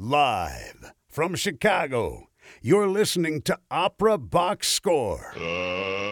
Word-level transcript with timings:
Live 0.00 0.92
from 1.08 1.34
Chicago, 1.34 2.28
you're 2.62 2.86
listening 2.86 3.42
to 3.42 3.58
Opera 3.68 4.16
Box 4.16 4.68
Score. 4.68 5.32
Let's 5.34 6.07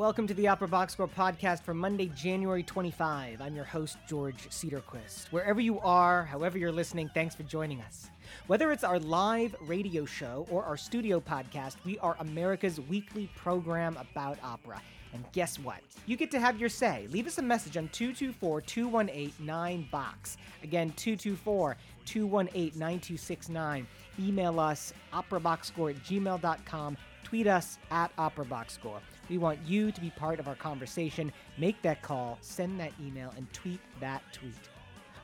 Welcome 0.00 0.26
to 0.28 0.32
the 0.32 0.48
Opera 0.48 0.66
Box 0.66 0.94
Score 0.94 1.06
podcast 1.06 1.60
for 1.60 1.74
Monday, 1.74 2.10
January 2.16 2.62
25. 2.62 3.42
I'm 3.42 3.54
your 3.54 3.66
host, 3.66 3.98
George 4.08 4.48
Cedarquist. 4.48 5.26
Wherever 5.30 5.60
you 5.60 5.78
are, 5.80 6.24
however 6.24 6.56
you're 6.56 6.72
listening, 6.72 7.10
thanks 7.12 7.34
for 7.34 7.42
joining 7.42 7.82
us. 7.82 8.08
Whether 8.46 8.72
it's 8.72 8.82
our 8.82 8.98
live 8.98 9.54
radio 9.66 10.06
show 10.06 10.46
or 10.50 10.64
our 10.64 10.78
studio 10.78 11.20
podcast, 11.20 11.76
we 11.84 11.98
are 11.98 12.16
America's 12.20 12.80
weekly 12.80 13.28
program 13.36 13.94
about 13.98 14.38
opera. 14.42 14.80
And 15.12 15.22
guess 15.32 15.58
what? 15.58 15.80
You 16.06 16.16
get 16.16 16.30
to 16.30 16.40
have 16.40 16.58
your 16.58 16.70
say. 16.70 17.06
Leave 17.10 17.26
us 17.26 17.36
a 17.36 17.42
message 17.42 17.76
on 17.76 17.88
224 17.88 18.62
218 18.62 19.32
9box. 19.46 20.38
Again, 20.62 20.94
224 20.96 21.76
218 22.06 22.78
9269. 22.78 23.86
Email 24.18 24.60
us 24.60 24.94
operaboxscore 25.12 25.90
at 25.90 26.02
gmail.com. 26.04 26.96
Tweet 27.22 27.46
us 27.46 27.76
at 27.90 28.16
operaboxscore. 28.16 29.00
We 29.30 29.38
want 29.38 29.60
you 29.64 29.92
to 29.92 30.00
be 30.00 30.10
part 30.10 30.40
of 30.40 30.48
our 30.48 30.56
conversation. 30.56 31.32
Make 31.56 31.80
that 31.82 32.02
call, 32.02 32.36
send 32.40 32.80
that 32.80 32.90
email, 33.00 33.32
and 33.36 33.50
tweet 33.52 33.78
that 34.00 34.24
tweet. 34.32 34.52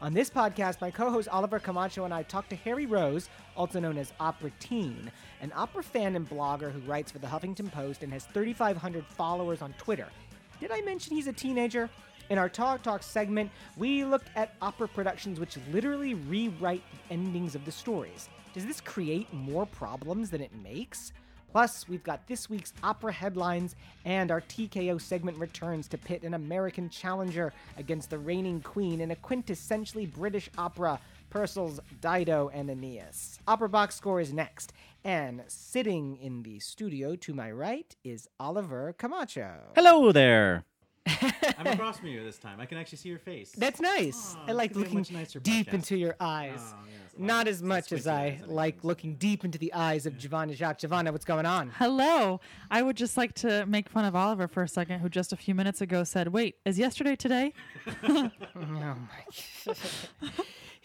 On 0.01 0.15
this 0.15 0.31
podcast, 0.31 0.81
my 0.81 0.93
co 0.93 1.11
host 1.11 1.29
Oliver 1.29 1.59
Camacho 1.59 2.05
and 2.05 2.15
I 2.15 2.23
talked 2.23 2.51
to 2.51 2.57
Harry 2.57 2.87
Rose, 2.87 3.29
also 3.57 3.81
known 3.81 3.99
as 3.99 4.13
Opera 4.21 4.53
Teen, 4.61 5.11
an 5.41 5.53
opera 5.57 5.83
fan 5.83 6.15
and 6.15 6.29
blogger 6.29 6.71
who 6.71 6.79
writes 6.81 7.11
for 7.11 7.19
the 7.19 7.27
Huffington 7.27 7.73
Post 7.73 8.05
and 8.05 8.13
has 8.13 8.27
3,500 8.27 9.05
followers 9.05 9.61
on 9.61 9.73
Twitter. 9.77 10.07
Did 10.61 10.71
I 10.71 10.83
mention 10.83 11.17
he's 11.17 11.27
a 11.27 11.33
teenager? 11.33 11.91
In 12.31 12.39
our 12.39 12.49
Talk 12.49 12.85
Talk 12.85 13.03
segment, 13.03 13.51
we 13.77 14.05
looked 14.05 14.31
at 14.37 14.55
opera 14.63 14.87
productions 14.87 15.41
which 15.41 15.59
literally 15.73 16.15
rewrite 16.15 16.83
the 16.93 17.15
endings 17.15 17.57
of 17.57 17.65
the 17.65 17.73
stories. 17.73 18.29
Does 18.55 18.67
this 18.67 18.81
create 18.81 19.33
more 19.33 19.67
problems 19.67 20.31
than 20.31 20.41
it 20.41 20.53
makes? 20.63 21.13
Plus, 21.57 21.89
we've 21.89 22.05
got 22.05 22.27
this 22.27 22.51
week's 22.51 22.75
opera 22.83 23.11
headlines, 23.11 23.77
and 24.05 24.31
our 24.31 24.43
TKO 24.43 25.01
segment 25.01 25.39
returns 25.39 25.89
to 25.89 25.97
pit 25.97 26.23
an 26.23 26.35
American 26.35 26.91
challenger 26.91 27.51
against 27.79 28.11
the 28.11 28.19
reigning 28.19 28.61
queen 28.61 29.01
in 29.01 29.11
a 29.11 29.17
quintessentially 29.17 30.13
British 30.13 30.51
opera, 30.59 31.01
Purcell's 31.31 31.81
Dido 32.03 32.51
and 32.53 32.69
Aeneas. 32.69 33.39
Opera 33.49 33.71
Box 33.71 33.95
Score 33.95 34.21
is 34.21 34.35
next, 34.35 34.75
and 35.03 35.45
sitting 35.49 36.19
in 36.19 36.43
the 36.43 36.59
studio 36.59 37.17
to 37.17 37.33
my 37.33 37.51
right 37.51 37.97
is 38.05 38.29
Oliver 38.39 38.95
Camacho. 38.99 39.71
Hello 39.75 40.13
there. 40.13 40.67
I'm 41.59 41.67
across 41.69 41.99
from 41.99 42.09
you 42.09 42.23
this 42.25 42.39
time. 42.39 42.61
I 42.61 42.67
can 42.67 42.79
actually 42.79 42.99
see 42.99 43.09
your 43.09 43.19
face. 43.19 43.53
That's 43.57 43.81
nice. 43.81 44.35
Aw, 44.37 44.45
I 44.49 44.53
like 44.53 44.71
it's 44.71 44.79
gonna 44.79 44.87
be 44.87 44.91
a 44.93 44.95
looking 44.99 44.99
much 44.99 45.13
nicer 45.13 45.41
deep 45.41 45.69
podcast. 45.69 45.75
into 45.75 45.97
your 45.97 46.17
eyes. 46.21 46.59
Oh, 46.61 46.75
yes. 46.87 47.13
Not 47.19 47.47
Wow. 47.47 47.51
as 47.51 47.63
much 47.63 47.93
as 47.93 48.01
squinty 48.03 48.11
I 48.11 48.25
eyes, 48.27 48.41
I 48.43 48.47
like 48.53 48.75
think. 48.75 48.85
looking 48.85 49.15
deep 49.15 49.45
into 49.45 49.57
the 49.59 49.73
eyes 49.73 50.05
of 50.07 50.19
Giovanna 50.19 50.55
Jacques. 50.55 50.79
Giovanna, 50.79 51.13
what's 51.13 51.25
going 51.25 51.47
on? 51.47 51.71
Hello. 51.71 52.41
I 52.71 52.83
would 52.83 52.97
just 52.97 53.17
like 53.17 53.33
to 53.37 53.65
make 53.67 53.89
fun 53.89 54.05
of 54.05 54.15
Oliver 54.17 54.49
for 54.49 54.63
a 54.63 54.69
second, 54.69 55.01
who 55.01 55.09
just 55.09 55.33
a 55.33 55.37
few 55.37 55.55
minutes 55.55 55.81
ago 55.81 56.05
said, 56.05 56.29
Wait, 56.29 56.57
is 56.65 56.79
yesterday 56.79 57.17
today? 57.17 57.53
Oh 58.09 58.31
my. 58.55 59.75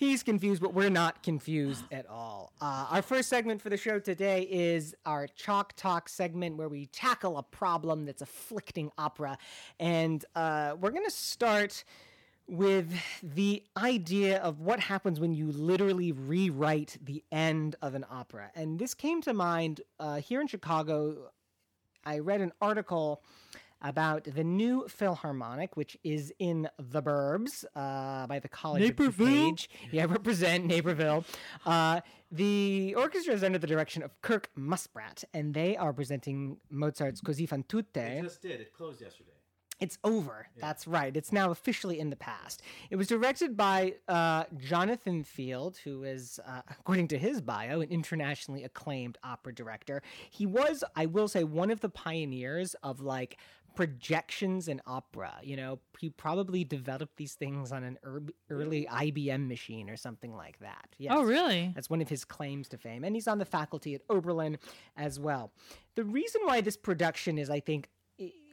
He's 0.01 0.23
confused, 0.23 0.63
but 0.63 0.73
we're 0.73 0.89
not 0.89 1.21
confused 1.21 1.83
at 1.91 2.07
all. 2.09 2.53
Uh, 2.59 2.87
our 2.89 3.03
first 3.03 3.29
segment 3.29 3.61
for 3.61 3.69
the 3.69 3.77
show 3.77 3.99
today 3.99 4.47
is 4.49 4.95
our 5.05 5.27
Chalk 5.27 5.73
Talk 5.75 6.09
segment 6.09 6.57
where 6.57 6.69
we 6.69 6.87
tackle 6.87 7.37
a 7.37 7.43
problem 7.43 8.05
that's 8.05 8.23
afflicting 8.23 8.89
opera. 8.97 9.37
And 9.79 10.25
uh, 10.35 10.75
we're 10.81 10.89
going 10.89 11.05
to 11.05 11.11
start 11.11 11.83
with 12.47 12.91
the 13.21 13.61
idea 13.77 14.39
of 14.39 14.59
what 14.59 14.79
happens 14.79 15.19
when 15.19 15.35
you 15.35 15.51
literally 15.51 16.13
rewrite 16.13 16.97
the 17.03 17.23
end 17.31 17.75
of 17.83 17.93
an 17.93 18.03
opera. 18.09 18.49
And 18.55 18.79
this 18.79 18.95
came 18.95 19.21
to 19.21 19.35
mind 19.35 19.81
uh, 19.99 20.15
here 20.15 20.41
in 20.41 20.47
Chicago. 20.47 21.29
I 22.03 22.17
read 22.17 22.41
an 22.41 22.53
article 22.59 23.21
about 23.81 24.23
the 24.23 24.43
new 24.43 24.87
Philharmonic, 24.87 25.75
which 25.75 25.97
is 26.03 26.33
in 26.39 26.69
the 26.77 27.01
Burbs 27.01 27.65
uh, 27.75 28.27
by 28.27 28.39
the 28.39 28.49
College 28.49 28.83
of 28.83 28.89
Naperville? 28.89 29.27
DuPage. 29.27 29.67
Yeah, 29.91 30.05
represent 30.09 30.65
Naperville. 30.65 31.25
Uh, 31.65 32.01
the 32.31 32.95
orchestra 32.97 33.33
is 33.33 33.43
under 33.43 33.57
the 33.57 33.67
direction 33.67 34.03
of 34.03 34.19
Kirk 34.21 34.49
Muspratt, 34.57 35.23
and 35.33 35.53
they 35.53 35.75
are 35.75 35.93
presenting 35.93 36.57
Mozart's 36.71 37.21
Così 37.21 37.47
fan 37.47 37.63
tutte. 37.67 37.87
It 37.97 38.23
just 38.23 38.41
did. 38.41 38.61
It 38.61 38.73
closed 38.73 39.01
yesterday. 39.01 39.31
It's 39.81 39.97
over. 40.03 40.45
That's 40.59 40.85
right. 40.85 41.17
It's 41.17 41.31
now 41.31 41.49
officially 41.49 41.99
in 41.99 42.11
the 42.11 42.15
past. 42.15 42.61
It 42.91 42.97
was 42.97 43.07
directed 43.07 43.57
by 43.57 43.95
uh, 44.07 44.43
Jonathan 44.55 45.23
Field, 45.23 45.77
who 45.83 46.03
is, 46.03 46.39
uh, 46.47 46.61
according 46.69 47.07
to 47.09 47.17
his 47.17 47.41
bio, 47.41 47.81
an 47.81 47.89
internationally 47.89 48.63
acclaimed 48.63 49.17
opera 49.23 49.55
director. 49.55 50.03
He 50.29 50.45
was, 50.45 50.83
I 50.95 51.07
will 51.07 51.27
say, 51.27 51.43
one 51.43 51.71
of 51.71 51.79
the 51.79 51.89
pioneers 51.89 52.75
of 52.83 53.01
like 53.01 53.39
projections 53.75 54.67
in 54.67 54.81
opera. 54.85 55.33
You 55.43 55.55
know, 55.55 55.79
he 55.99 56.09
probably 56.09 56.63
developed 56.63 57.17
these 57.17 57.33
things 57.33 57.71
on 57.71 57.83
an 57.83 57.97
early 58.49 58.87
IBM 58.91 59.47
machine 59.47 59.89
or 59.89 59.97
something 59.97 60.35
like 60.35 60.59
that. 60.59 60.87
Yes. 60.97 61.13
Oh, 61.15 61.23
really? 61.23 61.71
That's 61.73 61.89
one 61.89 62.01
of 62.01 62.09
his 62.09 62.25
claims 62.25 62.67
to 62.69 62.77
fame. 62.77 63.03
And 63.03 63.15
he's 63.15 63.27
on 63.27 63.37
the 63.37 63.45
faculty 63.45 63.95
at 63.95 64.01
Oberlin 64.09 64.57
as 64.97 65.19
well. 65.19 65.51
The 65.95 66.03
reason 66.03 66.41
why 66.45 66.61
this 66.61 66.77
production 66.77 67.37
is, 67.37 67.49
I 67.49 67.59
think, 67.59 67.89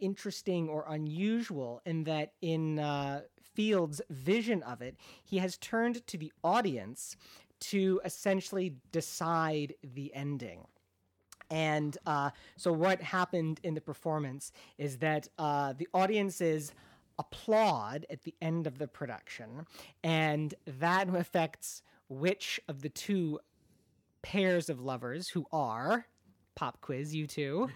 interesting 0.01 0.69
or 0.69 0.85
unusual 0.89 1.83
in 1.85 2.05
that 2.05 2.33
in 2.41 2.79
uh, 2.79 3.23
Field's 3.55 4.01
vision 4.11 4.63
of 4.63 4.81
it, 4.83 4.97
he 5.25 5.39
has 5.39 5.57
turned 5.59 6.07
to 6.07 6.17
the 6.17 6.33
audience 6.45 7.17
to 7.61 8.01
essentially 8.05 8.77
decide 8.93 9.75
the 9.83 10.15
ending. 10.15 10.67
And 11.51 11.97
uh, 12.07 12.31
so, 12.57 12.73
what 12.73 13.01
happened 13.01 13.61
in 13.63 13.75
the 13.75 13.81
performance 13.81 14.53
is 14.77 14.99
that 14.99 15.29
uh, 15.39 15.73
the 15.77 15.89
audiences 15.95 16.73
applaud 17.19 18.07
at 18.11 18.23
the 18.23 18.35
end 18.41 18.67
of 18.67 18.79
the 18.79 18.87
production, 18.87 19.67
and 20.05 20.55
that 20.67 21.09
affects 21.15 21.83
which 22.09 22.61
of 22.69 22.83
the 22.83 22.89
two 22.89 23.39
pairs 24.23 24.69
of 24.69 24.81
lovers 24.81 25.29
who 25.29 25.47
are 25.53 26.07
pop 26.55 26.81
quiz 26.81 27.15
you 27.15 27.25
two 27.27 27.69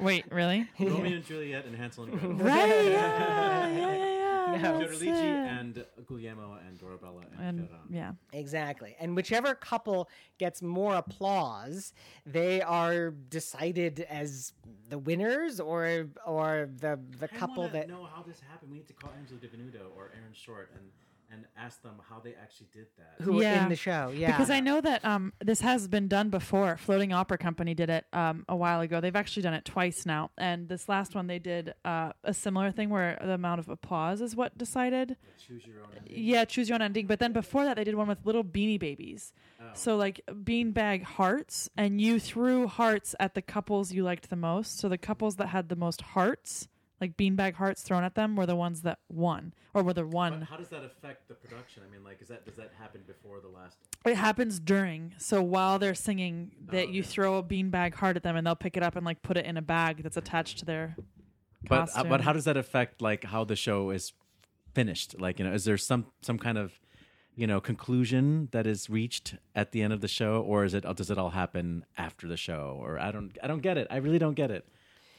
Wait, 0.00 0.24
really? 0.32 0.68
Romeo 0.80 1.14
and 1.14 1.24
Juliet 1.24 1.64
and 1.64 1.76
Hansel 1.76 2.04
and 2.04 2.12
Gretel. 2.20 2.34
right. 2.38 2.84
Yeah. 2.86 3.68
Yeah. 3.68 3.96
Yeah. 3.96 4.07
Yeah. 4.52 4.62
No. 4.62 4.78
That's 4.86 5.02
and 5.02 5.84
Guglielmo 6.06 6.58
and 6.66 6.78
Dorabella 6.78 7.22
and, 7.38 7.40
And 7.60 7.68
Ferran. 7.68 7.78
yeah. 7.90 8.12
exactly 8.32 8.96
and 9.00 9.14
whichever 9.16 9.54
couple 9.54 10.08
gets 10.38 10.62
more 10.62 10.94
applause 10.96 11.92
they 12.26 12.60
are 12.62 13.10
decided 13.10 14.00
as 14.08 14.52
the 14.88 14.98
winners 14.98 15.60
or 15.60 16.06
or 16.26 16.68
the 16.80 16.98
the 17.18 17.28
I 17.32 17.36
couple 17.38 17.68
that 17.68 17.88
know 17.88 18.04
how 18.14 18.22
this 18.22 18.40
happened. 18.50 18.70
We 18.72 18.78
need 18.78 18.86
to 18.88 18.94
call 18.94 19.10
Angelo 19.18 19.38
DiVenuto 19.40 19.94
or 19.96 20.10
Aaron 20.14 20.32
Short 20.32 20.70
and 20.74 20.84
and 21.30 21.44
ask 21.58 21.82
them 21.82 21.94
how 22.08 22.20
they 22.20 22.34
actually 22.42 22.68
did 22.72 22.86
that. 22.96 23.22
who 23.24 23.34
were 23.34 23.42
Yeah. 23.42 23.62
in 23.64 23.68
the 23.68 23.76
show 23.76 24.10
yeah 24.14 24.28
Because 24.32 24.48
I 24.50 24.60
know 24.60 24.80
that 24.80 25.04
um, 25.04 25.32
this 25.44 25.60
has 25.60 25.86
been 25.88 26.08
done 26.08 26.30
before. 26.30 26.76
Floating 26.76 27.12
Opera 27.12 27.36
Company 27.38 27.74
did 27.74 27.90
it 27.90 28.06
um, 28.12 28.44
a 28.48 28.56
while 28.56 28.80
ago. 28.80 29.00
They've 29.00 29.14
actually 29.14 29.42
done 29.42 29.54
it 29.54 29.64
twice 29.64 30.06
now. 30.06 30.30
And 30.38 30.68
this 30.68 30.88
last 30.88 31.14
one, 31.14 31.26
they 31.26 31.38
did 31.38 31.74
uh, 31.84 32.12
a 32.24 32.32
similar 32.32 32.70
thing 32.70 32.88
where 32.88 33.18
the 33.22 33.32
amount 33.34 33.58
of 33.60 33.68
applause 33.68 34.20
is 34.22 34.34
what 34.34 34.56
decided. 34.56 35.16
Choose 35.46 35.66
your 35.66 35.82
own. 35.82 35.88
ending. 35.98 36.14
Yeah, 36.16 36.44
choose 36.46 36.68
your 36.68 36.76
own 36.76 36.82
ending. 36.82 37.06
But 37.06 37.18
then 37.18 37.32
before 37.32 37.64
that, 37.64 37.76
they 37.76 37.84
did 37.84 37.94
one 37.94 38.08
with 38.08 38.24
little 38.24 38.44
beanie 38.44 38.80
babies. 38.80 39.32
So 39.74 39.96
like 39.96 40.20
beanbag 40.30 41.02
hearts, 41.02 41.68
and 41.76 42.00
you 42.00 42.18
threw 42.18 42.66
hearts 42.68 43.14
at 43.20 43.34
the 43.34 43.42
couples 43.42 43.92
you 43.92 44.02
liked 44.02 44.30
the 44.30 44.36
most. 44.36 44.78
So 44.78 44.88
the 44.88 44.96
couples 44.96 45.36
that 45.36 45.48
had 45.48 45.68
the 45.68 45.76
most 45.76 46.00
hearts, 46.00 46.68
like 47.00 47.16
beanbag 47.16 47.54
hearts 47.54 47.82
thrown 47.82 48.04
at 48.04 48.14
them, 48.14 48.36
were 48.36 48.46
the 48.46 48.56
ones 48.56 48.82
that 48.82 48.98
won, 49.08 49.52
or 49.74 49.82
were 49.82 49.92
the 49.92 50.02
But 50.02 50.14
one. 50.14 50.42
how 50.42 50.56
does 50.56 50.68
that 50.68 50.84
affect 50.84 51.28
the 51.28 51.34
production? 51.34 51.82
I 51.86 51.92
mean, 51.92 52.04
like, 52.04 52.20
is 52.20 52.28
that 52.28 52.44
does 52.44 52.56
that 52.56 52.72
happen 52.78 53.02
before 53.06 53.40
the 53.40 53.48
last? 53.48 53.76
It 54.04 54.16
happens 54.16 54.58
during. 54.58 55.14
So 55.18 55.42
while 55.42 55.78
they're 55.78 55.94
singing, 55.94 56.52
that 56.70 56.88
you 56.88 57.00
okay. 57.00 57.08
throw 57.08 57.38
a 57.38 57.42
beanbag 57.42 57.94
heart 57.94 58.16
at 58.16 58.22
them, 58.22 58.36
and 58.36 58.46
they'll 58.46 58.56
pick 58.56 58.76
it 58.76 58.82
up 58.82 58.96
and 58.96 59.04
like 59.04 59.22
put 59.22 59.36
it 59.36 59.44
in 59.46 59.56
a 59.56 59.62
bag 59.62 60.02
that's 60.02 60.16
attached 60.16 60.58
to 60.58 60.64
their. 60.64 60.96
But 61.68 61.90
uh, 61.94 62.04
but 62.04 62.20
how 62.22 62.32
does 62.32 62.44
that 62.44 62.56
affect 62.56 63.02
like 63.02 63.24
how 63.24 63.44
the 63.44 63.56
show 63.56 63.90
is 63.90 64.12
finished? 64.74 65.20
Like, 65.20 65.38
you 65.38 65.44
know, 65.44 65.52
is 65.52 65.64
there 65.64 65.76
some 65.76 66.06
some 66.22 66.38
kind 66.38 66.58
of 66.58 66.80
you 67.34 67.46
know 67.46 67.60
conclusion 67.60 68.48
that 68.52 68.66
is 68.66 68.90
reached 68.90 69.36
at 69.54 69.72
the 69.72 69.82
end 69.82 69.92
of 69.92 70.00
the 70.00 70.08
show, 70.08 70.40
or 70.42 70.64
is 70.64 70.74
it 70.74 70.84
does 70.96 71.10
it 71.10 71.18
all 71.18 71.30
happen 71.30 71.84
after 71.96 72.26
the 72.26 72.36
show? 72.36 72.78
Or 72.80 72.98
I 72.98 73.10
don't 73.10 73.36
I 73.42 73.46
don't 73.46 73.60
get 73.62 73.76
it. 73.76 73.86
I 73.90 73.96
really 73.96 74.18
don't 74.18 74.34
get 74.34 74.50
it. 74.50 74.68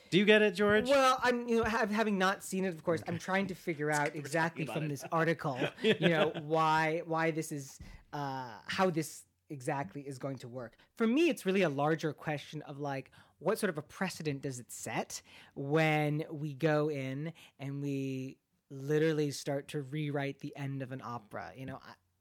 Do 0.09 0.17
you 0.17 0.25
get 0.25 0.41
it, 0.41 0.51
George? 0.56 0.89
Well, 0.89 1.19
I'm 1.21 1.47
you 1.47 1.57
know 1.57 1.63
have, 1.63 1.91
having 1.91 2.17
not 2.17 2.44
seen 2.44 2.65
it, 2.65 2.69
of 2.69 2.83
course, 2.83 3.01
I'm 3.07 3.19
trying 3.19 3.47
to 3.47 3.56
figure 3.56 3.91
out 3.91 4.11
exactly 4.15 4.65
from 4.65 4.88
this 4.88 5.03
article, 5.11 5.59
you 5.81 6.09
know, 6.09 6.31
why 6.44 7.01
why 7.06 7.31
this 7.31 7.51
is 7.51 7.79
uh, 8.13 8.53
how 8.67 8.89
this 8.89 9.23
exactly 9.50 10.01
is 10.01 10.17
going 10.17 10.38
to 10.38 10.47
work. 10.47 10.73
For 10.95 11.07
me, 11.07 11.29
it's 11.29 11.45
really 11.45 11.63
a 11.63 11.69
larger 11.69 12.13
question 12.13 12.61
of 12.63 12.79
like, 12.79 13.11
what 13.39 13.57
sort 13.57 13.69
of 13.69 13.77
a 13.77 13.81
precedent 13.81 14.41
does 14.41 14.59
it 14.59 14.71
set 14.71 15.21
when 15.56 16.23
we 16.31 16.53
go 16.53 16.89
in 16.89 17.33
and 17.59 17.81
we 17.81 18.38
literally 18.69 19.31
start 19.31 19.67
to 19.69 19.81
rewrite 19.81 20.39
the 20.39 20.56
end 20.56 20.81
of 20.81 20.91
an 20.91 21.01
opera? 21.03 21.51
You 21.56 21.65
know, 21.65 21.79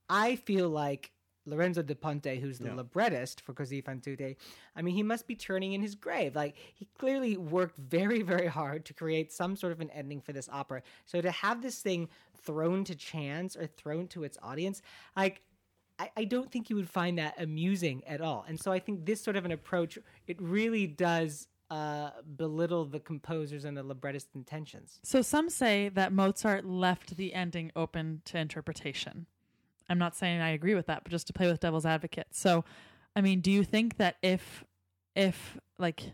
I, 0.08 0.30
I 0.30 0.36
feel 0.36 0.68
like 0.68 1.12
Lorenzo 1.48 1.82
Da 1.82 1.94
Ponte, 1.94 2.38
who's 2.40 2.58
the 2.58 2.74
librettist 2.74 3.40
for 3.40 3.52
Così 3.52 3.84
fan 3.84 4.00
tutte, 4.00 4.36
I 4.76 4.82
mean, 4.82 4.94
he 4.94 5.02
must 5.02 5.26
be 5.26 5.34
turning 5.34 5.72
in 5.72 5.80
his 5.80 5.94
grave. 5.94 6.36
Like, 6.36 6.56
he 6.74 6.86
clearly 6.98 7.36
worked 7.36 7.76
very, 7.78 8.22
very 8.22 8.46
hard 8.46 8.84
to 8.86 8.94
create 8.94 9.32
some 9.32 9.56
sort 9.56 9.72
of 9.72 9.80
an 9.80 9.90
ending 9.90 10.20
for 10.20 10.32
this 10.32 10.48
opera. 10.52 10.82
So 11.06 11.20
to 11.20 11.30
have 11.30 11.62
this 11.62 11.80
thing 11.80 12.08
thrown 12.42 12.84
to 12.84 12.94
chance 12.94 13.56
or 13.56 13.66
thrown 13.66 14.08
to 14.08 14.24
its 14.24 14.38
audience, 14.42 14.82
like, 15.16 15.42
I, 15.98 16.10
I 16.16 16.24
don't 16.24 16.50
think 16.50 16.70
you 16.70 16.76
would 16.76 16.88
find 16.88 17.18
that 17.18 17.34
amusing 17.40 18.02
at 18.06 18.20
all. 18.20 18.44
And 18.48 18.60
so 18.60 18.72
I 18.72 18.78
think 18.78 19.06
this 19.06 19.20
sort 19.20 19.36
of 19.36 19.44
an 19.44 19.52
approach, 19.52 19.98
it 20.26 20.40
really 20.40 20.86
does 20.86 21.48
uh, 21.70 22.10
belittle 22.36 22.84
the 22.84 23.00
composer's 23.00 23.64
and 23.64 23.76
the 23.76 23.82
librettist 23.82 24.28
intentions. 24.34 25.00
So 25.02 25.22
some 25.22 25.50
say 25.50 25.90
that 25.90 26.12
Mozart 26.12 26.64
left 26.64 27.16
the 27.16 27.34
ending 27.34 27.72
open 27.76 28.22
to 28.26 28.38
interpretation. 28.38 29.26
I'm 29.88 29.98
not 29.98 30.14
saying 30.16 30.40
I 30.40 30.50
agree 30.50 30.74
with 30.74 30.86
that, 30.86 31.02
but 31.04 31.10
just 31.10 31.26
to 31.28 31.32
play 31.32 31.46
with 31.50 31.60
devil's 31.60 31.86
advocate. 31.86 32.26
So, 32.32 32.64
I 33.16 33.20
mean, 33.20 33.40
do 33.40 33.50
you 33.50 33.64
think 33.64 33.96
that 33.96 34.16
if 34.22 34.64
if 35.16 35.58
like 35.78 36.12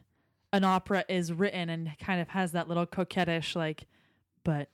an 0.53 0.65
opera 0.65 1.05
is 1.09 1.33
written 1.33 1.69
and 1.69 1.91
kind 1.99 2.21
of 2.21 2.29
has 2.29 2.53
that 2.53 2.69
little 2.69 2.87
coquettish 2.87 3.57
like 3.57 3.87
but 4.45 4.69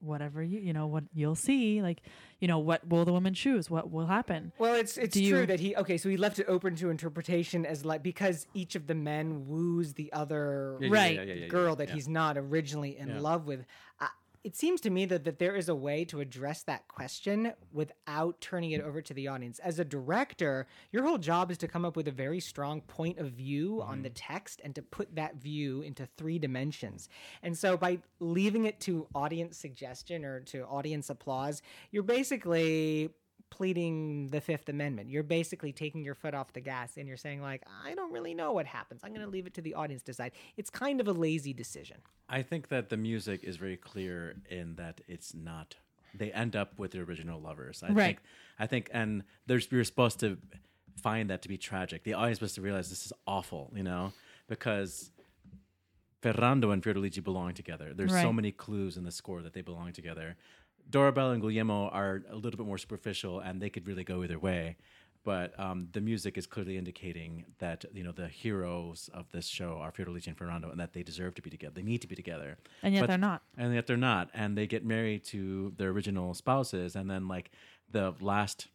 whatever 0.00 0.42
you 0.42 0.60
you 0.60 0.72
know 0.72 0.86
what 0.86 1.02
you'll 1.12 1.34
see 1.34 1.82
like 1.82 2.02
you 2.38 2.46
know 2.46 2.58
what 2.58 2.86
will 2.88 3.04
the 3.04 3.12
woman 3.12 3.34
choose 3.34 3.68
what 3.68 3.90
will 3.90 4.06
happen 4.06 4.52
Well, 4.58 4.74
it's 4.74 4.96
it's 4.96 5.14
Do 5.14 5.28
true 5.28 5.40
you- 5.40 5.46
that 5.46 5.58
he 5.60 5.74
okay, 5.76 5.96
so 5.96 6.08
he 6.08 6.16
left 6.16 6.38
it 6.38 6.46
open 6.48 6.76
to 6.76 6.90
interpretation 6.90 7.66
as 7.66 7.84
like 7.84 8.02
because 8.02 8.46
each 8.54 8.76
of 8.76 8.86
the 8.86 8.94
men 8.94 9.46
woos 9.48 9.94
the 9.94 10.12
other 10.12 10.76
Yeah, 10.80 10.86
yeah, 10.88 10.92
Right. 10.92 11.14
yeah, 11.16 11.22
yeah, 11.22 11.34
yeah, 11.34 11.46
girl 11.48 11.74
that 11.76 11.88
yeah. 11.88 11.94
he's 11.94 12.06
not 12.08 12.36
originally 12.38 12.96
in 12.96 13.08
Yeah. 13.08 13.20
love 13.20 13.46
with. 13.46 13.64
Uh, 14.00 14.06
it 14.44 14.56
seems 14.56 14.80
to 14.80 14.90
me 14.90 15.04
that, 15.06 15.24
that 15.24 15.38
there 15.38 15.54
is 15.54 15.68
a 15.68 15.74
way 15.74 16.04
to 16.06 16.20
address 16.20 16.62
that 16.64 16.88
question 16.88 17.52
without 17.72 18.40
turning 18.40 18.72
it 18.72 18.80
over 18.80 19.00
to 19.00 19.14
the 19.14 19.28
audience. 19.28 19.58
As 19.60 19.78
a 19.78 19.84
director, 19.84 20.66
your 20.90 21.04
whole 21.04 21.18
job 21.18 21.50
is 21.50 21.58
to 21.58 21.68
come 21.68 21.84
up 21.84 21.96
with 21.96 22.08
a 22.08 22.12
very 22.12 22.40
strong 22.40 22.80
point 22.80 23.18
of 23.18 23.32
view 23.32 23.82
on 23.82 24.02
the 24.02 24.08
Mm-hmm. 24.08 24.34
text 24.34 24.60
and 24.64 24.74
to 24.74 24.82
put 24.82 25.14
that 25.14 25.36
view 25.36 25.82
into 25.82 26.06
three 26.18 26.38
dimensions. 26.38 27.08
And 27.42 27.56
so 27.56 27.76
by 27.76 27.98
leaving 28.20 28.64
it 28.64 28.80
to 28.80 29.06
audience 29.14 29.56
suggestion 29.56 30.24
or 30.24 30.40
to 30.40 30.64
audience 30.64 31.08
applause, 31.08 31.62
you're 31.92 32.02
basically 32.02 33.10
pleading 33.52 34.28
the 34.28 34.40
Fifth 34.40 34.70
Amendment. 34.70 35.10
You're 35.10 35.22
basically 35.22 35.72
taking 35.72 36.02
your 36.02 36.14
foot 36.14 36.32
off 36.32 36.54
the 36.54 36.60
gas 36.62 36.96
and 36.96 37.06
you're 37.06 37.18
saying, 37.18 37.42
like, 37.42 37.62
I 37.84 37.94
don't 37.94 38.10
really 38.10 38.32
know 38.32 38.52
what 38.54 38.64
happens. 38.64 39.02
I'm 39.04 39.10
going 39.12 39.24
to 39.26 39.30
leave 39.30 39.46
it 39.46 39.52
to 39.54 39.60
the 39.60 39.74
audience 39.74 40.00
to 40.04 40.12
decide. 40.12 40.32
It's 40.56 40.70
kind 40.70 41.02
of 41.02 41.06
a 41.06 41.12
lazy 41.12 41.52
decision. 41.52 41.98
I 42.30 42.40
think 42.40 42.68
that 42.68 42.88
the 42.88 42.96
music 42.96 43.44
is 43.44 43.56
very 43.58 43.76
clear 43.76 44.36
in 44.48 44.76
that 44.76 45.02
it's 45.06 45.34
not. 45.34 45.76
They 46.14 46.32
end 46.32 46.56
up 46.56 46.78
with 46.78 46.92
the 46.92 47.00
original 47.00 47.40
lovers. 47.42 47.82
I 47.82 47.88
Right. 47.92 48.04
think. 48.06 48.20
I 48.58 48.66
think, 48.66 48.88
and 48.90 49.22
there's 49.46 49.70
you're 49.70 49.84
supposed 49.84 50.18
to 50.20 50.38
find 50.96 51.28
that 51.28 51.42
to 51.42 51.48
be 51.50 51.58
tragic. 51.58 52.04
The 52.04 52.14
audience 52.14 52.36
is 52.36 52.38
supposed 52.38 52.54
to 52.54 52.62
realize 52.62 52.88
this 52.88 53.04
is 53.04 53.12
awful, 53.26 53.70
you 53.76 53.82
know, 53.82 54.12
because 54.48 55.10
Ferrando 56.22 56.70
and 56.70 56.82
Fiordiligi 56.82 57.22
belong 57.22 57.52
together. 57.52 57.92
There's 57.94 58.12
so 58.12 58.32
many 58.32 58.50
clues 58.52 58.96
in 58.96 59.04
the 59.04 59.10
score 59.10 59.42
that 59.42 59.52
they 59.52 59.60
belong 59.62 59.92
together. 59.92 60.36
Dorabella 60.90 61.32
and 61.32 61.40
Guglielmo 61.42 61.88
are 61.88 62.22
a 62.30 62.34
little 62.36 62.58
bit 62.58 62.66
more 62.66 62.78
superficial, 62.78 63.40
and 63.40 63.60
they 63.60 63.70
could 63.70 63.86
really 63.86 64.04
go 64.04 64.22
either 64.22 64.38
way. 64.38 64.76
But 65.24 65.58
um, 65.58 65.88
the 65.92 66.00
music 66.00 66.36
is 66.36 66.46
clearly 66.46 66.76
indicating 66.76 67.44
that 67.58 67.84
you 67.94 68.02
know 68.02 68.10
the 68.12 68.26
heroes 68.26 69.08
of 69.14 69.30
this 69.30 69.46
show 69.46 69.78
are 69.80 69.92
Fiordiligi 69.92 70.26
and 70.26 70.36
Ferrando, 70.36 70.70
and 70.70 70.80
that 70.80 70.92
they 70.92 71.02
deserve 71.02 71.34
to 71.36 71.42
be 71.42 71.50
together. 71.50 71.74
They 71.76 71.82
need 71.82 72.02
to 72.02 72.08
be 72.08 72.16
together, 72.16 72.58
And 72.82 72.92
yet 72.92 73.02
But- 73.02 73.06
they're 73.08 73.18
not. 73.18 73.42
and 73.56 73.72
yet 73.74 73.86
they're 73.86 73.96
not. 73.96 74.30
And 74.34 74.58
they 74.58 74.66
get 74.66 74.84
married 74.84 75.24
to 75.26 75.74
their 75.76 75.90
original 75.90 76.34
spouses, 76.34 76.96
and 76.96 77.08
then 77.08 77.28
like 77.28 77.52
the 77.90 78.14
last 78.20 78.68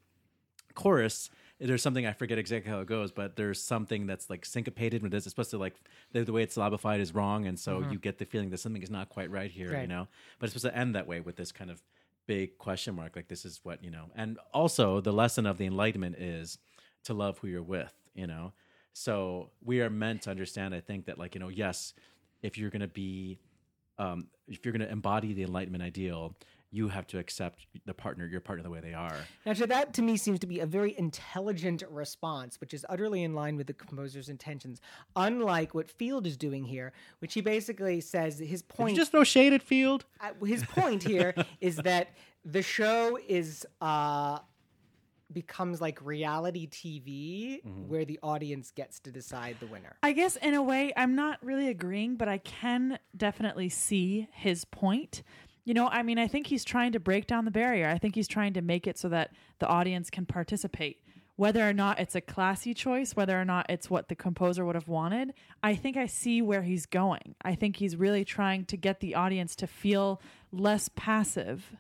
chorus 0.74 1.30
there's 1.60 1.81
something 1.81 2.06
I 2.06 2.13
forget 2.13 2.38
exactly 2.38 2.69
how 2.71 2.81
it 2.81 2.88
goes, 2.88 3.12
but 3.12 3.36
there's 3.36 3.60
something 3.60 4.06
that's 4.06 4.30
like 4.30 4.45
syncopated. 4.45 5.01
But 5.01 5.12
it's 5.13 5.27
supposed 5.27 5.50
to 5.50 5.57
like 5.57 5.74
the, 6.12 6.24
the 6.24 6.31
way 6.31 6.44
it's 6.44 6.56
syllabified 6.56 7.00
is 7.00 7.15
wrong, 7.15 7.48
and 7.48 7.60
so 7.60 7.80
you 7.92 7.98
get 7.98 8.19
the 8.19 8.25
feeling 8.25 8.51
that 8.51 8.60
something 8.60 8.83
is 8.83 8.92
not 8.92 9.10
quite 9.10 9.31
right 9.31 9.50
here, 9.50 9.71
you 9.81 9.88
know. 9.88 10.07
But 10.38 10.45
it's 10.45 10.53
supposed 10.53 10.71
to 10.71 10.77
end 10.80 10.94
that 10.94 11.07
way 11.07 11.19
with 11.19 11.36
this 11.36 11.51
kind 11.51 11.71
of 11.71 11.81
big 12.27 12.57
question 12.57 12.95
mark, 12.95 13.15
like 13.15 13.27
this 13.27 13.45
is 13.45 13.62
what 13.63 13.83
you 13.83 13.89
know. 13.89 14.06
And 14.15 14.38
also, 14.53 15.01
the 15.01 15.13
lesson 15.13 15.45
of 15.45 15.57
the 15.57 15.65
Enlightenment 15.65 16.18
is 16.18 16.59
to 17.06 17.13
love 17.13 17.39
who 17.39 17.47
you're 17.47 17.63
with, 17.63 17.94
you 18.13 18.27
know. 18.27 18.53
So 18.94 19.51
we 19.63 19.81
are 19.81 19.89
meant 19.89 20.24
to 20.24 20.31
understand, 20.31 20.75
I 20.75 20.81
think, 20.81 21.06
that 21.06 21.18
like 21.18 21.33
you 21.35 21.39
know, 21.39 21.50
yes, 21.50 21.94
if 22.41 22.57
you're 22.57 22.69
to 22.81 22.88
be 22.88 23.39
um, 23.97 24.27
if 24.47 24.63
you're 24.63 24.71
going 24.71 24.85
to 24.85 24.91
embody 24.91 25.33
the 25.33 25.44
enlightenment 25.44 25.83
ideal, 25.83 26.35
you 26.72 26.90
have 26.90 27.08
to 27.08 27.18
accept 27.18 27.66
the 27.86 27.94
partner, 27.94 28.25
your 28.25 28.42
partner, 28.42 28.64
the 28.64 28.69
way 28.69 28.80
they 28.81 28.94
are. 28.94 29.16
Now, 29.46 29.54
to 29.54 29.68
that 29.68 29.94
to 29.96 30.02
me 30.02 30.18
seems 30.18 30.40
to 30.40 30.48
be 30.48 30.60
a 30.60 30.66
very 30.66 30.98
intelligent 30.98 31.84
response, 31.90 32.60
which 32.60 32.74
is 32.74 32.86
utterly 32.90 33.24
in 33.24 33.34
line 33.34 33.56
with 33.56 33.68
the 33.68 33.74
composer's 33.74 34.28
intentions. 34.30 34.81
Unlike 35.16 35.74
what 35.74 35.90
Field 35.90 36.28
is 36.28 36.36
doing 36.36 36.66
here, 36.66 36.92
which 37.19 37.34
he 37.34 37.42
basically 37.42 38.02
says 38.02 38.40
his 38.40 38.62
Did 38.62 38.68
point. 38.69 38.92
you 38.92 38.98
just 38.98 39.12
throw 39.12 39.24
shade 39.24 39.54
at 39.54 39.62
Field? 39.64 40.06
uh, 40.19 40.46
his 40.46 40.64
point 40.64 41.04
here 41.04 41.34
is 41.62 41.78
that 41.78 42.10
the 42.44 42.62
show 42.62 43.18
is 43.28 43.66
uh, 43.81 44.40
becomes 45.31 45.81
like 45.81 46.04
reality 46.06 46.68
TV, 46.68 47.62
where 47.88 48.06
the 48.06 48.20
audience 48.24 48.72
gets 48.72 49.00
to 49.02 49.12
decide 49.12 49.58
the 49.60 49.68
winner. 49.68 49.96
I 50.04 50.13
guess 50.13 50.36
in 50.38 50.54
a 50.54 50.62
way, 50.62 50.94
I'm 50.96 51.16
not 51.16 51.44
really 51.44 51.68
agreeing, 51.68 52.16
but 52.16 52.28
I 52.28 52.38
can 52.40 53.00
definitely 53.16 53.70
see 53.70 54.28
his 54.31 54.66
point. 54.66 55.24
You 55.68 55.74
know, 55.74 55.90
I 55.90 56.02
mean, 56.02 56.18
I 56.18 56.30
think 56.30 56.48
he's 56.48 56.64
trying 56.64 56.94
to 56.94 57.00
break 57.02 57.28
down 57.28 57.44
the 57.44 57.52
barrier. 57.52 57.90
I 57.90 57.98
think 57.98 58.16
he's 58.16 58.30
trying 58.30 58.54
to 58.54 58.62
make 58.62 58.88
it 58.88 58.98
so 58.98 59.10
that 59.10 59.31
the 59.60 59.68
audience 59.68 60.10
can 60.10 60.25
participate. 60.25 61.04
Whether 61.36 61.68
or 61.68 61.74
not 61.74 62.00
it's 62.00 62.16
a 62.16 62.22
classy 62.22 62.74
choice, 62.74 63.18
whether 63.18 63.38
or 63.38 63.44
not 63.44 63.66
it's 63.68 63.90
what 63.90 64.08
the 64.08 64.16
composer 64.16 64.64
would 64.64 64.75
have 64.75 64.88
wanted, 64.88 65.34
I 65.62 65.75
think 65.75 65.98
I 65.98 66.06
see 66.06 66.42
where 66.42 66.62
he's 66.62 66.86
going. 66.86 67.36
I 67.42 67.54
think 67.56 67.75
he's 67.75 67.98
really 67.98 68.24
trying 68.24 68.64
to 68.64 68.78
get 68.78 69.02
the 69.02 69.16
audience 69.16 69.58
to 69.58 69.68
feel 69.68 70.22
less 70.54 70.90
passive. 70.96 71.75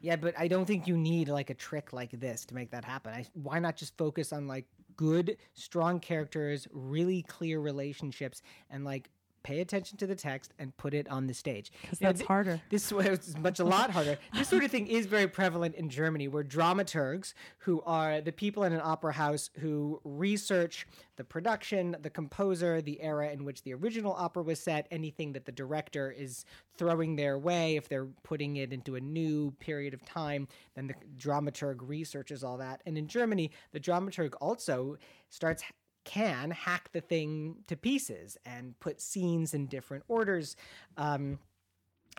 Yeah, 0.00 0.16
but 0.16 0.34
I 0.36 0.48
don't 0.48 0.64
think 0.64 0.88
you 0.88 0.96
need 0.96 1.28
like 1.28 1.48
a 1.48 1.54
trick 1.54 1.92
like 1.92 2.10
this 2.10 2.44
to 2.46 2.56
make 2.56 2.72
that 2.72 2.84
happen. 2.84 3.12
I, 3.12 3.24
why 3.34 3.60
not 3.60 3.76
just 3.76 3.96
focus 3.96 4.32
on 4.32 4.48
like 4.48 4.64
good, 4.96 5.36
strong 5.54 6.00
characters, 6.00 6.66
really 6.72 7.22
clear 7.22 7.60
relationships, 7.60 8.42
and 8.68 8.84
like 8.84 9.10
pay 9.46 9.60
attention 9.60 9.96
to 9.96 10.08
the 10.08 10.16
text 10.16 10.52
and 10.58 10.76
put 10.76 10.92
it 10.92 11.08
on 11.08 11.28
the 11.28 11.34
stage? 11.34 11.70
Because 11.80 12.00
know, 12.00 12.08
that's 12.08 12.20
thi- 12.20 12.26
harder. 12.26 12.60
This 12.68 12.90
was 12.92 13.36
much 13.38 13.60
a 13.60 13.64
lot 13.64 13.90
harder. 13.90 14.18
This 14.36 14.48
sort 14.48 14.64
of 14.64 14.70
thing 14.70 14.88
is 14.88 15.06
very 15.06 15.28
prevalent 15.28 15.76
in 15.76 15.88
Germany, 15.88 16.26
where 16.26 16.42
dramaturgs, 16.42 17.32
who 17.58 17.80
are 17.86 18.20
the 18.20 18.32
people 18.32 18.64
in 18.64 18.72
an 18.72 18.80
opera 18.82 19.12
house 19.12 19.50
who 19.60 20.00
research 20.04 20.86
the 21.16 21.24
production, 21.24 21.96
the 22.02 22.10
composer, 22.10 22.82
the 22.82 23.00
era 23.00 23.30
in 23.30 23.44
which 23.44 23.62
the 23.62 23.72
original 23.72 24.12
opera 24.12 24.42
was 24.42 24.58
set, 24.58 24.86
anything 24.90 25.32
that 25.32 25.46
the 25.46 25.52
director 25.52 26.10
is 26.10 26.44
throwing 26.76 27.16
their 27.16 27.38
way, 27.38 27.76
if 27.76 27.88
they're 27.88 28.08
putting 28.24 28.56
it 28.56 28.72
into 28.72 28.96
a 28.96 29.00
new 29.00 29.52
period 29.52 29.94
of 29.94 30.04
time, 30.04 30.48
then 30.74 30.88
the 30.88 30.94
dramaturg 31.16 31.76
researches 31.80 32.42
all 32.42 32.58
that. 32.58 32.82
And 32.84 32.98
in 32.98 33.06
Germany, 33.06 33.52
the 33.72 33.80
dramaturg 33.80 34.34
also 34.40 34.98
starts 35.30 35.62
can 36.06 36.52
hack 36.52 36.88
the 36.92 37.02
thing 37.02 37.56
to 37.66 37.76
pieces 37.76 38.38
and 38.46 38.78
put 38.80 39.00
scenes 39.02 39.52
in 39.52 39.66
different 39.66 40.04
orders. 40.08 40.56
Um, 40.96 41.38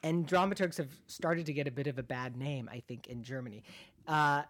and 0.04 0.28
dramaturgs 0.28 0.78
have 0.78 0.92
started 1.08 1.48
to 1.48 1.54
get 1.54 1.68
a 1.68 1.72
bit 1.72 1.88
of 1.88 1.98
a 1.98 2.04
bad 2.04 2.38
name, 2.38 2.70
I 2.72 2.82
think, 2.82 3.08
in 3.08 3.24
Germany. 3.24 3.64
Uh, 4.08 4.44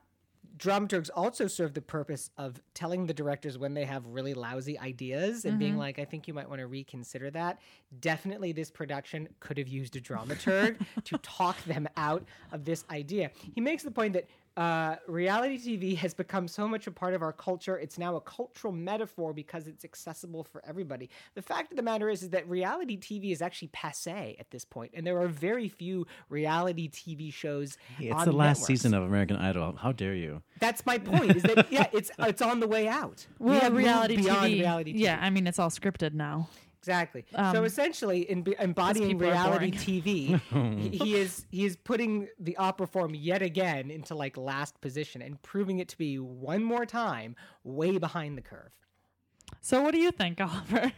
dramaturgs 0.58 1.10
also 1.16 1.48
serve 1.48 1.74
the 1.74 1.82
purpose 1.82 2.30
of 2.38 2.60
telling 2.74 3.06
the 3.06 3.14
directors 3.14 3.58
when 3.58 3.74
they 3.74 3.86
have 3.86 4.06
really 4.08 4.34
lousy 4.34 4.78
ideas 4.80 5.46
and 5.46 5.60
being 5.60 5.78
like, 5.78 6.00
I 6.00 6.06
think 6.06 6.28
you 6.28 6.34
might 6.34 6.50
want 6.50 6.60
to 6.60 6.68
reconsider 6.68 7.30
that. 7.32 7.60
Definitely, 8.00 8.52
this 8.52 8.72
production 8.72 9.30
could 9.40 9.58
have 9.58 9.68
used 9.68 9.96
a 9.96 10.02
dramaturg 10.02 10.78
to 11.06 11.18
talk 11.20 11.64
them 11.66 11.88
out 11.96 12.26
of 12.52 12.66
this 12.66 12.86
idea. 12.90 13.32
He 13.54 13.62
makes 13.62 13.84
the 13.84 13.92
point 13.92 14.14
that 14.14 14.26
uh, 14.58 14.96
reality 15.08 15.58
TV 15.60 15.96
has 15.98 16.14
become 16.16 16.48
so 16.48 16.68
much 16.68 16.88
a 16.88 16.92
part 16.92 17.14
of 17.14 17.22
our 17.22 17.32
culture. 17.32 17.78
It's 17.78 17.98
now 18.00 18.16
a 18.16 18.22
cultural 18.22 18.74
metaphor 18.74 19.32
because 19.32 19.68
it's 19.68 19.86
accessible 19.86 20.44
for 20.44 20.64
everybody. 20.68 21.10
The 21.36 21.44
fact 21.44 21.72
of 21.72 21.78
the 21.78 21.84
matter 21.84 22.10
is, 22.10 22.24
is 22.24 22.30
that 22.32 22.50
reality 22.50 22.98
TV 22.98 23.32
is 23.32 23.42
actually 23.42 23.68
passe 23.70 24.36
at 24.40 24.50
this 24.50 24.66
point, 24.66 24.92
and 24.96 25.06
there 25.06 25.22
are 25.22 25.28
very 25.28 25.70
few 25.70 26.08
reality 26.30 26.90
TV 26.90 27.32
shows. 27.32 27.78
It's 28.00 28.12
on 28.14 28.26
the 28.26 28.32
last 28.32 28.58
networks. 28.62 28.68
season 28.68 28.94
of 28.96 29.04
American 29.04 29.38
Idol. 29.38 29.76
How 29.80 29.92
dare 29.92 30.16
you? 30.16 30.42
That's 30.60 30.84
my 30.88 30.98
point. 30.98 31.36
Is 31.36 31.44
that 31.44 31.72
yeah? 31.72 31.88
It's 31.94 32.10
it's 32.20 32.42
on 32.42 32.60
the 32.60 32.68
way 32.68 32.88
out. 32.88 33.28
We 33.38 33.52
Well, 33.52 33.60
have 33.62 33.74
reality 33.76 34.16
beyond 34.18 34.48
TV. 34.52 34.60
reality 34.60 34.94
TV. 34.94 35.00
Yeah, 35.02 35.20
I 35.22 35.30
mean, 35.30 35.46
it's 35.46 35.60
all 35.60 35.70
scripted 35.70 36.14
now. 36.14 36.50
Exactly. 36.80 37.26
so 37.32 37.38
Um, 37.60 37.66
essentially, 37.66 38.30
in 38.30 38.44
be- 38.44 38.56
embodying 38.60 39.18
reality. 39.18 39.72
TV, 39.72 40.40
he, 40.80 40.90
he 40.98 41.16
is 41.16 41.46
he 41.50 41.66
is 41.66 41.76
putting 41.76 42.28
the 42.40 42.56
opera 42.58 42.88
form 42.88 43.14
yet 43.16 43.42
again 43.42 43.90
into 43.92 44.16
like 44.16 44.38
last 44.38 44.80
position 44.82 45.22
and 45.22 45.42
proving 45.42 45.80
it 45.80 45.88
to 45.90 45.98
be 45.98 46.18
one 46.20 46.64
more 46.64 46.86
time 46.86 47.36
way 47.64 47.98
behind 47.98 48.38
the 48.38 48.42
curve. 48.42 48.76
So 49.62 49.82
what 49.82 49.92
do 49.92 50.00
you 50.00 50.12
think, 50.12 50.40
Oliver? 50.42 50.92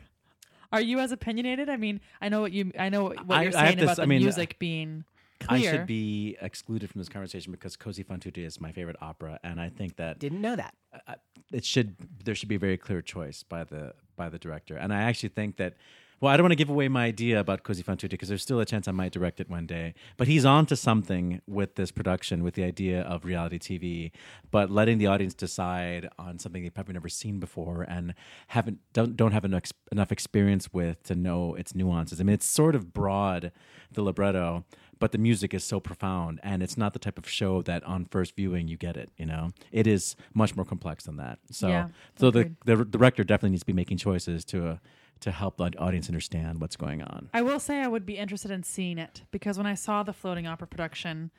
Are 0.72 0.82
you 0.82 1.00
as 1.00 1.12
opinionated? 1.12 1.70
I 1.70 1.78
mean, 1.78 2.00
I 2.22 2.30
know 2.30 2.42
what 2.42 2.52
you 2.52 2.72
I 2.78 2.90
know 2.90 3.06
what 3.06 3.18
I- 3.32 3.44
you're 3.44 3.58
I 3.58 3.60
have 3.62 3.68
saying 3.70 3.76
this- 3.78 3.84
about 3.86 3.96
the 3.98 4.04
I 4.04 4.06
mean, 4.06 4.20
music 4.22 4.60
being 4.60 5.06
I 5.48 5.62
should 5.62 5.86
be 5.86 6.38
excluded 6.42 6.90
from 6.90 7.00
this 7.00 7.10
conversation 7.10 7.52
because 7.52 7.76
Cosi 7.78 8.04
fan 8.04 8.20
tutte 8.20 8.38
is 8.40 8.60
my 8.60 8.72
favorite 8.72 8.98
opera, 9.02 9.40
and 9.44 9.60
I 9.62 9.70
think 9.70 9.96
that 9.96 10.20
Didn't 10.20 10.42
know 10.42 10.56
that. 10.56 10.74
I- 11.08 11.16
it 11.52 11.66
should 11.66 11.96
there 12.24 12.36
should 12.36 12.50
be 12.50 12.56
a 12.56 12.60
very 12.60 12.78
clear 12.78 13.02
choice 13.02 13.44
by 13.44 13.64
the 13.64 13.94
by 14.16 14.30
the 14.30 14.38
director. 14.38 14.76
And 14.76 14.94
i 14.94 15.02
actually 15.02 15.30
think 15.30 15.56
that 15.58 15.74
well 16.22 16.32
i 16.32 16.36
don't 16.38 16.44
want 16.44 16.52
to 16.52 16.56
give 16.58 16.70
away 16.70 16.88
my 16.90 17.06
idea 17.06 17.40
about 17.40 17.64
cosi 17.64 17.82
fan 17.82 17.96
tutte 17.98 18.12
because 18.12 18.28
there's 18.28 18.42
still 18.44 18.60
a 18.60 18.66
chance 18.66 18.88
i 18.88 18.92
might 18.92 19.12
direct 19.14 19.40
it 19.40 19.50
one 19.50 19.66
day 19.66 19.94
but 20.18 20.28
he's 20.28 20.44
on 20.46 20.66
to 20.66 20.76
something 20.76 21.42
with 21.48 21.76
this 21.76 21.92
production 21.92 22.44
with 22.44 22.54
the 22.56 22.64
idea 22.64 23.02
of 23.02 23.24
reality 23.24 23.58
tv 23.58 24.12
but 24.52 24.70
letting 24.70 24.98
the 24.98 25.08
audience 25.08 25.34
decide 25.34 26.10
on 26.20 26.38
something 26.38 26.62
they've 26.62 26.74
probably 26.74 26.94
never 26.94 27.08
seen 27.10 27.40
before 27.40 27.84
and 27.84 28.14
haven't 28.48 28.80
don't, 28.94 29.16
don't 29.16 29.32
have 29.32 29.46
enough, 29.46 29.72
enough 29.92 30.12
experience 30.12 30.72
with 30.74 31.02
to 31.04 31.16
know 31.16 31.56
its 31.56 31.74
nuances. 31.74 32.20
I 32.20 32.24
mean 32.26 32.34
it's 32.34 32.46
sort 32.46 32.76
of 32.76 32.94
broad 32.94 33.52
the 33.94 34.02
libretto 34.04 34.66
but 35.00 35.12
the 35.12 35.18
music 35.18 35.54
is 35.54 35.64
so 35.64 35.80
profound 35.80 36.40
and 36.44 36.62
it's 36.62 36.78
not 36.78 36.94
the 36.94 37.00
type 37.00 37.18
of 37.18 37.28
show 37.28 37.62
that 37.62 37.84
on 37.84 38.06
first 38.06 38.36
viewing 38.36 38.68
you 38.68 38.78
get 38.78 38.98
it 38.98 39.10
you 39.18 39.26
know? 39.26 39.52
It 39.72 39.88
is 39.88 40.16
much 40.34 40.56
more 40.56 40.66
complex 40.66 41.04
than 41.06 41.18
that. 41.18 41.40
So 41.52 41.68
Yeah, 41.68 41.90
so 42.18 42.32
the, 42.32 42.52
the 42.66 42.86
director 42.86 43.24
definitely 43.24 43.52
needs 43.52 43.64
to 43.64 43.68
be 43.68 43.74
making 43.74 43.98
choices 43.98 44.46
to 44.46 44.68
uh, 44.68 44.78
to 45.22 45.32
help 45.32 45.58
the 45.58 45.72
audience 45.78 46.08
understand 46.08 46.62
what's 46.62 46.78
going 46.78 47.02
on. 47.02 47.30
I 47.34 47.42
will 47.42 47.60
say 47.60 47.82
I 47.82 47.88
would 47.88 48.06
be 48.06 48.18
interested 48.18 48.52
in 48.52 48.64
seeing 48.64 48.98
it 48.98 49.24
because 49.32 49.58
when 49.58 49.68
I 49.68 49.74
saw 49.74 50.02
the 50.02 50.14
floating 50.14 50.48
opera 50.48 50.66
production, 50.66 51.32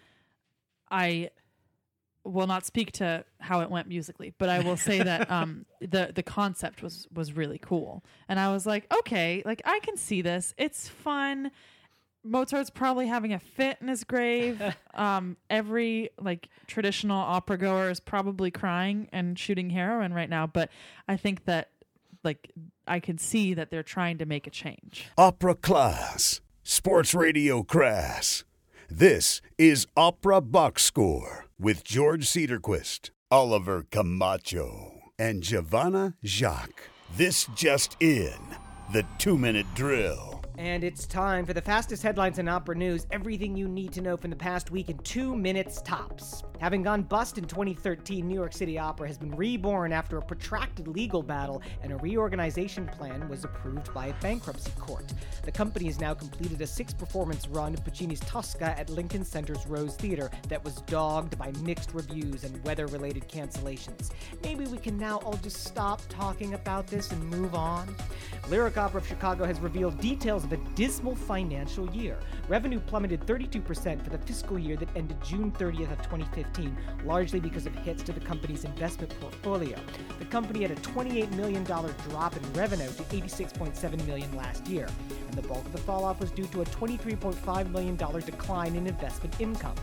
I 0.90 1.30
will 2.24 2.46
not 2.46 2.66
speak 2.66 2.92
to 2.92 3.24
how 3.38 3.60
it 3.60 3.70
went 3.70 3.88
musically, 3.88 4.34
but 4.36 4.50
I 4.50 4.60
will 4.60 4.76
say 4.76 5.02
that 5.02 5.30
um, 5.36 5.64
the 5.80 6.12
the 6.14 6.22
concept 6.22 6.82
was 6.82 7.08
was 7.12 7.32
really 7.32 7.58
cool, 7.58 8.04
and 8.28 8.38
I 8.38 8.52
was 8.52 8.66
like, 8.66 8.92
okay, 8.92 9.42
like 9.46 9.62
I 9.64 9.80
can 9.80 9.96
see 9.96 10.20
this. 10.20 10.54
It's 10.58 10.88
fun. 10.88 11.50
Mozart's 12.22 12.70
probably 12.70 13.06
having 13.06 13.32
a 13.32 13.38
fit 13.38 13.78
in 13.80 13.88
his 13.88 14.04
grave. 14.04 14.62
um, 14.94 15.36
every 15.48 16.10
like 16.18 16.48
traditional 16.66 17.18
opera 17.18 17.58
goer 17.58 17.90
is 17.90 18.00
probably 18.00 18.50
crying 18.50 19.08
and 19.12 19.38
shooting 19.38 19.70
heroin 19.70 20.12
right 20.12 20.30
now, 20.30 20.46
but 20.46 20.70
I 21.08 21.16
think 21.16 21.44
that 21.46 21.70
like 22.24 22.52
I 22.86 23.00
could 23.00 23.20
see 23.20 23.54
that 23.54 23.70
they're 23.70 23.82
trying 23.82 24.18
to 24.18 24.26
make 24.26 24.46
a 24.46 24.50
change. 24.50 25.06
Opera 25.16 25.54
class, 25.54 26.40
sports 26.62 27.14
radio 27.14 27.62
crass. 27.62 28.44
This 28.88 29.40
is 29.56 29.86
Opera 29.96 30.40
Box 30.40 30.84
Score 30.84 31.46
with 31.58 31.84
George 31.84 32.26
Cedarquist, 32.26 33.10
Oliver 33.30 33.86
Camacho, 33.90 35.12
and 35.18 35.42
Giovanna 35.42 36.14
Jacques. 36.24 36.90
This 37.16 37.46
just 37.54 37.96
in 38.00 38.34
the 38.92 39.04
two 39.18 39.38
minute 39.38 39.66
drill. 39.74 40.39
And 40.60 40.84
it's 40.84 41.06
time 41.06 41.46
for 41.46 41.54
the 41.54 41.62
fastest 41.62 42.02
headlines 42.02 42.38
in 42.38 42.46
opera 42.46 42.74
news. 42.74 43.06
Everything 43.10 43.56
you 43.56 43.66
need 43.66 43.94
to 43.94 44.02
know 44.02 44.14
from 44.18 44.28
the 44.28 44.36
past 44.36 44.70
week 44.70 44.90
in 44.90 44.98
two 44.98 45.34
minutes 45.34 45.80
tops. 45.80 46.42
Having 46.60 46.82
gone 46.82 47.02
bust 47.04 47.38
in 47.38 47.46
2013, 47.46 48.28
New 48.28 48.34
York 48.34 48.52
City 48.52 48.78
Opera 48.78 49.06
has 49.08 49.16
been 49.16 49.34
reborn 49.34 49.90
after 49.90 50.18
a 50.18 50.22
protracted 50.22 50.86
legal 50.86 51.22
battle 51.22 51.62
and 51.82 51.90
a 51.90 51.96
reorganization 51.96 52.86
plan 52.88 53.26
was 53.30 53.44
approved 53.44 53.94
by 53.94 54.08
a 54.08 54.14
bankruptcy 54.20 54.72
court. 54.78 55.10
The 55.42 55.50
company 55.50 55.86
has 55.86 55.98
now 55.98 56.12
completed 56.12 56.60
a 56.60 56.66
six 56.66 56.92
performance 56.92 57.48
run 57.48 57.72
of 57.72 57.82
Puccini's 57.82 58.20
Tosca 58.20 58.78
at 58.78 58.90
Lincoln 58.90 59.24
Center's 59.24 59.66
Rose 59.66 59.96
Theater 59.96 60.30
that 60.50 60.62
was 60.62 60.82
dogged 60.82 61.38
by 61.38 61.50
mixed 61.62 61.94
reviews 61.94 62.44
and 62.44 62.62
weather 62.62 62.86
related 62.88 63.26
cancellations. 63.26 64.10
Maybe 64.42 64.66
we 64.66 64.76
can 64.76 64.98
now 64.98 65.20
all 65.24 65.38
just 65.42 65.64
stop 65.64 66.02
talking 66.10 66.52
about 66.52 66.86
this 66.86 67.10
and 67.12 67.24
move 67.30 67.54
on? 67.54 67.96
Lyric 68.50 68.76
Opera 68.76 69.00
of 69.00 69.06
Chicago 69.06 69.46
has 69.46 69.58
revealed 69.60 69.98
details 69.98 70.44
of 70.50 70.58
a 70.58 70.74
dismal 70.74 71.14
financial 71.14 71.88
year. 71.90 72.18
Revenue 72.48 72.80
plummeted 72.80 73.20
32% 73.26 74.02
for 74.02 74.10
the 74.10 74.18
fiscal 74.18 74.58
year 74.58 74.76
that 74.76 74.88
ended 74.96 75.16
June 75.22 75.52
30th 75.52 75.92
of 75.92 75.98
2015, 75.98 76.76
largely 77.04 77.40
because 77.40 77.66
of 77.66 77.74
hits 77.76 78.02
to 78.02 78.12
the 78.12 78.20
company's 78.20 78.64
investment 78.64 79.14
portfolio. 79.20 79.78
The 80.18 80.24
company 80.26 80.62
had 80.62 80.72
a 80.72 80.76
$28 80.76 81.30
million 81.32 81.64
drop 81.64 82.36
in 82.36 82.52
revenue 82.54 82.88
to 82.88 83.02
86.7 83.04 84.06
million 84.06 84.34
last 84.36 84.66
year, 84.66 84.88
and 85.28 85.34
the 85.34 85.46
bulk 85.46 85.64
of 85.64 85.72
the 85.72 85.78
falloff 85.78 86.20
was 86.20 86.30
due 86.30 86.46
to 86.48 86.62
a 86.62 86.66
$23.5 86.66 87.70
million 87.70 87.96
decline 87.96 88.76
in 88.76 88.86
investment 88.86 89.40
income. 89.40 89.74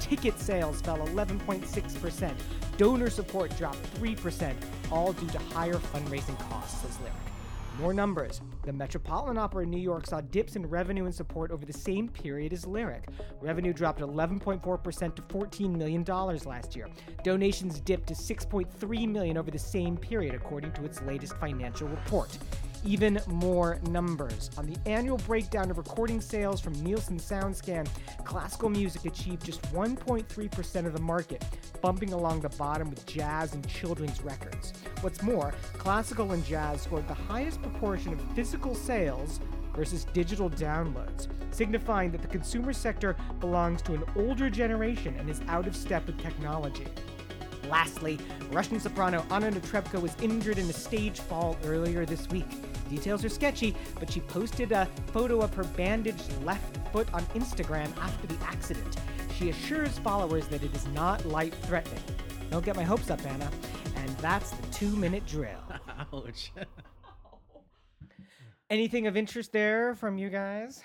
Ticket 0.00 0.38
sales 0.38 0.80
fell 0.80 0.98
11.6%. 0.98 2.32
Donor 2.76 3.10
support 3.10 3.56
dropped 3.56 3.82
3%, 4.00 4.54
all 4.90 5.12
due 5.12 5.28
to 5.28 5.38
higher 5.38 5.74
fundraising 5.74 6.38
costs, 6.50 6.82
says 6.82 6.98
Lyric. 7.00 7.33
More 7.80 7.92
numbers. 7.92 8.40
The 8.62 8.72
Metropolitan 8.72 9.36
Opera 9.36 9.64
in 9.64 9.70
New 9.70 9.80
York 9.80 10.06
saw 10.06 10.20
dips 10.20 10.54
in 10.54 10.64
revenue 10.66 11.06
and 11.06 11.14
support 11.14 11.50
over 11.50 11.66
the 11.66 11.72
same 11.72 12.08
period 12.08 12.52
as 12.52 12.66
Lyric. 12.66 13.08
Revenue 13.40 13.72
dropped 13.72 14.00
11.4% 14.00 15.14
to 15.16 15.22
$14 15.22 15.76
million 15.76 16.04
last 16.04 16.76
year. 16.76 16.88
Donations 17.24 17.80
dipped 17.80 18.06
to 18.06 18.14
6.3 18.14 19.08
million 19.08 19.36
over 19.36 19.50
the 19.50 19.58
same 19.58 19.96
period, 19.96 20.34
according 20.34 20.72
to 20.72 20.84
its 20.84 21.02
latest 21.02 21.36
financial 21.38 21.88
report. 21.88 22.38
Even 22.86 23.18
more 23.28 23.78
numbers. 23.88 24.50
On 24.58 24.66
the 24.66 24.76
annual 24.84 25.16
breakdown 25.18 25.70
of 25.70 25.78
recording 25.78 26.20
sales 26.20 26.60
from 26.60 26.74
Nielsen 26.84 27.18
SoundScan, 27.18 27.88
classical 28.24 28.68
music 28.68 29.06
achieved 29.06 29.42
just 29.42 29.62
1.3% 29.72 30.86
of 30.86 30.92
the 30.92 31.00
market, 31.00 31.42
bumping 31.80 32.12
along 32.12 32.42
the 32.42 32.50
bottom 32.50 32.90
with 32.90 33.06
jazz 33.06 33.54
and 33.54 33.66
children's 33.66 34.20
records. 34.20 34.74
What's 35.00 35.22
more, 35.22 35.54
classical 35.78 36.32
and 36.32 36.44
jazz 36.44 36.82
scored 36.82 37.08
the 37.08 37.14
highest 37.14 37.62
proportion 37.62 38.12
of 38.12 38.20
physical 38.34 38.74
sales 38.74 39.40
versus 39.74 40.04
digital 40.12 40.50
downloads, 40.50 41.28
signifying 41.52 42.10
that 42.10 42.20
the 42.20 42.28
consumer 42.28 42.74
sector 42.74 43.16
belongs 43.40 43.80
to 43.82 43.94
an 43.94 44.04
older 44.14 44.50
generation 44.50 45.16
and 45.18 45.30
is 45.30 45.40
out 45.48 45.66
of 45.66 45.74
step 45.74 46.06
with 46.06 46.20
technology. 46.20 46.86
Lastly, 47.70 48.18
Russian 48.52 48.78
soprano 48.78 49.24
Anna 49.30 49.50
Netrebko 49.50 50.02
was 50.02 50.14
injured 50.20 50.58
in 50.58 50.68
a 50.68 50.72
stage 50.72 51.20
fall 51.20 51.56
earlier 51.64 52.04
this 52.04 52.28
week. 52.28 52.46
Details 52.90 53.24
are 53.24 53.28
sketchy, 53.28 53.74
but 53.98 54.10
she 54.10 54.20
posted 54.20 54.72
a 54.72 54.86
photo 55.12 55.40
of 55.40 55.52
her 55.54 55.64
bandaged 55.64 56.30
left 56.44 56.76
foot 56.92 57.12
on 57.14 57.22
Instagram 57.34 57.96
after 57.98 58.26
the 58.26 58.44
accident. 58.44 58.96
She 59.36 59.50
assures 59.50 59.98
followers 59.98 60.46
that 60.48 60.62
it 60.62 60.74
is 60.74 60.86
not 60.88 61.24
life 61.26 61.58
threatening. 61.62 62.02
Don't 62.50 62.64
get 62.64 62.76
my 62.76 62.84
hopes 62.84 63.10
up, 63.10 63.24
Anna. 63.26 63.50
And 63.96 64.08
that's 64.18 64.50
the 64.50 64.66
two 64.68 64.94
minute 64.96 65.26
drill. 65.26 65.58
ouch 66.12 66.52
Anything 68.70 69.06
of 69.06 69.16
interest 69.16 69.52
there 69.52 69.94
from 69.94 70.18
you 70.18 70.30
guys? 70.30 70.82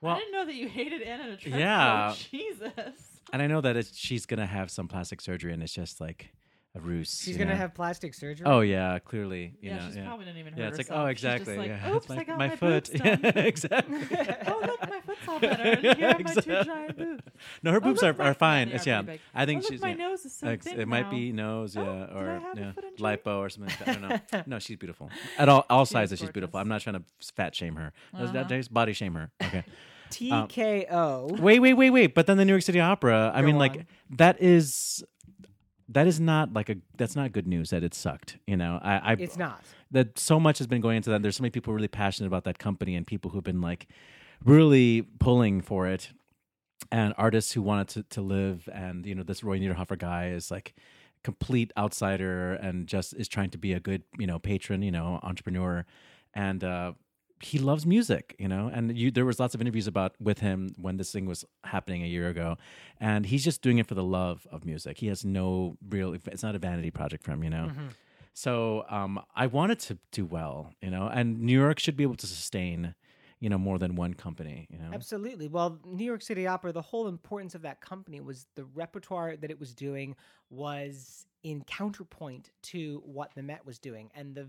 well 0.00 0.16
I 0.16 0.18
didn't 0.18 0.32
know 0.32 0.46
that 0.46 0.54
you 0.54 0.68
hated 0.68 1.02
Anna 1.02 1.36
Netrebko. 1.36 1.58
Yeah. 1.58 2.12
Oh, 2.12 2.16
Jesus. 2.30 3.20
and 3.32 3.40
i 3.40 3.46
know 3.46 3.60
that 3.60 3.76
it's, 3.76 3.96
she's 3.96 4.26
gonna 4.26 4.46
have 4.46 4.70
some 4.70 4.88
plastic 4.88 5.20
surgery 5.20 5.52
and 5.52 5.62
it's 5.62 5.72
just 5.72 6.00
like 6.00 6.32
a 6.74 6.80
ruse 6.80 7.20
She's 7.22 7.36
gonna 7.36 7.50
know? 7.50 7.56
have 7.56 7.74
plastic 7.74 8.14
surgery. 8.14 8.46
oh 8.46 8.60
yeah 8.60 8.98
clearly 8.98 9.54
you 9.60 9.68
yeah, 9.70 9.76
know 9.78 9.86
she's 9.88 9.96
yeah. 9.96 10.06
probably 10.06 10.24
didn't 10.24 10.38
even 10.40 10.54
yeah, 10.56 10.64
hurt 10.64 10.68
it's 10.70 10.78
like 10.78 10.86
herself. 10.88 11.06
oh 11.06 11.10
She's 11.12 11.20
just 11.20 11.40
exactly. 11.40 11.56
like, 11.58 11.68
yeah, 11.68 11.94
Oops, 11.94 12.08
my, 12.08 12.16
I 12.16 12.24
got 12.24 12.38
my 12.38 12.48
my 12.48 12.56
foot. 12.56 12.90
boobs 12.90 13.00
Yeah, 13.04 13.30
exactly. 13.40 13.98
oh 14.46 14.62
look, 14.66 14.80
my 14.88 15.00
foot's 15.00 15.20
all 15.28 15.38
better. 15.40 15.62
And 15.62 15.96
here 15.98 16.08
are 16.08 16.18
my 16.18 16.32
two 16.34 16.64
giant 16.64 16.96
boobs. 16.96 17.22
No, 17.62 17.70
her 17.72 17.76
Oh, 17.76 17.80
boobs 17.80 18.00
look, 18.02 18.18
are, 18.18 18.22
are 18.22 18.34
fine. 18.34 18.68
It's 18.70 18.86
yeah. 18.86 19.02
big. 19.02 19.20
I 19.34 19.44
think 19.44 19.58
oh, 19.58 19.62
look, 19.64 19.72
she's 19.72 19.82
my 19.82 19.88
yeah. 19.90 19.94
nose 19.96 20.24
is 20.24 20.34
so 20.34 20.46
Ex- 20.48 20.64
thin 20.66 20.80
it 20.80 20.88
might 20.88 21.10
be 21.10 21.30
nose, 21.32 21.76
Oh, 21.76 21.82
yeah, 21.84 22.06
did 22.06 22.10
I 22.10 22.18
or 22.18 22.42
yeah, 22.56 22.72
lipo 22.98 23.38
or 23.38 23.50
something. 23.50 23.74
Like. 23.78 23.88
I 23.88 23.92
don't 23.92 24.32
know. 24.32 24.42
No, 24.46 24.58
she's 24.58 24.78
beautiful 24.78 25.10
at 25.38 25.48
all 25.50 25.66
all 25.68 25.84
sizes. 25.84 26.20
She's 26.20 26.30
beautiful. 26.30 26.58
I'm 26.58 26.68
not 26.68 26.80
trying 26.80 26.94
to 26.96 27.02
fat 27.36 27.54
shame 27.54 27.76
her. 27.76 27.92
Does 28.14 28.30
Uh-huh. 28.30 28.32
that 28.32 28.48
just 28.48 28.72
body 28.72 28.94
shame 28.94 29.14
her? 29.14 29.30
Okay. 29.44 29.64
TKO. 30.10 31.38
wait, 31.40 31.60
wait, 31.60 31.72
wait, 31.74 31.90
wait. 31.90 32.14
But 32.14 32.26
then 32.26 32.36
the 32.36 32.44
New 32.44 32.52
York 32.52 32.62
City 32.62 32.80
Opera. 32.80 33.30
I 33.34 33.40
Go 33.40 33.46
mean, 33.46 33.54
on. 33.56 33.58
like 33.60 33.86
that 34.10 34.40
is 34.42 35.02
that 35.88 36.06
is 36.06 36.20
not 36.20 36.52
like 36.52 36.68
a 36.68 36.76
that's 36.96 37.16
not 37.16 37.32
good 37.32 37.46
news 37.46 37.70
that 37.70 37.82
it 37.82 37.94
sucked. 37.94 38.38
You 38.46 38.56
know, 38.56 38.78
I, 38.82 39.12
I 39.12 39.12
It's 39.18 39.36
not. 39.36 39.62
that 39.90 40.18
so 40.18 40.38
much 40.40 40.58
has 40.58 40.66
been 40.66 40.80
going 40.80 40.96
into 40.96 41.10
that. 41.10 41.22
There's 41.22 41.36
so 41.36 41.42
many 41.42 41.50
people 41.50 41.72
really 41.74 41.88
passionate 41.88 42.26
about 42.28 42.44
that 42.44 42.58
company 42.58 42.94
and 42.96 43.06
people 43.06 43.30
who've 43.30 43.44
been 43.44 43.60
like 43.60 43.88
really 44.44 45.02
pulling 45.18 45.60
for 45.60 45.86
it, 45.86 46.10
and 46.90 47.14
artists 47.16 47.52
who 47.52 47.62
wanted 47.62 47.88
to, 47.88 48.02
to 48.04 48.20
live. 48.20 48.68
And 48.72 49.06
you 49.06 49.14
know, 49.14 49.22
this 49.22 49.42
Roy 49.44 49.58
Niederhoffer 49.58 49.98
guy 49.98 50.28
is 50.28 50.50
like 50.50 50.74
complete 51.24 51.72
outsider 51.76 52.54
and 52.54 52.86
just 52.88 53.14
is 53.14 53.28
trying 53.28 53.50
to 53.50 53.58
be 53.58 53.72
a 53.72 53.80
good 53.80 54.02
you 54.18 54.26
know 54.26 54.38
patron, 54.38 54.82
you 54.82 54.90
know, 54.90 55.20
entrepreneur, 55.22 55.84
and 56.34 56.64
uh, 56.64 56.92
he 57.44 57.58
loves 57.58 57.84
music, 57.86 58.34
you 58.38 58.48
know. 58.48 58.70
And 58.72 58.96
you, 58.96 59.10
there 59.10 59.24
was 59.24 59.40
lots 59.40 59.54
of 59.54 59.60
interviews 59.60 59.86
about 59.86 60.14
with 60.20 60.38
him 60.38 60.74
when 60.80 60.96
this 60.96 61.12
thing 61.12 61.26
was 61.26 61.44
happening 61.64 62.02
a 62.02 62.06
year 62.06 62.28
ago, 62.28 62.56
and 63.00 63.26
he's 63.26 63.44
just 63.44 63.62
doing 63.62 63.78
it 63.78 63.86
for 63.86 63.94
the 63.94 64.04
love 64.04 64.46
of 64.50 64.64
music. 64.64 64.98
He 64.98 65.08
has 65.08 65.24
no 65.24 65.76
real. 65.88 66.14
It's 66.14 66.42
not 66.42 66.54
a 66.54 66.58
vanity 66.58 66.90
project 66.90 67.24
for 67.24 67.32
him, 67.32 67.44
you 67.44 67.50
know. 67.50 67.70
So 68.34 68.84
um, 68.88 69.20
I 69.36 69.46
wanted 69.46 69.78
to 69.80 69.98
do 70.10 70.24
well, 70.24 70.72
you 70.80 70.90
know, 70.90 71.06
and 71.12 71.40
New 71.40 71.58
York 71.58 71.78
should 71.78 71.96
be 71.96 72.02
able 72.02 72.14
to 72.16 72.26
sustain, 72.26 72.94
you 73.40 73.50
know, 73.50 73.58
more 73.58 73.78
than 73.78 73.94
one 73.94 74.14
company, 74.14 74.66
you 74.70 74.78
know. 74.78 74.90
Absolutely. 74.92 75.48
Well, 75.48 75.78
New 75.84 76.04
York 76.04 76.22
City 76.22 76.46
Opera, 76.46 76.72
the 76.72 76.80
whole 76.80 77.08
importance 77.08 77.54
of 77.54 77.62
that 77.62 77.80
company 77.80 78.20
was 78.20 78.46
the 78.54 78.64
repertoire 78.64 79.36
that 79.36 79.50
it 79.50 79.60
was 79.60 79.74
doing 79.74 80.16
was 80.48 81.26
in 81.42 81.62
counterpoint 81.64 82.52
to 82.62 83.02
what 83.04 83.34
the 83.34 83.42
Met 83.42 83.66
was 83.66 83.78
doing, 83.78 84.10
and 84.14 84.34
the 84.34 84.48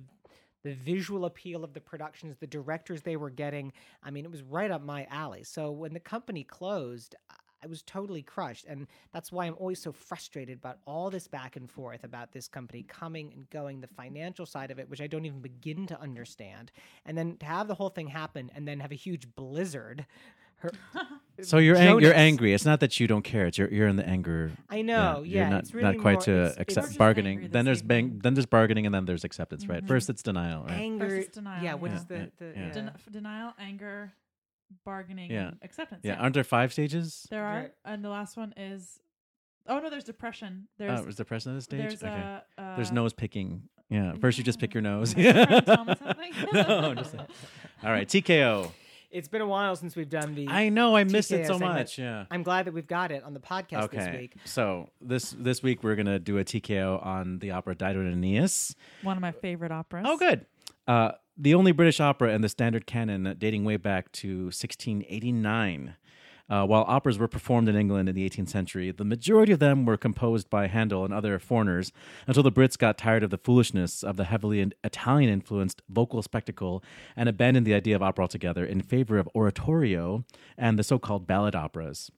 the 0.63 0.73
visual 0.73 1.25
appeal 1.25 1.63
of 1.63 1.73
the 1.73 1.81
productions, 1.81 2.37
the 2.39 2.47
directors 2.47 3.01
they 3.01 3.17
were 3.17 3.29
getting. 3.29 3.73
I 4.01 4.11
mean, 4.11 4.25
it 4.25 4.31
was 4.31 4.43
right 4.43 4.71
up 4.71 4.81
my 4.81 5.05
alley. 5.09 5.43
So 5.43 5.71
when 5.71 5.93
the 5.93 5.99
company 5.99 6.43
closed. 6.43 7.15
I 7.63 7.67
was 7.67 7.81
totally 7.81 8.21
crushed. 8.21 8.65
And 8.67 8.87
that's 9.13 9.31
why 9.31 9.45
I'm 9.45 9.55
always 9.57 9.81
so 9.81 9.93
frustrated 9.93 10.57
about 10.57 10.79
all 10.85 11.09
this 11.09 11.27
back 11.29 11.55
and 11.55 11.71
forth 11.71 12.03
about 12.03 12.33
this 12.33 12.49
company 12.49 12.83
coming 12.83 13.31
and 13.33 13.49
going, 13.49 13.79
the 13.79 13.87
financial 13.87 14.45
side 14.45 14.69
of 14.69 14.79
it, 14.79 14.89
which 14.89 14.99
I 14.99 15.07
don't 15.07 15.25
even 15.25 15.39
begin 15.39 15.87
to 15.87 16.01
understand. 16.01 16.71
And 17.05 17.17
then 17.17 17.37
to 17.37 17.45
have 17.45 17.69
the 17.69 17.75
whole 17.75 17.89
thing 17.89 18.07
happen 18.07 18.51
and 18.53 18.67
then 18.67 18.81
have 18.81 18.91
a 18.91 18.95
huge 18.95 19.33
blizzard. 19.33 20.05
Her, 20.63 20.71
So 21.41 21.57
you're 21.57 21.75
ang- 21.75 21.99
you're 21.99 22.13
angry. 22.15 22.53
It's 22.53 22.63
not 22.65 22.79
that 22.81 22.99
you 22.99 23.07
don't 23.07 23.23
care. 23.23 23.45
It's 23.47 23.57
you're 23.57 23.69
you're 23.71 23.87
in 23.87 23.95
the 23.95 24.07
anger. 24.07 24.51
I 24.69 24.81
know, 24.83 25.23
you're 25.25 25.43
yeah, 25.43 25.49
not, 25.49 25.59
it's 25.63 25.73
really 25.73 25.93
not 25.95 26.01
quite 26.01 26.13
more- 26.13 26.21
to 26.21 26.31
it's- 26.31 26.51
it's- 26.51 26.61
accept 26.77 26.87
We're 26.93 26.97
bargaining. 26.99 27.39
Then 27.51 27.51
this 27.51 27.63
there's 27.65 27.81
bang, 27.81 28.19
then 28.23 28.33
there's 28.35 28.45
bargaining, 28.45 28.85
and 28.85 28.93
then 28.95 29.05
there's 29.05 29.23
acceptance. 29.23 29.67
Right. 29.67 29.85
First 29.85 30.09
it's 30.09 30.21
denial. 30.23 30.63
Right. 30.63 30.73
Anger. 30.73 31.07
Versus 31.09 31.29
denial, 31.33 31.63
Yeah, 31.63 31.73
what 31.73 31.91
yeah. 31.91 31.97
is 31.97 32.05
the, 32.05 32.15
Yeah, 32.17 32.25
the 32.37 32.45
yeah. 32.45 32.65
yeah. 32.67 32.71
Den- 32.71 32.91
denial, 33.11 33.53
anger, 33.59 34.13
bargaining, 34.85 35.31
Yeah. 35.31 35.47
and 35.49 35.57
acceptance. 35.63 36.01
Yeah. 36.03 36.15
Aren't 36.21 36.33
there 36.35 36.43
five 36.43 36.71
stages? 36.71 37.27
There 37.29 37.43
are, 37.43 37.59
Right. 37.61 37.71
and 37.85 38.03
the 38.05 38.09
last 38.09 38.37
one 38.37 38.53
is. 38.55 38.99
Oh 39.67 39.79
no, 39.79 39.89
there's 39.89 40.03
depression. 40.03 40.67
There's 40.77 40.99
Oh, 40.99 41.07
is 41.07 41.15
depression 41.15 41.51
at 41.53 41.55
this 41.55 41.63
stage? 41.65 41.79
there's 41.99 42.03
okay. 42.03 42.39
uh, 42.57 42.61
uh, 42.61 42.75
there's 42.75 42.91
nose 42.91 43.11
picking. 43.13 43.63
Yeah. 43.89 44.13
First 44.21 44.37
you 44.37 44.43
just 44.43 44.59
pick 44.59 44.73
your 44.73 44.81
nose. 44.91 45.15
Am 45.17 45.25
I 45.25 45.33
trying 45.33 45.47
to 45.47 45.61
tell 45.65 45.85
me 45.85 45.93
something? 46.33 46.53
no, 46.53 46.93
just. 46.95 47.15
All 47.15 47.91
right. 47.91 48.07
TKO. 48.07 48.71
It's 49.13 49.27
been 49.27 49.41
a 49.41 49.47
while 49.47 49.75
since 49.75 49.95
we've 49.95 50.09
done 50.09 50.33
the. 50.33 50.47
I 50.49 50.69
know. 50.69 50.95
I 50.95 51.03
miss 51.03 51.31
it 51.31 51.45
so 51.45 51.53
segment. 51.53 51.73
much. 51.75 51.99
Yeah. 51.99 52.25
I'm 52.31 52.41
glad 52.41 52.65
that 52.65 52.73
we've 52.73 52.87
got 52.87 53.11
it 53.11 53.23
on 53.23 53.35
the 53.35 53.39
podcast 53.39 53.91
this 53.91 54.09
week. 54.19 54.33
So 54.43 54.89
this 54.99 55.35
this 55.37 55.61
week 55.61 55.83
we're 55.83 55.95
gonna 55.95 56.17
do 56.17 56.39
a 56.39 56.43
TKO 56.43 57.05
on 57.05 57.37
the 57.37 57.51
opera 57.51 57.75
Dido 57.75 57.99
and 57.99 58.11
Aeneas. 58.11 58.75
One 59.03 59.15
of 59.15 59.21
my 59.21 59.31
favorite 59.31 59.71
operas. 59.71 60.05
Oh, 60.07 60.17
good. 60.17 60.47
Uh, 60.87 61.11
the 61.37 61.53
only 61.53 61.71
British 61.71 61.99
opera 61.99 62.33
in 62.33 62.41
the 62.41 62.49
standard 62.49 62.87
canon 62.87 63.35
dating 63.37 63.65
way 63.65 63.77
back 63.77 64.11
to 64.13 64.45
1689. 64.45 65.95
Uh, 66.53 66.63
while 66.63 66.85
operas 66.87 67.17
were 67.17 67.27
performed 67.27 67.67
in 67.67 67.75
England 67.75 68.07
in 68.07 68.13
the 68.13 68.29
18th 68.29 68.49
century, 68.49 68.91
the 68.91 69.03
majority 69.03 69.51
of 69.51 69.57
them 69.57 69.87
were 69.87 69.97
composed 69.97 70.51
by 70.51 70.67
Handel 70.67 71.03
and 71.03 71.11
other 71.11 71.39
foreigners 71.39 71.91
until 72.27 72.43
the 72.43 72.51
Brits 72.51 72.77
got 72.77 72.95
tired 72.95 73.23
of 73.23 73.31
the 73.31 73.39
foolishness 73.39 74.03
of 74.03 74.17
the 74.17 74.25
heavily 74.25 74.71
Italian 74.83 75.31
influenced 75.31 75.81
vocal 75.89 76.21
spectacle 76.21 76.83
and 77.15 77.27
abandoned 77.27 77.65
the 77.65 77.73
idea 77.73 77.95
of 77.95 78.03
opera 78.03 78.25
altogether 78.25 78.63
in 78.63 78.83
favor 78.83 79.17
of 79.17 79.27
oratorio 79.33 80.25
and 80.55 80.77
the 80.77 80.83
so 80.83 80.99
called 80.99 81.25
ballad 81.25 81.55
operas. 81.55 82.11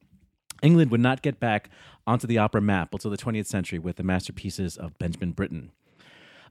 England 0.61 0.91
would 0.91 0.99
not 0.99 1.21
get 1.21 1.39
back 1.39 1.69
onto 2.05 2.27
the 2.27 2.37
opera 2.37 2.59
map 2.59 2.89
until 2.91 3.11
the 3.11 3.17
20th 3.17 3.45
century 3.45 3.79
with 3.79 3.95
the 3.95 4.03
masterpieces 4.03 4.75
of 4.75 4.99
Benjamin 4.99 5.31
Britten. 5.31 5.71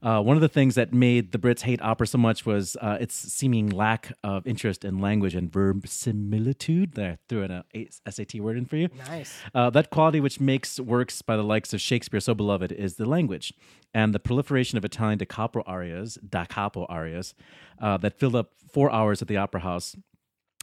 Uh, 0.05 0.21
one 0.21 0.37
of 0.37 0.41
the 0.41 0.47
things 0.47 0.75
that 0.75 0.93
made 0.93 1.31
the 1.31 1.39
Brits 1.39 1.61
hate 1.61 1.81
opera 1.81 2.05
so 2.05 2.19
much 2.19 2.45
was 2.45 2.77
uh, 2.79 2.95
its 3.01 3.15
seeming 3.15 3.69
lack 3.69 4.11
of 4.23 4.45
interest 4.45 4.85
in 4.85 4.99
language 4.99 5.33
and 5.33 5.51
verisimilitude. 5.51 6.93
There, 6.93 7.13
I 7.13 7.17
threw 7.27 7.41
in 7.41 7.49
a 7.49 7.65
a 7.73 8.11
SAT 8.11 8.35
word 8.35 8.55
in 8.55 8.65
for 8.65 8.75
you. 8.75 8.89
Nice. 9.09 9.39
Uh, 9.55 9.71
that 9.71 9.89
quality 9.89 10.19
which 10.19 10.39
makes 10.39 10.79
works 10.79 11.23
by 11.23 11.35
the 11.35 11.43
likes 11.43 11.73
of 11.73 11.81
Shakespeare 11.81 12.19
so 12.19 12.35
beloved 12.35 12.71
is 12.71 12.97
the 12.97 13.05
language. 13.05 13.51
And 13.95 14.13
the 14.13 14.19
proliferation 14.19 14.77
of 14.77 14.85
Italian 14.85 15.17
da 15.17 15.25
capo 15.25 15.63
arias, 15.65 16.19
da 16.29 16.45
capo 16.45 16.85
arias, 16.85 17.33
uh, 17.81 17.97
that 17.97 18.19
filled 18.19 18.35
up 18.35 18.51
four 18.71 18.91
hours 18.91 19.23
at 19.23 19.27
the 19.27 19.37
opera 19.37 19.61
house, 19.61 19.95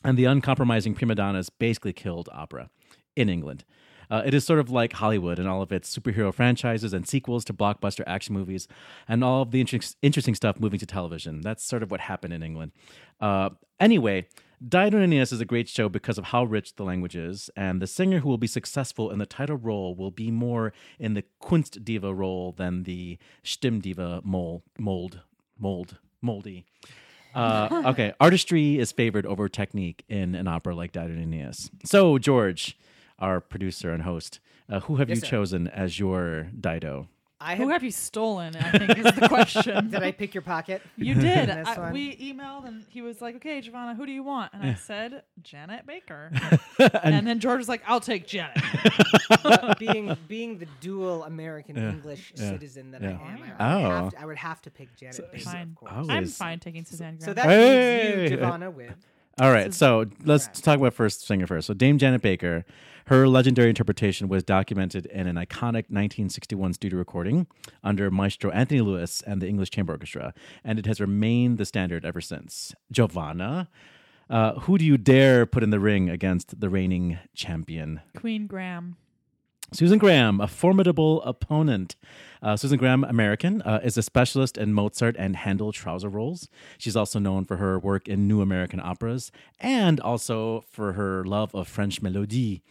and 0.05 0.17
the 0.17 0.25
uncompromising 0.27 0.95
prima 0.95 1.17
donnas 1.17 1.51
basically 1.51 1.93
killed 1.93 2.29
opera 2.33 2.71
in 3.17 3.29
England. 3.29 3.65
Uh, 4.13 4.23
it 4.27 4.35
is 4.35 4.45
sort 4.45 4.59
of 4.59 4.69
like 4.69 4.93
Hollywood 4.93 5.39
and 5.39 5.49
all 5.49 5.63
of 5.63 5.73
its 5.73 5.97
superhero 5.97 6.35
franchises 6.35 6.93
and 6.93 7.09
sequels 7.09 7.47
to 7.47 7.55
blockbuster 7.55 8.05
action 8.07 8.35
movies, 8.35 8.69
and 9.09 9.25
all 9.25 9.41
of 9.41 9.53
the 9.53 9.61
inter- 9.61 9.79
interesting 10.03 10.35
stuff 10.35 10.61
moving 10.61 10.79
to 10.79 10.85
television. 10.85 11.41
That's 11.41 11.65
sort 11.65 11.83
of 11.83 11.91
what 11.91 12.01
happened 12.01 12.35
in 12.35 12.43
England. 12.43 12.73
Uh, 13.23 13.51
anyway, 13.81 14.29
Dido 14.63 14.99
and 14.99 15.05
Aeneas 15.05 15.33
is 15.33 15.41
a 15.41 15.47
great 15.47 15.67
show 15.67 15.89
because 15.89 16.19
of 16.19 16.25
how 16.25 16.45
rich 16.45 16.77
the 16.77 16.85
language 16.85 17.17
is, 17.17 17.49
and 17.57 17.81
the 17.81 17.87
singer 17.87 18.19
who 18.19 18.29
will 18.29 18.37
be 18.37 18.47
successful 18.47 19.11
in 19.11 19.19
the 19.19 19.25
title 19.25 19.57
role 19.57 19.95
will 19.95 20.11
be 20.11 20.31
more 20.31 20.75
in 20.99 21.15
the 21.15 21.25
Kunstdiva 21.43 22.15
role 22.15 22.53
than 22.53 22.83
the 22.83 23.17
Stimmdiva 23.43 24.23
mold, 24.23 24.61
mold, 24.79 25.21
mold, 25.59 25.97
moldy. 26.21 26.67
Uh, 27.35 27.83
okay, 27.87 28.13
artistry 28.21 28.79
is 28.79 28.93
favored 28.93 29.25
over 29.25 29.49
technique 29.49 30.05
in 30.07 30.35
an 30.35 30.49
opera 30.49 30.75
like 30.75 30.93
Dido 30.93 31.07
and 31.07 31.23
Aeneas. 31.23 31.71
So, 31.83 32.19
George, 32.19 32.77
our 33.23 33.41
producer 33.41 33.91
and 33.93 34.03
host, 34.03 34.41
uh, 34.69 34.81
who 34.81 34.97
have 34.97 35.09
Yes, 35.09 35.17
you 35.19 35.21
sir. 35.23 35.31
chosen 35.31 35.69
as 35.69 35.99
your 35.99 36.49
Dido? 36.59 37.09
I 37.45 37.57
Who 37.57 37.65
have, 37.65 37.73
have 37.79 37.83
you 37.83 37.91
stolen? 37.91 38.55
I 38.55 38.79
think 38.79 38.99
is 38.99 39.15
the 39.17 39.27
question. 39.29 39.91
did 39.91 40.01
I 40.01 40.13
pick 40.13 40.33
your 40.33 40.43
pocket? 40.43 40.81
You 40.97 41.15
did. 41.17 41.51
I, 41.51 41.91
we 41.91 42.17
emailed 42.19 42.69
and 42.69 42.85
he 42.89 43.03
was 43.03 43.21
like, 43.21 43.35
"Okay, 43.35 43.61
Giovanna, 43.61 43.97
who 43.97 44.07
do 44.07 44.13
you 44.13 44.23
want?" 44.23 44.53
And 44.55 44.63
I 44.63 44.75
said, 44.75 45.25
"Janet 45.43 45.85
Baker." 45.85 46.31
and, 47.03 47.27
then 47.27 47.41
George 47.41 47.59
was 47.59 47.69
like, 47.69 47.83
"I'll 47.85 47.99
take 47.99 48.29
Janet." 48.29 48.57
being 49.81 50.17
being 50.29 50.59
the 50.59 50.69
dual 50.81 51.25
American 51.25 51.77
English 51.77 52.33
yeah, 52.37 52.51
citizen 52.51 52.93
that 52.93 53.03
yeah. 53.03 53.09
I 53.09 53.33
am, 53.33 53.43
I, 53.43 53.75
would 53.77 53.85
Oh. 53.87 53.91
have 53.91 54.13
to, 54.13 54.21
I 54.21 54.25
would 54.27 54.37
have 54.39 54.63
to 54.63 54.71
pick 54.71 54.97
Janet 54.97 55.33
Baker, 55.33 55.45
Fine. 55.45 55.63
of 55.71 55.75
course. 55.75 56.07
I'm 56.11 56.27
fine 56.27 56.61
taking 56.61 56.85
Suzanne 56.85 57.17
Graham. 57.17 57.25
So 57.29 57.35
that 57.35 57.45
Hey! 57.47 58.17
leaves 58.19 58.31
you, 58.31 58.37
Giovanna, 58.37 58.71
with 58.71 58.95
All 59.39 59.51
right, 59.51 59.73
so 59.73 60.07
let's 60.25 60.47
talk 60.61 60.79
about 60.79 60.93
first 60.93 61.27
singer 61.27 61.47
first. 61.47 61.67
So 61.67 61.75
Dame 61.75 61.97
Janet 61.97 62.21
Baker, 62.21 62.67
her 63.07 63.27
legendary 63.27 63.71
interpretation 63.71 64.29
was 64.29 64.45
documented 64.45 65.07
in 65.07 65.27
an 65.27 65.37
iconic 65.37 65.89
1961 65.89 66.75
studio 66.75 66.99
recording 66.99 67.47
under 67.83 68.11
Maestro 68.11 68.51
Anthony 68.51 68.83
Lewis 68.83 69.23
and 69.23 69.41
the 69.41 69.49
English 69.49 69.71
Chamber 69.71 69.95
Orchestra, 69.95 70.35
and 70.63 70.79
it 70.79 70.85
has 70.85 71.01
remained 71.01 71.57
the 71.57 71.65
standard 71.65 72.05
ever 72.05 72.21
since. 72.21 72.75
Giovanna, 72.91 73.69
uh, 74.29 74.61
who 74.61 74.77
do 74.77 74.85
you 74.85 74.99
dare 74.99 75.47
put 75.47 75.63
in 75.63 75.71
the 75.71 75.81
ring 75.81 76.11
against 76.11 76.61
the 76.61 76.69
reigning 76.69 77.19
champion? 77.35 78.01
Queen 78.15 78.47
Graham. 78.47 78.97
Susan 79.73 79.99
Graham, 79.99 80.39
a 80.39 80.47
formidable 80.47 81.23
opponent. 81.23 81.97
Uh, 82.43 82.57
Susan 82.57 82.77
Graham, 82.77 83.05
American, 83.05 83.63
uh, 83.63 83.81
is 83.83 83.97
a 83.97 84.03
specialist 84.03 84.59
in 84.59 84.75
Mozart 84.75 85.17
and 85.19 85.35
Handel 85.35 85.73
trouser 85.73 86.11
roles. 86.11 86.51
She's 86.77 86.95
also 86.95 87.19
known 87.19 87.47
for 87.47 87.57
her 87.57 87.79
work 87.79 88.07
in 88.07 88.29
new 88.29 88.43
American 88.43 88.81
operas 88.81 89.33
and 89.59 89.99
also 89.99 90.65
for 90.69 90.93
her 90.93 91.25
love 91.25 91.55
of 91.55 91.69
French 91.69 92.03
melody. 92.03 92.63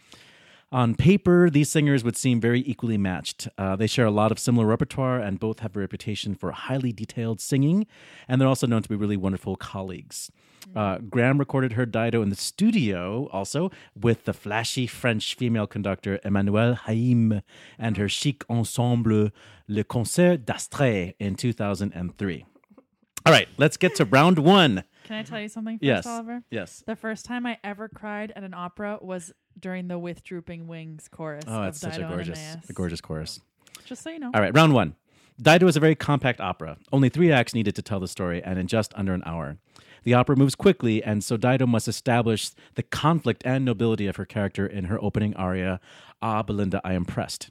On 0.70 0.94
paper, 0.94 1.50
these 1.50 1.70
singers 1.70 2.04
would 2.04 2.16
seem 2.16 2.40
very 2.40 2.60
equally 2.60 2.96
matched. 2.96 3.48
Uh, 3.58 3.74
they 3.74 3.88
share 3.88 4.06
a 4.06 4.10
lot 4.10 4.30
of 4.30 4.38
similar 4.38 4.64
repertoire 4.64 5.18
and 5.18 5.40
both 5.40 5.58
have 5.58 5.76
a 5.76 5.80
reputation 5.80 6.36
for 6.36 6.52
highly 6.52 6.92
detailed 6.92 7.40
singing, 7.40 7.86
and 8.28 8.40
they're 8.40 8.48
also 8.48 8.68
known 8.68 8.82
to 8.82 8.88
be 8.88 8.94
really 8.94 9.16
wonderful 9.16 9.56
colleagues. 9.56 10.30
Uh, 10.76 10.98
Graham 10.98 11.38
recorded 11.38 11.72
her 11.72 11.84
Dido 11.86 12.22
in 12.22 12.28
the 12.30 12.36
studio 12.36 13.28
also 13.32 13.70
with 14.00 14.24
the 14.24 14.32
flashy 14.32 14.86
French 14.86 15.34
female 15.34 15.66
conductor 15.66 16.18
Emmanuelle 16.24 16.78
Haïm 16.80 17.42
and 17.78 17.96
her 17.96 18.08
chic 18.08 18.44
ensemble 18.48 19.30
Le 19.68 19.84
Concert 19.84 20.44
d'Astrée 20.44 21.14
in 21.18 21.34
2003. 21.34 22.44
All 23.24 23.32
right, 23.32 23.48
let's 23.56 23.76
get 23.76 23.94
to 23.96 24.04
round 24.04 24.38
one. 24.38 24.84
Can 25.04 25.16
I 25.16 25.22
tell 25.22 25.40
you 25.40 25.48
something 25.48 25.76
first, 25.78 25.84
Yes. 25.84 26.06
Oliver? 26.06 26.42
Yes. 26.50 26.82
The 26.86 26.96
first 26.96 27.24
time 27.24 27.46
I 27.46 27.58
ever 27.62 27.88
cried 27.88 28.32
at 28.34 28.42
an 28.42 28.54
opera 28.54 28.98
was 29.00 29.32
during 29.58 29.88
the 29.88 29.98
"With 29.98 30.22
Drooping 30.24 30.66
Wings" 30.66 31.08
chorus. 31.08 31.44
Oh, 31.46 31.62
of 31.62 31.68
it's 31.68 31.80
such 31.80 31.94
a 31.94 31.96
Dido 31.98 32.06
and 32.06 32.14
gorgeous, 32.14 32.56
a 32.68 32.72
gorgeous 32.72 33.00
chorus. 33.00 33.40
Just 33.84 34.02
so 34.02 34.10
you 34.10 34.18
know. 34.18 34.30
All 34.34 34.40
right, 34.40 34.54
round 34.54 34.74
one. 34.74 34.94
Dido 35.40 35.66
is 35.66 35.76
a 35.76 35.80
very 35.80 35.94
compact 35.94 36.40
opera. 36.40 36.78
Only 36.92 37.08
three 37.08 37.32
acts 37.32 37.54
needed 37.54 37.74
to 37.76 37.82
tell 37.82 38.00
the 38.00 38.08
story, 38.08 38.42
and 38.42 38.58
in 38.58 38.66
just 38.66 38.92
under 38.96 39.12
an 39.14 39.22
hour. 39.26 39.56
The 40.04 40.14
opera 40.14 40.36
moves 40.36 40.54
quickly, 40.54 41.02
and 41.02 41.22
so 41.22 41.36
Dido 41.36 41.66
must 41.66 41.88
establish 41.88 42.50
the 42.74 42.82
conflict 42.82 43.42
and 43.44 43.64
nobility 43.64 44.06
of 44.06 44.16
her 44.16 44.24
character 44.24 44.66
in 44.66 44.84
her 44.84 45.02
opening 45.02 45.34
aria, 45.36 45.80
Ah, 46.20 46.42
Belinda, 46.42 46.80
I 46.84 46.92
am 46.94 47.04
pressed. 47.04 47.50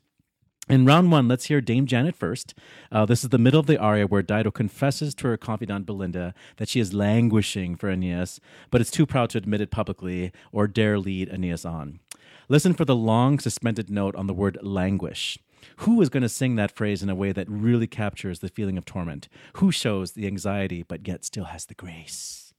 In 0.70 0.86
round 0.86 1.12
one, 1.12 1.28
let's 1.28 1.46
hear 1.46 1.60
Dame 1.60 1.86
Janet 1.86 2.16
first. 2.16 2.54
Uh, 2.92 3.06
this 3.06 3.24
is 3.24 3.30
the 3.30 3.38
middle 3.38 3.60
of 3.60 3.66
the 3.66 3.78
aria 3.80 4.08
where 4.08 4.22
Dido 4.22 4.52
confesses 4.52 5.14
to 5.16 5.28
her 5.28 5.36
confidant 5.36 5.86
Belinda 5.86 6.34
that 6.58 6.70
she 6.70 6.80
is 6.80 6.94
languishing 6.94 7.76
for 7.76 7.90
Aeneas, 7.90 8.40
but 8.70 8.80
is 8.80 8.92
too 8.92 9.06
proud 9.06 9.32
to 9.32 9.38
admit 9.38 9.60
it 9.60 9.72
publicly 9.72 10.32
or 10.52 10.68
dare 10.68 10.98
lead 11.00 11.30
Aeneas 11.30 11.66
on. 11.66 12.00
Listen 12.48 12.74
for 12.74 12.86
the 12.86 12.96
long 12.96 13.40
suspended 13.40 13.90
note 13.90 14.16
on 14.16 14.28
the 14.28 14.34
word 14.34 14.58
languish. 14.62 15.38
Who 15.78 16.02
is 16.02 16.10
going 16.10 16.24
to 16.24 16.30
sing 16.30 16.56
that 16.56 16.72
phrase 16.72 17.04
in 17.04 17.10
a 17.10 17.16
way 17.16 17.32
that 17.32 17.50
really 17.50 17.88
captures 17.88 18.40
the 18.40 18.50
feeling 18.50 18.78
of 18.78 18.86
torment? 18.86 19.28
Who 19.54 19.72
shows 19.72 20.14
the 20.14 20.28
anxiety 20.28 20.84
but 20.84 21.08
yet 21.08 21.26
still 21.26 21.46
has 21.46 21.66
the 21.66 21.74
grace? 21.74 22.51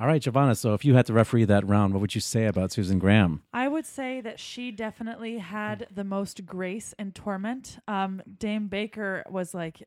All 0.00 0.06
right, 0.06 0.22
Giovanna. 0.22 0.54
So 0.54 0.72
if 0.72 0.82
you 0.82 0.94
had 0.94 1.04
to 1.06 1.12
referee 1.12 1.44
that 1.44 1.68
round, 1.68 1.92
what 1.92 2.00
would 2.00 2.14
you 2.14 2.22
say 2.22 2.46
about 2.46 2.72
Susan 2.72 2.98
Graham? 2.98 3.42
I 3.52 3.68
would 3.68 3.84
say 3.84 4.22
that 4.22 4.40
she 4.40 4.70
definitely 4.70 5.36
had 5.36 5.88
the 5.94 6.04
most 6.04 6.46
grace 6.46 6.94
and 6.98 7.14
torment. 7.14 7.78
Um, 7.86 8.22
Dame 8.38 8.68
Baker 8.68 9.22
was 9.28 9.52
like, 9.52 9.86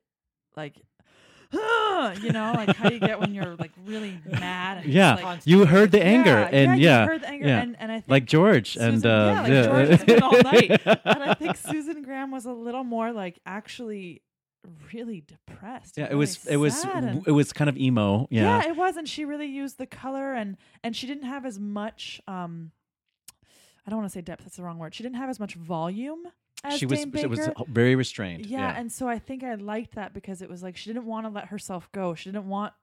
like, 0.56 0.76
you 1.52 2.32
know, 2.32 2.54
like 2.56 2.76
how 2.76 2.92
you 2.92 3.00
get 3.00 3.20
when 3.20 3.34
you're 3.34 3.56
like 3.56 3.72
really 3.86 4.20
mad. 4.30 4.86
Yeah, 4.86 5.16
like, 5.16 5.42
you 5.46 5.66
heard 5.66 5.92
the 5.92 6.04
anger, 6.04 6.30
yeah, 6.30 6.50
and 6.52 6.80
yeah, 6.80 6.90
yeah, 6.90 7.02
you 7.02 7.10
heard 7.10 7.22
the 7.22 7.30
anger, 7.30 7.48
yeah. 7.48 7.62
and, 7.62 7.76
and 7.80 7.92
I 7.92 7.96
think 7.96 8.10
like 8.10 8.26
George 8.26 8.74
Susan, 8.74 8.94
and 8.94 9.06
uh, 9.06 9.46
yeah, 9.48 9.62
like. 9.62 9.66
George 9.66 9.88
has 9.90 10.04
been 10.04 10.22
all 10.22 10.32
night. 10.44 10.82
and 10.86 11.24
I 11.24 11.34
think 11.34 11.58
Susan 11.58 12.04
Graham 12.04 12.32
was 12.32 12.46
a 12.46 12.52
little 12.52 12.84
more 12.84 13.12
like 13.12 13.40
actually 13.46 14.22
really 14.94 15.22
depressed. 15.22 15.98
yeah, 15.98 16.08
it 16.10 16.16
was 16.16 16.46
it 16.48 16.58
was 16.58 16.84
and- 16.86 17.26
it 17.28 17.32
was 17.32 17.54
kind 17.54 17.70
of 17.70 17.78
emo. 17.78 18.28
Yeah, 18.30 18.60
yeah, 18.62 18.70
it 18.70 18.76
was, 18.76 18.98
and 18.98 19.08
she 19.08 19.26
really 19.26 19.48
used 19.48 19.78
the 19.78 19.86
color, 19.86 20.34
and 20.34 20.58
and 20.84 20.96
she 20.96 21.08
didn't 21.08 21.26
have 21.26 21.46
as 21.46 21.60
much. 21.60 22.22
um 22.28 22.72
I 23.86 23.90
don't 23.90 24.00
want 24.00 24.10
to 24.10 24.14
say 24.18 24.22
depth; 24.22 24.44
that's 24.44 24.56
the 24.58 24.64
wrong 24.64 24.80
word. 24.80 24.96
She 24.96 25.04
didn't 25.04 25.18
have 25.18 25.30
as 25.30 25.40
much 25.40 25.56
volume 25.56 26.24
as 26.64 26.78
she 26.80 26.86
was 26.86 27.00
Dame 27.00 27.14
it 27.16 27.30
was 27.30 27.50
very 27.68 27.96
restrained. 27.96 28.46
yeah, 28.46 28.74
and 28.78 28.92
so 28.92 29.08
I 29.08 29.20
think 29.20 29.44
I 29.44 29.56
liked 29.56 29.96
that 29.96 30.14
because 30.14 30.42
it 30.42 30.50
was 30.50 30.64
like 30.64 30.78
she 30.78 30.90
didn't 30.90 31.06
want 31.06 31.26
to 31.26 31.30
let 31.30 31.48
herself 31.48 31.90
go. 31.92 32.16
She 32.16 32.30
didn't 32.32 32.48
want 32.48 32.74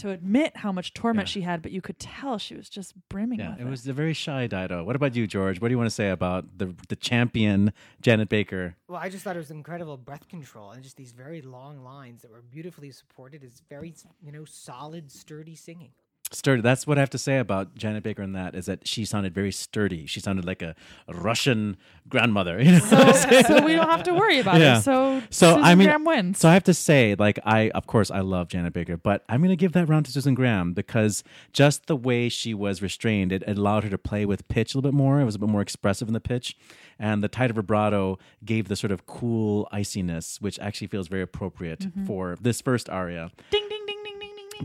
to 0.00 0.10
admit 0.10 0.56
how 0.56 0.72
much 0.72 0.92
torment 0.94 1.28
Yeah. 1.28 1.32
she 1.32 1.40
had, 1.42 1.62
but 1.62 1.72
you 1.72 1.80
could 1.80 1.98
tell 1.98 2.38
she 2.38 2.54
was 2.54 2.68
just 2.68 2.94
brimming 3.08 3.38
Yeah, 3.40 3.50
with 3.52 3.60
it 3.60 3.64
was 3.64 3.86
a 3.86 3.92
very 3.92 4.12
shy 4.14 4.46
Dido. 4.46 4.82
What 4.84 4.96
about 4.96 5.14
you, 5.14 5.26
George? 5.26 5.60
What 5.60 5.68
do 5.68 5.72
you 5.72 5.78
want 5.78 5.88
to 5.88 5.94
say 5.94 6.10
about 6.10 6.58
the 6.58 6.74
the 6.88 6.96
champion 6.96 7.72
Janet 8.00 8.28
Baker? 8.28 8.76
Well, 8.88 8.98
I 8.98 9.08
just 9.08 9.24
thought 9.24 9.36
it 9.36 9.40
was 9.40 9.50
incredible 9.50 9.96
breath 9.96 10.28
control 10.28 10.70
and 10.70 10.82
just 10.82 10.96
these 10.96 11.12
very 11.12 11.42
long 11.42 11.84
lines 11.84 12.22
that 12.22 12.30
were 12.30 12.42
beautifully 12.42 12.90
supported. 12.90 13.44
It's 13.44 13.60
very, 13.68 13.94
you 14.22 14.32
know, 14.32 14.44
solid, 14.44 15.10
sturdy 15.10 15.54
singing. 15.54 15.92
Sturdy. 16.32 16.62
That's 16.62 16.86
what 16.86 16.96
I 16.96 17.00
have 17.00 17.10
to 17.10 17.18
say 17.18 17.38
about 17.38 17.74
Janet 17.74 18.02
Baker 18.04 18.22
in 18.22 18.32
that 18.34 18.54
is 18.54 18.66
that 18.66 18.86
she 18.86 19.04
sounded 19.04 19.34
very 19.34 19.50
sturdy. 19.50 20.06
She 20.06 20.20
sounded 20.20 20.44
like 20.44 20.62
a, 20.62 20.74
a 21.08 21.14
Russian 21.14 21.76
grandmother. 22.08 22.60
You 22.62 22.72
know? 22.72 22.78
so, 22.78 23.42
so 23.42 23.64
we 23.64 23.72
don't 23.74 23.88
have 23.88 24.04
to 24.04 24.14
worry 24.14 24.38
about 24.38 24.60
Yeah. 24.60 24.78
it. 24.78 24.82
So, 24.82 25.20
So 25.30 25.54
Susan 25.54 25.64
I 25.64 25.74
mean, 25.74 25.86
Graham 25.88 26.04
wins. 26.04 26.38
so 26.38 26.48
I 26.48 26.52
have 26.54 26.62
to 26.64 26.74
say, 26.74 27.16
like 27.18 27.38
I, 27.44 27.70
of 27.70 27.86
course, 27.88 28.10
I 28.10 28.20
love 28.20 28.48
Janet 28.48 28.72
Baker, 28.72 28.96
but 28.96 29.24
I'm 29.28 29.40
going 29.40 29.50
to 29.50 29.56
give 29.56 29.72
that 29.72 29.88
round 29.88 30.06
to 30.06 30.12
Susan 30.12 30.34
Graham 30.34 30.72
because 30.72 31.24
just 31.52 31.86
the 31.86 31.96
way 31.96 32.28
she 32.28 32.54
was 32.54 32.80
restrained, 32.80 33.32
it, 33.32 33.42
it 33.46 33.58
allowed 33.58 33.82
her 33.84 33.90
to 33.90 33.98
play 33.98 34.24
with 34.24 34.46
pitch 34.48 34.74
a 34.74 34.78
little 34.78 34.90
bit 34.92 34.96
more. 34.96 35.20
It 35.20 35.24
was 35.24 35.34
a 35.34 35.38
bit 35.40 35.48
more 35.48 35.62
expressive 35.62 36.06
in 36.08 36.14
the 36.14 36.20
pitch, 36.20 36.56
and 36.98 37.24
the 37.24 37.28
tighter 37.28 37.54
vibrato 37.54 38.18
gave 38.44 38.68
the 38.68 38.76
sort 38.76 38.92
of 38.92 39.06
cool 39.06 39.68
iciness, 39.72 40.40
which 40.40 40.58
actually 40.60 40.86
feels 40.86 41.08
very 41.08 41.22
appropriate 41.22 41.80
Mm-hmm. 41.80 42.06
for 42.06 42.36
this 42.40 42.60
first 42.60 42.88
aria. 42.90 43.30
ding 43.50 43.66
ding 43.68 43.84
ding 43.86 43.99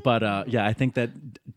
But 0.03 0.23
uh, 0.23 0.43
yeah, 0.47 0.65
I 0.65 0.73
think 0.73 0.93
that 0.95 1.09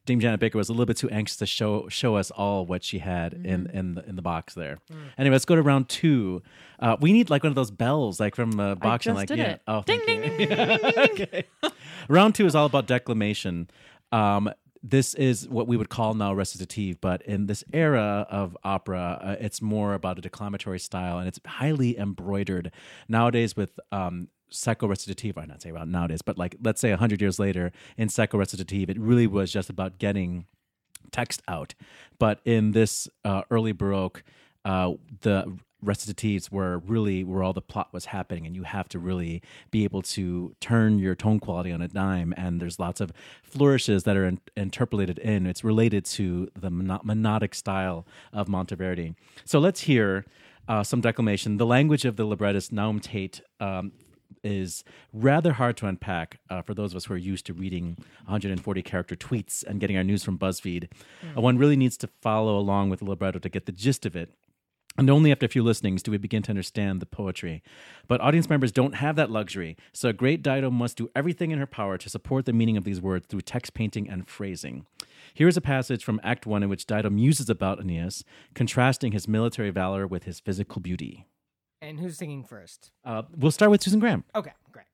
Dame 0.07 0.21
Janet 0.21 0.41
Baker 0.41 0.59
was 0.59 0.69
a 0.69 0.73
little 0.73 0.87
bit 0.87 0.97
too 0.97 1.09
anxious 1.11 1.37
to 1.39 1.47
show 1.47 1.89
show 1.89 2.17
us 2.17 2.31
all 2.31 2.65
what 2.67 2.85
she 2.85 2.99
had 2.99 3.33
in 3.35 3.65
Mm-hmm. 3.65 3.77
in 3.77 3.95
the 3.95 4.09
in 4.09 4.17
the 4.17 4.23
box 4.23 4.55
there. 4.55 4.79
Mm. 4.93 4.97
Anyway, 5.19 5.35
let's 5.35 5.45
go 5.45 5.57
to 5.57 5.63
round 5.63 5.89
two. 5.89 6.43
Uh, 6.79 6.97
we 7.01 7.13
need 7.13 7.29
like 7.31 7.43
one 7.43 7.49
of 7.51 7.57
those 7.57 7.71
bells, 7.71 8.21
like 8.21 8.35
from 8.37 8.59
uh, 8.61 8.75
boxing. 8.77 9.15
like 9.15 9.29
did 9.29 9.39
yeah. 9.39 9.45
it. 9.53 9.63
Oh, 9.67 9.83
Ding, 9.87 10.01
ding, 10.07 10.21
ding, 10.23 10.37
ding, 10.37 10.49
ding, 10.49 10.57
ding, 10.57 10.79
ding. 10.79 10.93
okay. 11.11 11.45
round 12.09 12.35
two 12.35 12.47
is 12.47 12.55
all 12.55 12.67
about 12.67 12.87
declamation. 12.87 13.69
Um, 14.13 14.51
this 14.83 15.15
is 15.15 15.49
what 15.49 15.67
we 15.67 15.77
would 15.77 15.89
call 15.89 16.15
now 16.15 16.33
recitative, 16.33 17.01
but 17.01 17.23
in 17.23 17.47
this 17.47 17.65
era 17.73 18.27
of 18.31 18.57
opera, 18.65 19.21
uh, 19.23 19.37
it's 19.41 19.61
more 19.61 19.95
about 19.95 20.19
a 20.19 20.21
declamatory 20.21 20.79
style, 20.79 21.19
and 21.19 21.29
it's 21.29 21.41
highly 21.47 21.99
embroidered 21.99 22.71
nowadays 23.09 23.57
with 23.57 23.79
um, 23.93 24.29
secco 24.51 24.89
recitative. 24.89 25.37
I 25.39 25.47
not 25.47 25.63
say 25.63 25.71
about 25.71 25.89
nowadays, 25.89 26.23
but 26.23 26.39
like 26.39 26.57
let's 26.63 26.81
say 26.81 26.91
hundred 26.93 27.21
years 27.21 27.39
later 27.39 27.73
in 27.97 28.09
secco 28.09 28.39
recitative, 28.39 28.91
it 28.91 28.99
really 28.99 29.27
was 29.27 29.53
just 29.53 29.71
about 29.71 29.99
getting 29.99 30.47
text 31.11 31.43
out. 31.49 31.75
But 32.19 32.41
in 32.45 32.73
this 32.73 33.09
uh, 33.25 33.43
early 33.51 33.73
Baroque, 33.73 34.23
uh, 34.65 34.93
the 35.21 35.59
recitatives 35.85 36.51
were 36.51 36.79
really 36.79 37.25
where 37.25 37.43
all 37.43 37.53
the 37.53 37.63
plot 37.63 37.89
was 37.93 38.07
happening, 38.07 38.47
and 38.47 38.55
you 38.57 38.65
have 38.65 38.89
to 38.91 38.99
really 38.99 39.43
be 39.71 39.85
able 39.85 40.03
to 40.03 40.55
turn 40.61 40.99
your 40.99 41.15
tone 41.15 41.39
quality 41.39 41.73
on 41.73 41.81
a 41.81 41.89
dime. 41.89 42.35
And 42.37 42.61
there's 42.61 42.79
lots 42.79 43.01
of 43.01 43.13
flourishes 43.43 44.05
that 44.05 44.17
are 44.17 44.27
in, 44.27 44.41
interpolated 44.57 45.19
in. 45.19 45.47
It's 45.47 45.65
related 45.65 46.05
to 46.07 46.51
the 46.59 46.71
mono- 46.71 47.03
monodic 47.05 47.55
style 47.55 48.07
of 48.33 48.49
Monteverdi. 48.49 49.15
So 49.45 49.59
let's 49.59 49.83
hear 49.83 50.25
uh, 50.69 50.83
some 50.83 51.01
declamation. 51.01 51.57
The 51.57 51.67
language 51.67 52.05
of 52.05 52.17
the 52.17 52.25
librettist 52.25 52.73
Nahum 52.73 53.01
Tate. 53.01 53.41
Um, 53.61 53.93
is 54.45 54.85
rather 55.13 55.55
hard 55.55 55.77
to 55.77 55.87
unpack 55.87 56.39
uh, 56.49 56.63
for 56.63 56.75
those 56.75 56.93
of 56.93 56.97
us 56.99 57.07
who 57.07 57.15
are 57.15 57.19
used 57.19 57.47
to 57.47 57.53
reading 57.53 57.97
140 58.27 58.83
character 58.83 59.17
tweets 59.17 59.65
and 59.65 59.81
getting 59.81 59.97
our 59.97 60.05
news 60.05 60.23
from 60.23 60.39
BuzzFeed. 60.39 60.89
Uh, 61.37 61.41
one 61.41 61.59
really 61.59 61.77
needs 61.77 61.97
to 61.97 62.09
follow 62.21 62.57
along 62.57 62.91
with 62.91 63.01
the 63.01 63.05
libretto 63.05 63.39
to 63.39 63.49
get 63.49 63.67
the 63.67 63.73
gist 63.73 64.07
of 64.07 64.15
it. 64.15 64.31
And 64.99 65.09
only 65.09 65.31
after 65.31 65.47
a 65.47 65.49
few 65.49 65.63
listenings 65.63 66.03
do 66.03 66.11
we 66.11 66.19
begin 66.19 66.43
to 66.43 66.51
understand 66.51 67.01
the 67.01 67.07
poetry. 67.07 67.63
But 68.09 68.21
audience 68.21 68.51
members 68.51 68.73
don't 68.73 68.97
have 68.97 69.15
that 69.15 69.31
luxury, 69.31 69.77
so 69.93 70.09
a 70.09 70.13
great 70.13 70.43
Dido 70.43 70.73
must 70.73 70.97
do 70.97 71.09
everything 71.15 71.53
in 71.53 71.61
her 71.61 71.67
power 71.67 71.97
to 71.97 72.11
support 72.11 72.47
the 72.47 72.53
meaning 72.53 72.77
of 72.77 72.83
these 72.83 73.01
words 73.01 73.27
through 73.29 73.43
text 73.43 73.75
painting 73.75 74.11
and 74.11 74.29
phrasing. 74.29 74.87
Here 75.35 75.47
is 75.47 75.57
a 75.57 75.61
passage 75.61 76.03
from 76.03 76.21
Act 76.25 76.47
1 76.47 76.65
in 76.65 76.69
which 76.69 76.85
Dido 76.85 77.11
muses 77.11 77.49
about 77.49 77.79
Aeneas, 77.79 78.25
contrasting 78.55 79.13
his 79.13 79.29
military 79.29 79.71
valor 79.71 80.05
with 80.05 80.25
his 80.25 80.41
physical 80.41 80.81
beauty. 80.81 81.27
And 81.81 82.01
who's 82.01 82.17
singing 82.17 82.43
first? 82.43 82.91
Uh, 83.05 83.23
we'll 83.37 83.53
start 83.53 83.71
with 83.71 83.81
Susan 83.81 84.01
Graham. 84.01 84.25
Okay, 84.35 84.53
great. 84.73 84.87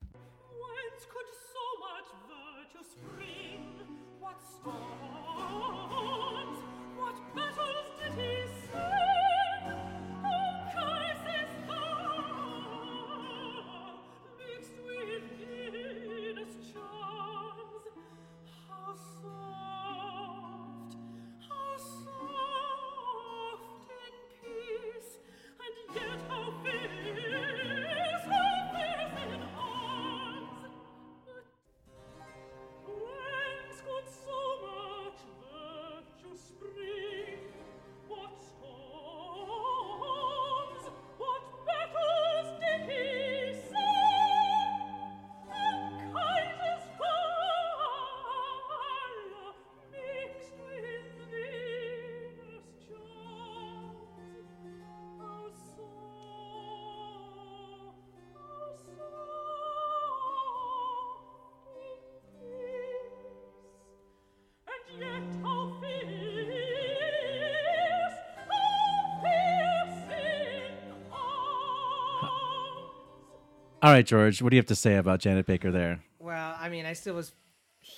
All 73.85 73.91
right, 73.91 74.07
George, 74.07 74.41
what 74.41 74.49
do 74.49 74.57
you 74.57 74.61
have 74.61 74.67
to 74.69 74.75
say 74.75 74.97
about 74.97 75.21
Janet 75.21 75.45
Baker 75.45 75.71
there? 75.71 76.03
Well, 76.19 76.57
I 76.59 76.71
mean, 76.71 76.87
I 76.87 76.95
still 76.95 77.17
was 77.17 77.35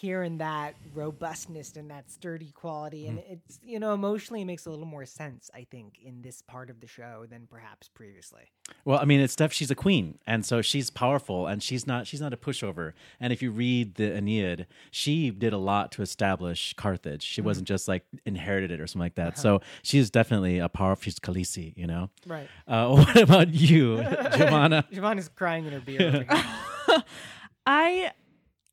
hearing 0.07 0.39
that 0.39 0.77
robustness 0.95 1.75
and 1.75 1.91
that 1.91 2.09
sturdy 2.09 2.53
quality, 2.53 3.09
and 3.09 3.19
mm-hmm. 3.19 3.33
it's 3.33 3.59
you 3.65 3.81
know 3.81 3.93
emotionally 3.93 4.43
it 4.43 4.45
makes 4.45 4.67
a 4.67 4.71
little 4.71 4.87
more 4.87 5.05
sense, 5.05 5.51
I 5.53 5.67
think, 5.69 5.99
in 6.01 6.23
this 6.23 6.43
part 6.43 6.71
of 6.71 6.79
the 6.79 6.87
show 6.87 7.27
than 7.29 7.49
perhaps 7.51 7.89
previously. 7.89 8.53
Well, 8.85 9.01
I 9.01 9.05
mean, 9.05 9.19
it's 9.19 9.33
Steph. 9.33 9.53
She's 9.53 9.73
a 9.73 9.75
queen, 9.75 10.19
and 10.25 10.47
so 10.47 10.63
she's 10.63 10.91
powerful, 10.91 11.49
and 11.49 11.61
she's 11.61 11.89
not. 11.89 12.07
She's 12.07 12.21
not 12.21 12.33
a 12.33 12.37
pushover. 12.37 12.93
And 13.19 13.33
if 13.33 13.43
you 13.43 13.51
read 13.51 13.97
the 13.97 14.17
Aeneid, 14.17 14.69
she 14.93 15.31
did 15.31 15.53
a 15.53 15.59
lot 15.59 15.91
to 15.93 16.03
establish 16.03 16.73
Carthage. 16.75 17.25
She 17.25 17.41
mm-hmm. 17.41 17.49
wasn't 17.49 17.67
just 17.67 17.89
like 17.89 18.05
inherited 18.25 18.71
it 18.71 18.81
or 18.81 18.87
something 18.87 19.07
like 19.07 19.17
that. 19.17 19.33
Uh-huh. 19.33 19.43
So 19.43 19.61
she's 19.83 20.09
definitely 20.09 20.61
a 20.61 20.69
powerful. 20.69 21.03
She's 21.03 21.19
Khaleesi, 21.19 21.77
you 21.77 21.89
know. 21.89 22.11
Right. 22.29 22.49
Uh, 22.69 22.89
what 22.95 23.17
about 23.17 23.53
you, 23.53 23.97
Giovanna? 24.37 24.87
Siobhan 24.93 25.29
crying 25.35 25.67
in 25.67 25.73
her 25.73 25.81
beer. 25.81 26.27
I, 27.67 28.13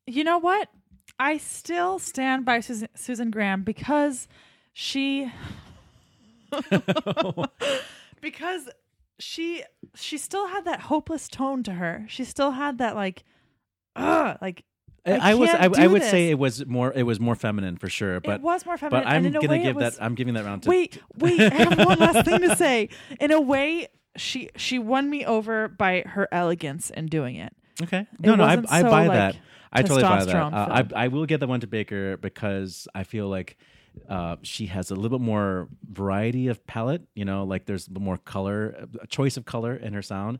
you 0.06 0.22
know 0.22 0.38
what? 0.38 0.68
I 1.18 1.38
still 1.38 1.98
stand 1.98 2.44
by 2.44 2.60
Susan, 2.60 2.88
Susan 2.94 3.30
Graham 3.30 3.62
because 3.62 4.28
she, 4.72 5.32
because 8.20 8.68
she, 9.18 9.62
she 9.94 10.18
still 10.18 10.48
had 10.48 10.64
that 10.64 10.80
hopeless 10.82 11.28
tone 11.28 11.62
to 11.64 11.72
her. 11.74 12.04
She 12.08 12.24
still 12.24 12.52
had 12.52 12.78
that 12.78 12.96
like, 12.96 13.24
ugh, 13.96 14.38
like 14.40 14.64
I 15.06 15.32
I, 15.32 15.34
was 15.34 15.50
I, 15.50 15.68
I 15.76 15.86
would 15.86 16.02
this. 16.02 16.10
say 16.10 16.30
it 16.30 16.38
was 16.38 16.64
more 16.64 16.90
it 16.94 17.02
was 17.02 17.20
more 17.20 17.34
feminine 17.34 17.76
for 17.76 17.88
sure. 17.88 18.20
But 18.20 18.36
it 18.36 18.40
was 18.40 18.64
more 18.64 18.78
feminine, 18.78 19.04
But 19.04 19.08
I'm 19.10 19.30
gonna 19.30 19.58
give 19.58 19.76
was- 19.76 19.96
that 19.96 20.02
I'm 20.02 20.14
giving 20.14 20.34
that 20.34 20.44
round 20.44 20.62
to 20.62 20.70
Wait, 20.70 20.98
wait, 21.18 21.40
I 21.40 21.54
have 21.54 21.78
one 21.78 21.98
last 21.98 22.24
thing 22.24 22.40
to 22.40 22.56
say. 22.56 22.88
In 23.20 23.30
a 23.30 23.40
way, 23.40 23.88
she 24.16 24.48
she 24.56 24.78
won 24.78 25.10
me 25.10 25.24
over 25.24 25.68
by 25.68 26.04
her 26.06 26.26
elegance 26.32 26.90
in 26.90 27.06
doing 27.06 27.36
it. 27.36 27.52
Okay. 27.82 28.06
No, 28.18 28.34
no, 28.34 28.44
I, 28.44 28.62
I 28.68 28.82
so, 28.82 28.90
buy 28.90 29.08
like, 29.08 29.34
that. 29.34 29.36
I 29.74 29.82
totally 29.82 30.02
buy 30.02 30.24
that. 30.24 30.34
Uh, 30.54 30.84
I. 30.94 31.04
I 31.04 31.08
will 31.08 31.26
get 31.26 31.40
that 31.40 31.48
one 31.48 31.60
to 31.60 31.66
Baker 31.66 32.16
because 32.16 32.86
I 32.94 33.04
feel 33.04 33.28
like 33.28 33.56
uh, 34.08 34.36
she 34.42 34.66
has 34.66 34.90
a 34.90 34.94
little 34.94 35.18
bit 35.18 35.24
more 35.24 35.68
variety 35.90 36.48
of 36.48 36.66
palette. 36.66 37.02
You 37.14 37.24
know, 37.24 37.44
like 37.44 37.66
there's 37.66 37.88
more 37.90 38.16
color, 38.18 38.86
a 39.00 39.06
choice 39.06 39.36
of 39.36 39.44
color 39.44 39.74
in 39.76 39.92
her 39.92 40.02
sound. 40.02 40.38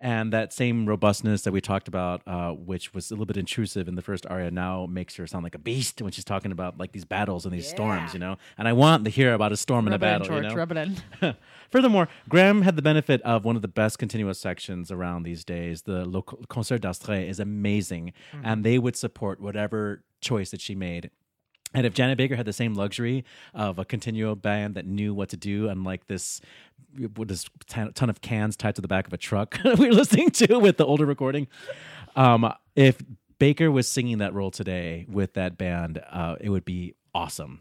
And 0.00 0.32
that 0.32 0.52
same 0.52 0.86
robustness 0.86 1.42
that 1.42 1.50
we 1.52 1.60
talked 1.60 1.88
about, 1.88 2.22
uh, 2.24 2.52
which 2.52 2.94
was 2.94 3.10
a 3.10 3.14
little 3.14 3.26
bit 3.26 3.36
intrusive 3.36 3.88
in 3.88 3.96
the 3.96 4.02
first 4.02 4.26
aria, 4.30 4.48
now 4.50 4.86
makes 4.86 5.16
her 5.16 5.26
sound 5.26 5.42
like 5.42 5.56
a 5.56 5.58
beast 5.58 6.00
when 6.00 6.12
she's 6.12 6.24
talking 6.24 6.52
about 6.52 6.78
like 6.78 6.92
these 6.92 7.04
battles 7.04 7.44
and 7.44 7.52
these 7.52 7.68
storms, 7.68 8.12
you 8.12 8.20
know. 8.20 8.36
And 8.56 8.68
I 8.68 8.74
want 8.74 9.04
to 9.06 9.10
hear 9.10 9.34
about 9.34 9.50
a 9.50 9.56
storm 9.56 9.88
and 9.88 9.94
a 9.94 9.98
Rub 9.98 10.02
it 10.02 10.06
in, 10.06 10.12
battle, 10.12 10.26
George. 10.28 10.44
you 10.44 10.50
know. 10.50 10.54
Rub 10.54 10.72
it 10.72 10.76
in. 11.22 11.34
Furthermore, 11.70 12.08
Graham 12.28 12.62
had 12.62 12.76
the 12.76 12.82
benefit 12.82 13.20
of 13.22 13.44
one 13.44 13.56
of 13.56 13.62
the 13.62 13.68
best 13.68 13.98
continuo 13.98 14.32
sections 14.32 14.92
around 14.92 15.24
these 15.24 15.44
days. 15.44 15.82
The 15.82 16.08
Le 16.08 16.22
Concert 16.22 16.80
d'Astrée 16.80 17.28
is 17.28 17.40
amazing, 17.40 18.12
and 18.44 18.64
they 18.64 18.78
would 18.78 18.94
support 18.94 19.40
whatever 19.40 20.04
choice 20.20 20.50
that 20.50 20.60
she 20.60 20.76
made. 20.76 21.10
And 21.74 21.84
if 21.86 21.92
Janet 21.94 22.16
Baker 22.16 22.34
had 22.36 22.46
the 22.46 22.52
same 22.52 22.74
luxury 22.74 23.24
of 23.52 23.78
a 23.78 23.84
continuo 23.84 24.34
band 24.34 24.74
that 24.74 24.86
knew 24.86 25.12
what 25.12 25.28
to 25.30 25.36
do, 25.36 25.68
unlike 25.68 26.06
this 26.06 26.40
with 27.16 27.28
this 27.28 27.44
ton 27.66 27.92
ton 27.92 28.08
of 28.08 28.20
cans 28.22 28.56
tied 28.56 28.74
to 28.76 28.80
the 28.80 28.88
back 28.88 29.06
of 29.06 29.12
a 29.12 29.18
truck 29.18 29.58
we 29.78 29.86
were 29.88 29.92
listening 29.92 30.30
to 30.30 30.58
with 30.58 30.78
the 30.78 30.86
older 30.86 31.04
recording, 31.04 31.46
um, 32.16 32.50
if 32.74 32.98
Baker 33.38 33.70
was 33.70 33.86
singing 33.88 34.18
that 34.18 34.32
role 34.34 34.50
today 34.50 35.06
with 35.08 35.34
that 35.34 35.58
band, 35.58 36.02
uh, 36.10 36.36
it 36.40 36.48
would 36.48 36.64
be 36.64 36.94
awesome. 37.14 37.60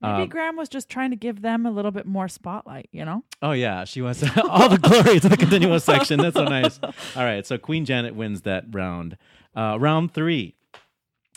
Maybe 0.00 0.22
Um, 0.22 0.28
Graham 0.30 0.56
was 0.56 0.70
just 0.70 0.88
trying 0.88 1.10
to 1.10 1.16
give 1.16 1.42
them 1.42 1.66
a 1.66 1.70
little 1.70 1.90
bit 1.90 2.06
more 2.06 2.26
spotlight. 2.28 2.88
You 2.92 3.04
know. 3.04 3.24
Oh 3.42 3.52
yeah, 3.52 3.84
she 3.84 4.00
wants 4.00 4.22
all 4.38 4.68
the 4.68 4.78
glory 4.78 5.18
to 5.20 5.28
the 5.28 5.36
continuo 5.36 5.76
section. 5.78 6.20
That's 6.20 6.36
so 6.36 6.44
nice. 6.44 6.78
All 7.16 7.24
right, 7.24 7.44
so 7.46 7.58
Queen 7.58 7.84
Janet 7.84 8.14
wins 8.14 8.42
that 8.42 8.64
round. 8.70 9.18
Uh, 9.54 9.76
round 9.80 10.14
three. 10.14 10.54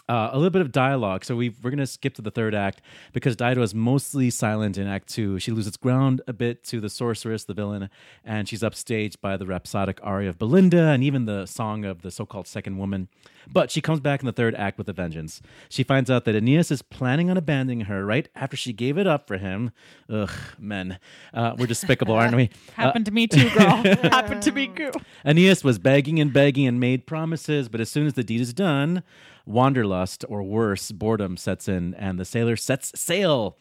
Uh, 0.10 0.32
a 0.34 0.36
little 0.36 0.50
bit 0.50 0.62
of 0.62 0.74
dialogue. 0.74 1.24
So 1.24 1.34
we 1.38 1.56
we're 1.64 1.70
gonna 1.70 1.88
skip 1.88 2.14
to 2.16 2.22
the 2.22 2.30
third 2.30 2.54
act 2.54 2.82
because 3.14 3.38
Dido 3.38 3.62
is 3.62 3.74
mostly 3.74 4.30
silent 4.30 4.78
in 4.78 4.86
Act 4.86 5.08
Two. 5.08 5.40
She 5.40 5.50
loses 5.50 5.78
ground 5.78 6.22
a 6.28 6.34
bit 6.34 6.62
to 6.66 6.82
the 6.82 6.90
sorceress, 6.90 7.46
the 7.46 7.54
villain, 7.54 7.90
and 8.26 8.50
she's 8.50 8.64
upstaged 8.64 9.22
by 9.22 9.38
the 9.38 9.46
rhapsodic 9.46 10.00
aria 10.04 10.28
of 10.28 10.38
Belinda 10.38 10.90
and 10.90 11.06
even 11.06 11.24
the 11.24 11.46
song 11.46 11.86
of 11.86 12.02
the 12.02 12.12
so-called 12.12 12.48
second 12.48 12.78
woman. 12.78 13.08
But 13.50 13.72
she 13.72 13.80
comes 13.80 14.02
back 14.02 14.22
in 14.22 14.26
the 14.26 14.34
third 14.34 14.56
act 14.56 14.78
with 14.78 14.90
a 14.90 14.94
vengeance. 14.94 15.42
She 15.70 15.84
finds 15.84 16.10
out 16.12 16.26
that 16.26 16.36
Aeneas 16.36 16.70
is 16.70 16.82
planning 16.82 17.30
on 17.30 17.38
abandoning 17.38 17.82
her 17.82 18.06
right 18.06 18.28
after 18.36 18.58
she 18.58 18.74
gave 18.74 18.98
it 18.98 19.08
up 19.08 19.28
for 19.28 19.38
him. 19.38 19.72
Ugh, 20.10 20.32
men, 20.60 21.00
uh, 21.34 21.56
we're 21.58 21.68
despicable, 21.68 22.16
aren't 22.16 22.36
we? 22.36 22.50
Happened 22.74 23.06
to 23.06 23.12
me 23.12 23.28
too, 23.28 23.50
girl. 23.52 23.78
Happened 24.04 24.42
to 24.44 24.52
me 24.52 24.68
too. 24.68 24.92
Aeneas 25.26 25.64
was 25.64 25.80
begging 25.80 26.20
and 26.20 26.34
begging 26.34 26.68
and 26.68 26.80
made 26.80 27.06
promises, 27.06 27.70
but 27.70 27.80
as 27.80 27.90
soon 27.90 28.06
as 28.06 28.14
the 28.14 28.24
deed 28.24 28.42
is 28.42 28.54
done, 28.54 29.04
wanderlust 29.46 30.26
or 30.30 30.44
worse, 30.44 30.92
boredom 30.92 31.38
sets 31.38 31.68
in, 31.68 31.94
and 31.96 32.20
the 32.20 32.26
sailor 32.26 32.56
sets 32.56 32.92
sail. 33.00 33.58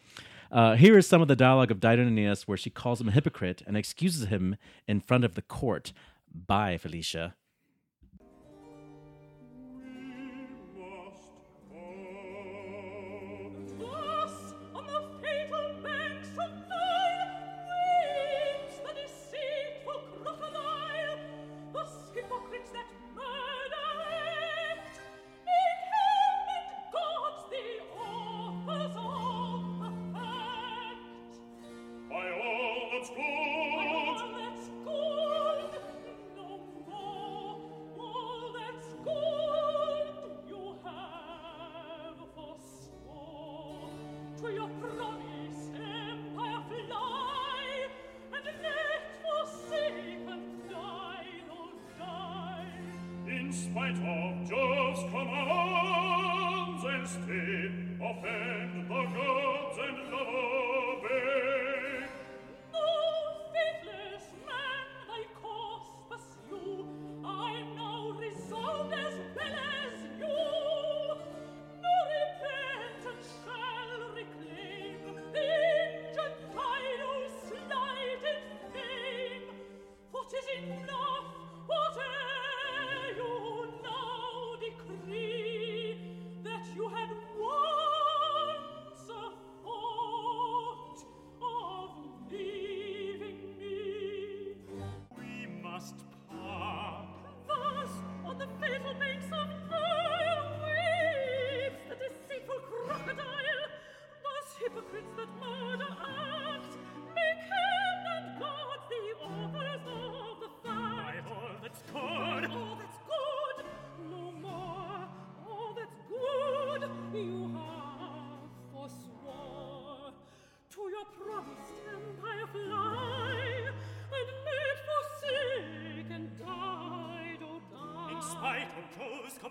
Uh, 0.51 0.75
here 0.75 0.97
is 0.97 1.07
some 1.07 1.21
of 1.21 1.27
the 1.27 1.35
dialogue 1.35 1.71
of 1.71 1.83
Aeneas 1.83 2.47
where 2.47 2.57
she 2.57 2.69
calls 2.69 3.01
him 3.01 3.09
a 3.09 3.11
hypocrite 3.11 3.63
and 3.65 3.75
excuses 3.75 4.27
him 4.27 4.55
in 4.87 5.01
front 5.01 5.23
of 5.23 5.35
the 5.35 5.41
court. 5.41 5.93
Bye, 6.33 6.77
Felicia. 6.77 7.35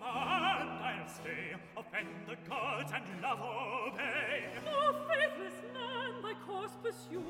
Command, 0.03 0.69
I'll 0.83 1.09
stay, 1.09 1.55
offend 1.77 2.09
the 2.27 2.37
gods 2.49 2.93
and 2.95 3.05
love 3.23 3.41
obey. 3.41 4.45
No 4.65 4.95
faithless 5.09 5.55
man 5.73 6.23
thy 6.23 6.35
course 6.47 6.73
pursue. 6.83 7.23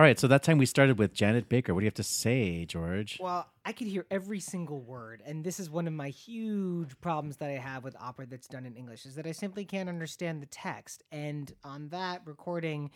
All 0.00 0.06
right, 0.06 0.18
so 0.18 0.28
that 0.28 0.42
time 0.42 0.56
we 0.56 0.64
started 0.64 0.98
with 0.98 1.12
Janet 1.12 1.50
Baker. 1.50 1.74
What 1.74 1.80
do 1.80 1.84
you 1.84 1.88
have 1.88 1.94
to 1.96 2.02
say, 2.02 2.64
George? 2.64 3.18
Well, 3.20 3.46
I 3.66 3.72
could 3.72 3.86
hear 3.86 4.06
every 4.10 4.40
single 4.40 4.80
word, 4.80 5.22
and 5.26 5.44
this 5.44 5.60
is 5.60 5.68
one 5.68 5.86
of 5.86 5.92
my 5.92 6.08
huge 6.08 6.98
problems 7.02 7.36
that 7.36 7.50
I 7.50 7.58
have 7.58 7.84
with 7.84 7.94
opera 8.00 8.24
that's 8.24 8.46
done 8.46 8.64
in 8.64 8.76
English 8.76 9.04
is 9.04 9.14
that 9.16 9.26
I 9.26 9.32
simply 9.32 9.66
can't 9.66 9.90
understand 9.90 10.40
the 10.40 10.46
text. 10.46 11.02
And 11.12 11.52
on 11.64 11.90
that 11.90 12.22
recording, 12.24 12.92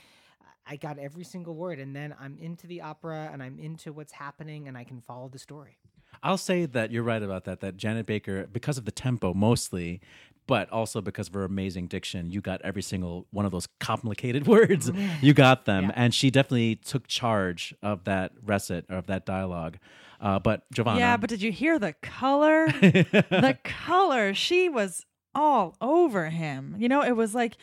I 0.67 0.77
got 0.77 0.99
every 0.99 1.25
single 1.25 1.55
word, 1.55 1.79
and 1.79 1.95
then 1.95 2.15
I'm 2.19 2.39
into 2.39 2.67
the 2.67 2.81
opera 2.81 3.29
and 3.31 3.43
I'm 3.43 3.59
into 3.59 3.93
what's 3.93 4.13
happening, 4.13 4.67
and 4.67 4.75
I 4.75 4.85
can 4.85 5.03
follow 5.03 5.29
the 5.29 5.39
story. 5.39 5.77
I'll 6.25 6.39
say 6.39 6.67
that 6.67 6.91
you're 6.91 7.03
right 7.03 7.23
about 7.23 7.45
that. 7.45 7.61
That 7.61 7.77
Janet 7.77 8.07
Baker, 8.07 8.49
because 8.51 8.79
of 8.79 8.87
the 8.87 8.91
tempo 8.91 9.35
mostly, 9.35 10.01
but 10.47 10.71
also 10.71 11.01
because 11.01 11.29
of 11.29 11.35
her 11.35 11.45
amazing 11.45 11.87
diction, 11.87 12.31
you 12.31 12.41
got 12.41 12.61
every 12.63 12.83
single 12.83 13.27
one 13.31 13.45
of 13.47 13.53
those 13.53 13.69
complicated 13.79 14.47
words. 14.49 14.91
You 15.21 15.35
got 15.35 15.67
them, 15.67 15.93
and 15.95 16.15
she 16.15 16.31
definitely 16.31 16.77
took 16.77 17.07
charge 17.07 17.75
of 17.83 18.05
that 18.05 18.33
recit 18.43 18.87
or 18.91 18.97
of 18.97 19.07
that 19.07 19.25
dialogue. 19.27 19.79
Uh, 20.21 20.39
but 20.39 20.65
Giovanna, 20.73 20.99
Yeah, 21.01 21.17
but 21.19 21.29
did 21.29 21.43
you 21.43 21.53
hear 21.53 21.79
the 21.79 21.93
color? 22.03 22.67
the 22.81 23.59
color. 23.63 24.33
She 24.33 24.69
was 24.69 25.05
all 25.35 25.77
over 25.81 26.31
him. 26.31 26.77
You 26.79 26.89
know, 26.89 27.03
it 27.03 27.17
was 27.17 27.35
like 27.35 27.57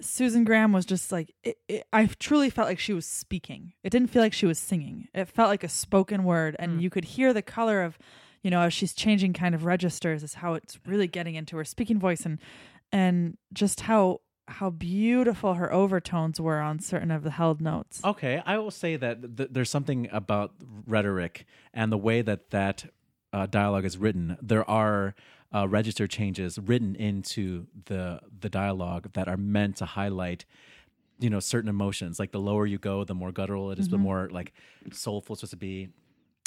Susan 0.00 0.44
Graham 0.44 0.72
was 0.72 0.86
just 0.86 1.12
like 1.12 1.34
it, 1.42 1.58
it, 1.68 1.86
I 1.92 2.06
truly 2.06 2.50
felt 2.50 2.68
like 2.68 2.78
she 2.78 2.92
was 2.92 3.06
speaking. 3.06 3.74
It 3.82 3.90
didn't 3.90 4.08
feel 4.08 4.22
like 4.22 4.32
she 4.32 4.46
was 4.46 4.58
singing. 4.58 5.08
It 5.14 5.28
felt 5.28 5.48
like 5.48 5.64
a 5.64 5.68
spoken 5.68 6.24
word, 6.24 6.56
and 6.58 6.80
you 6.80 6.90
could 6.90 7.04
hear 7.04 7.32
the 7.32 7.42
color 7.42 7.82
of, 7.82 7.98
you 8.42 8.50
know, 8.50 8.62
as 8.62 8.72
she's 8.72 8.94
changing 8.94 9.32
kind 9.34 9.54
of 9.54 9.64
registers, 9.64 10.22
is 10.22 10.34
how 10.34 10.54
it's 10.54 10.78
really 10.86 11.06
getting 11.06 11.34
into 11.34 11.56
her 11.56 11.64
speaking 11.64 11.98
voice, 11.98 12.24
and 12.24 12.38
and 12.90 13.36
just 13.52 13.82
how 13.82 14.20
how 14.48 14.70
beautiful 14.70 15.54
her 15.54 15.72
overtones 15.72 16.40
were 16.40 16.58
on 16.58 16.78
certain 16.80 17.10
of 17.10 17.22
the 17.22 17.30
held 17.30 17.60
notes. 17.60 18.00
Okay, 18.04 18.42
I 18.44 18.58
will 18.58 18.70
say 18.70 18.96
that 18.96 19.36
th- 19.36 19.50
there's 19.52 19.70
something 19.70 20.08
about 20.10 20.52
rhetoric 20.86 21.46
and 21.72 21.92
the 21.92 21.98
way 21.98 22.22
that 22.22 22.50
that 22.50 22.86
uh, 23.32 23.46
dialogue 23.46 23.84
is 23.84 23.96
written. 23.96 24.36
There 24.42 24.68
are 24.68 25.14
uh, 25.54 25.68
register 25.68 26.06
changes 26.06 26.58
written 26.58 26.94
into 26.96 27.66
the 27.86 28.20
the 28.40 28.48
dialogue 28.48 29.12
that 29.12 29.28
are 29.28 29.36
meant 29.36 29.76
to 29.76 29.84
highlight 29.84 30.44
you 31.18 31.30
know 31.30 31.40
certain 31.40 31.68
emotions. 31.68 32.18
Like 32.18 32.32
the 32.32 32.40
lower 32.40 32.66
you 32.66 32.78
go 32.78 33.04
the 33.04 33.14
more 33.14 33.32
guttural 33.32 33.70
it 33.70 33.78
is, 33.78 33.88
the 33.88 33.98
more 33.98 34.28
like 34.32 34.52
soulful 34.92 35.34
it's 35.34 35.40
supposed 35.40 35.50
to 35.52 35.56
be. 35.56 35.88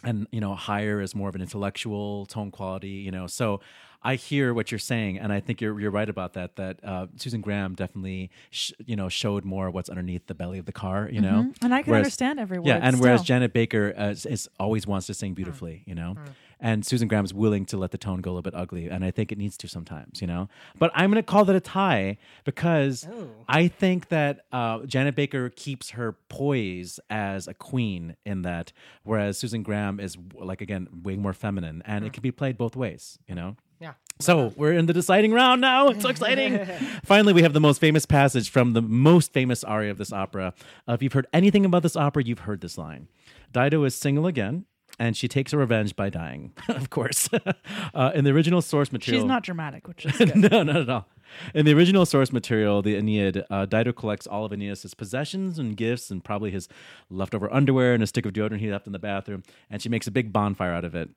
And 0.03 0.27
you 0.31 0.41
know 0.41 0.53
higher 0.55 1.01
is 1.01 1.15
more 1.15 1.29
of 1.29 1.35
an 1.35 1.41
intellectual 1.41 2.25
tone 2.25 2.51
quality 2.51 2.89
you 2.89 3.11
know. 3.11 3.27
So 3.27 3.61
i 4.03 4.13
hear 4.13 4.53
what 4.53 4.71
you're 4.71 4.77
saying 4.77 5.17
and 5.17 5.33
i 5.33 5.39
think 5.39 5.59
you're 5.61 5.79
you're 5.79 5.89
right 5.89 6.09
about 6.09 6.33
that 6.33 6.57
that 6.57 6.77
uh, 6.83 7.07
susan 7.15 7.41
graham 7.41 7.73
definitely 7.73 8.29
sh- 8.51 8.71
you 8.85 8.95
know 8.95 9.09
showed 9.09 9.43
more 9.43 9.71
what's 9.71 9.89
underneath 9.89 10.27
the 10.27 10.35
belly 10.35 10.59
of 10.59 10.65
the 10.67 10.71
car 10.71 11.09
you 11.11 11.19
know? 11.19 11.51
And 11.63 11.73
I 11.73 11.81
can 11.81 11.89
Whereas- 11.89 12.05
understand 12.05 12.39
every 12.39 12.59
word. 12.59 12.67
yeah 12.67 12.79
and 12.83 12.99
whereas 12.99 13.23
janet 13.23 13.51
baker 13.51 13.95
uh, 13.97 14.09
is, 14.09 14.27
is 14.27 14.47
always 14.59 14.85
wants 14.85 15.07
to 15.07 15.15
sing 15.15 15.33
beautifully 15.33 15.81
you 15.87 15.95
know 15.95 16.17
and 16.59 16.85
susan 16.85 17.07
Graham's 17.07 17.33
willing 17.33 17.65
to 17.67 17.77
let 17.77 17.91
the 17.91 17.97
tone 17.97 18.21
go 18.21 18.29
a 18.29 18.33
little 18.33 18.41
bit 18.41 18.55
ugly 18.55 18.87
and 18.89 19.03
i 19.05 19.11
think 19.11 19.31
it 19.31 19.37
needs 19.37 19.57
to 19.57 19.67
sometimes 19.67 20.21
you 20.21 20.27
know 20.27 20.47
but 20.79 20.91
i'm 20.95 21.11
going 21.11 21.21
to 21.21 21.25
call 21.25 21.45
that 21.45 21.55
a 21.55 21.59
tie 21.59 22.17
because 22.43 23.07
i 23.47 23.67
think 23.67 24.09
that 24.09 24.45
uh, 24.51 24.79
janet 24.85 25.15
baker 25.15 25.49
keeps 25.49 25.91
her 25.91 26.13
poise 26.29 26.99
as 27.09 27.47
a 27.47 27.53
queen 27.53 28.15
in 28.25 28.41
that 28.43 28.71
whereas 29.03 29.37
susan 29.37 29.63
graham 29.63 29.99
is 29.99 30.17
like 30.35 30.61
again 30.61 30.87
way 31.03 31.15
more 31.15 31.33
feminine 31.33 31.81
and 31.85 32.05
it 32.05 32.13
can 32.13 32.21
be 32.21 32.31
played 32.31 32.57
both 32.57 32.75
ways 32.75 33.17
you 33.27 33.35
know 33.35 33.55
Yeah. 33.81 33.93
so 34.19 34.53
we're 34.55 34.73
in 34.73 34.85
the 34.85 34.93
deciding 34.93 35.33
round 35.33 35.59
now. 35.59 35.89
It's 35.89 36.01
so 36.01 36.09
exciting. 36.09 36.65
Finally, 37.03 37.33
we 37.33 37.41
have 37.41 37.51
the 37.51 37.59
most 37.59 37.79
famous 37.81 38.05
passage 38.05 38.49
from 38.49 38.71
the 38.71 38.81
most 38.81 39.33
famous 39.33 39.63
aria 39.65 39.91
of 39.91 39.97
this 39.97 40.13
opera. 40.13 40.53
Uh, 40.87 40.93
if 40.93 41.03
you've 41.03 41.11
heard 41.11 41.27
anything 41.33 41.65
about 41.65 41.83
this 41.83 41.97
opera, 41.97 42.23
you've 42.23 42.39
heard 42.47 42.61
this 42.61 42.77
line. 42.77 43.09
Dido 43.51 43.83
is 43.83 43.93
single 43.93 44.25
again, 44.27 44.63
and 44.99 45.15
she 45.15 45.27
takes 45.27 45.51
her 45.51 45.57
revenge 45.57 45.95
by 45.95 46.09
dying. 46.09 46.53
of 46.69 46.89
course, 46.89 47.29
uh, 47.93 48.11
in 48.13 48.23
the 48.23 48.31
original 48.31 48.61
source 48.61 48.91
material, 48.91 49.23
she's 49.23 49.27
not 49.27 49.43
dramatic, 49.43 49.87
which 49.87 50.05
is 50.05 50.17
good. 50.17 50.35
no, 50.35 50.63
not 50.63 50.75
at 50.75 50.89
all. 50.89 51.07
In 51.53 51.65
the 51.65 51.73
original 51.73 52.05
source 52.05 52.31
material, 52.31 52.81
the 52.81 52.95
Aeneid, 52.95 53.43
uh, 53.49 53.65
Dido 53.65 53.91
collects 53.91 54.27
all 54.27 54.45
of 54.45 54.53
Aeneas' 54.53 54.93
possessions 54.93 55.57
and 55.57 55.75
gifts, 55.75 56.11
and 56.11 56.23
probably 56.23 56.51
his 56.51 56.69
leftover 57.09 57.51
underwear 57.51 57.93
and 57.93 58.03
a 58.03 58.07
stick 58.07 58.25
of 58.25 58.33
deodorant 58.33 58.59
he 58.59 58.71
left 58.71 58.87
in 58.87 58.93
the 58.93 58.99
bathroom, 58.99 59.43
and 59.69 59.81
she 59.81 59.89
makes 59.89 60.07
a 60.07 60.11
big 60.11 60.31
bonfire 60.31 60.71
out 60.71 60.85
of 60.85 60.95
it. 60.95 61.09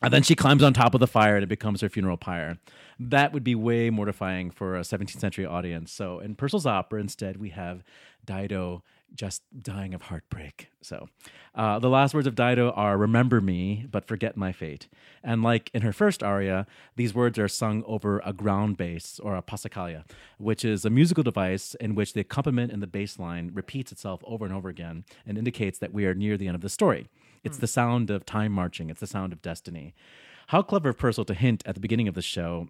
And 0.00 0.12
then 0.12 0.22
she 0.22 0.36
climbs 0.36 0.62
on 0.62 0.74
top 0.74 0.94
of 0.94 1.00
the 1.00 1.08
fire 1.08 1.34
and 1.34 1.42
it 1.42 1.48
becomes 1.48 1.80
her 1.80 1.88
funeral 1.88 2.16
pyre. 2.16 2.58
That 3.00 3.32
would 3.32 3.42
be 3.42 3.56
way 3.56 3.90
mortifying 3.90 4.50
for 4.50 4.76
a 4.76 4.82
17th 4.82 5.18
century 5.18 5.44
audience. 5.44 5.92
So 5.92 6.20
in 6.20 6.36
Purcell's 6.36 6.66
opera, 6.66 7.00
instead, 7.00 7.38
we 7.38 7.50
have 7.50 7.82
Dido 8.24 8.84
just 9.14 9.42
dying 9.62 9.94
of 9.94 10.02
heartbreak. 10.02 10.68
So 10.82 11.08
uh, 11.54 11.78
the 11.78 11.88
last 11.88 12.14
words 12.14 12.26
of 12.26 12.34
Dido 12.34 12.70
are 12.72 12.96
Remember 12.96 13.40
me, 13.40 13.86
but 13.90 14.06
forget 14.06 14.36
my 14.36 14.52
fate. 14.52 14.88
And 15.22 15.42
like 15.42 15.70
in 15.74 15.82
her 15.82 15.92
first 15.92 16.22
aria, 16.22 16.66
these 16.96 17.14
words 17.14 17.38
are 17.38 17.48
sung 17.48 17.82
over 17.86 18.20
a 18.24 18.32
ground 18.32 18.76
bass 18.76 19.18
or 19.20 19.36
a 19.36 19.42
passacaglia, 19.42 20.04
which 20.38 20.64
is 20.64 20.84
a 20.84 20.90
musical 20.90 21.24
device 21.24 21.74
in 21.80 21.94
which 21.94 22.12
the 22.12 22.20
accompaniment 22.20 22.72
in 22.72 22.80
the 22.80 22.86
bass 22.86 23.18
line 23.18 23.50
repeats 23.52 23.92
itself 23.92 24.20
over 24.24 24.44
and 24.44 24.54
over 24.54 24.68
again 24.68 25.04
and 25.26 25.38
indicates 25.38 25.78
that 25.78 25.92
we 25.92 26.06
are 26.06 26.14
near 26.14 26.36
the 26.36 26.46
end 26.46 26.54
of 26.54 26.62
the 26.62 26.68
story. 26.68 27.08
It's 27.44 27.58
the 27.58 27.66
sound 27.66 28.10
of 28.10 28.26
time 28.26 28.52
marching, 28.52 28.90
it's 28.90 29.00
the 29.00 29.06
sound 29.06 29.32
of 29.32 29.42
destiny. 29.42 29.94
How 30.48 30.62
clever 30.62 30.90
of 30.90 30.98
Purcell 30.98 31.24
to 31.26 31.34
hint 31.34 31.62
at 31.66 31.74
the 31.74 31.80
beginning 31.80 32.08
of 32.08 32.14
the 32.14 32.22
show 32.22 32.68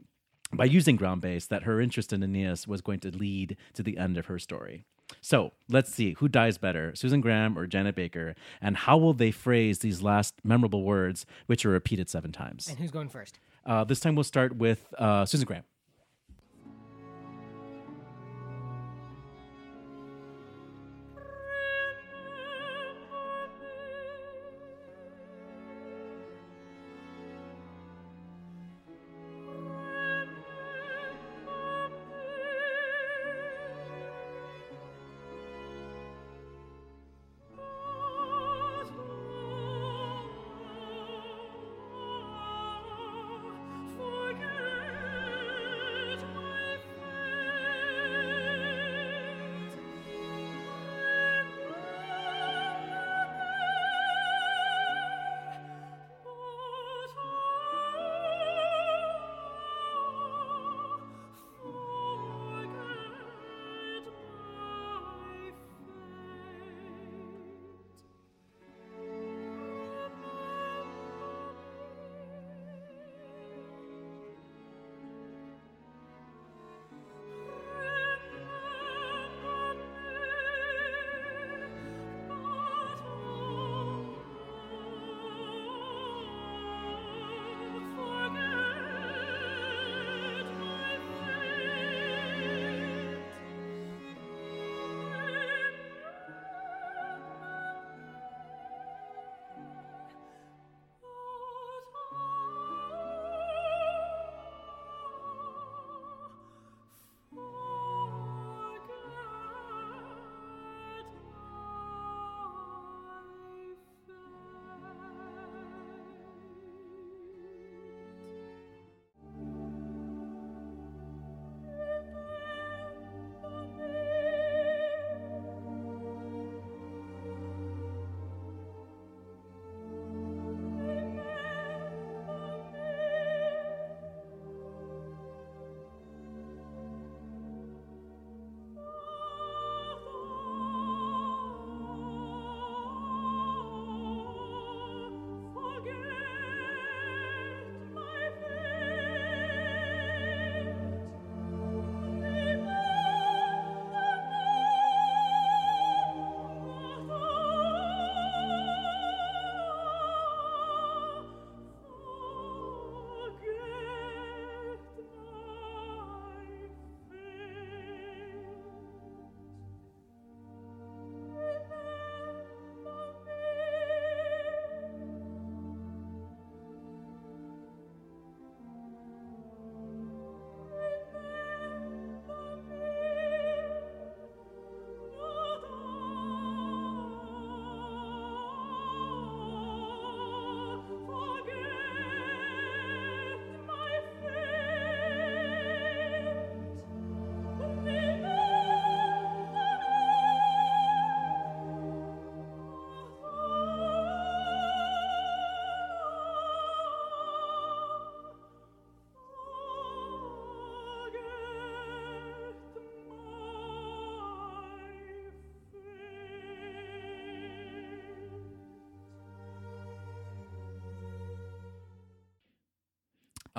by 0.52 0.64
using 0.64 0.96
ground 0.96 1.20
bass 1.20 1.46
that 1.46 1.64
her 1.64 1.80
interest 1.80 2.12
in 2.12 2.22
Aeneas 2.22 2.66
was 2.66 2.80
going 2.80 3.00
to 3.00 3.16
lead 3.16 3.56
to 3.74 3.82
the 3.82 3.98
end 3.98 4.16
of 4.16 4.26
her 4.26 4.38
story. 4.38 4.84
So 5.20 5.52
let's 5.68 5.92
see 5.92 6.14
who 6.18 6.28
dies 6.28 6.58
better, 6.58 6.94
Susan 6.94 7.20
Graham 7.20 7.58
or 7.58 7.66
Janet 7.66 7.94
Baker, 7.94 8.34
and 8.60 8.76
how 8.76 8.96
will 8.96 9.14
they 9.14 9.30
phrase 9.30 9.80
these 9.80 10.02
last 10.02 10.34
memorable 10.44 10.82
words, 10.82 11.26
which 11.46 11.64
are 11.64 11.70
repeated 11.70 12.08
seven 12.08 12.32
times? 12.32 12.68
And 12.68 12.78
who's 12.78 12.90
going 12.90 13.08
first? 13.08 13.38
Uh, 13.64 13.84
this 13.84 14.00
time 14.00 14.14
we'll 14.14 14.24
start 14.24 14.56
with 14.56 14.92
uh, 14.98 15.24
Susan 15.26 15.46
Graham. 15.46 15.64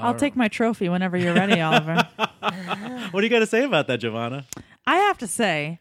I'll 0.02 0.16
take 0.16 0.36
my 0.36 0.48
trophy 0.48 0.90
whenever 0.90 1.18
you're 1.18 1.34
ready, 1.34 1.60
Oliver. 1.70 2.08
What 3.12 3.22
do 3.22 3.26
you 3.26 3.30
got 3.30 3.40
to 3.40 3.48
say 3.48 3.64
about 3.64 3.88
that, 3.88 3.98
Giovanna? 3.98 4.46
I 4.88 4.98
have 4.98 5.18
to 5.20 5.28
say, 5.28 5.80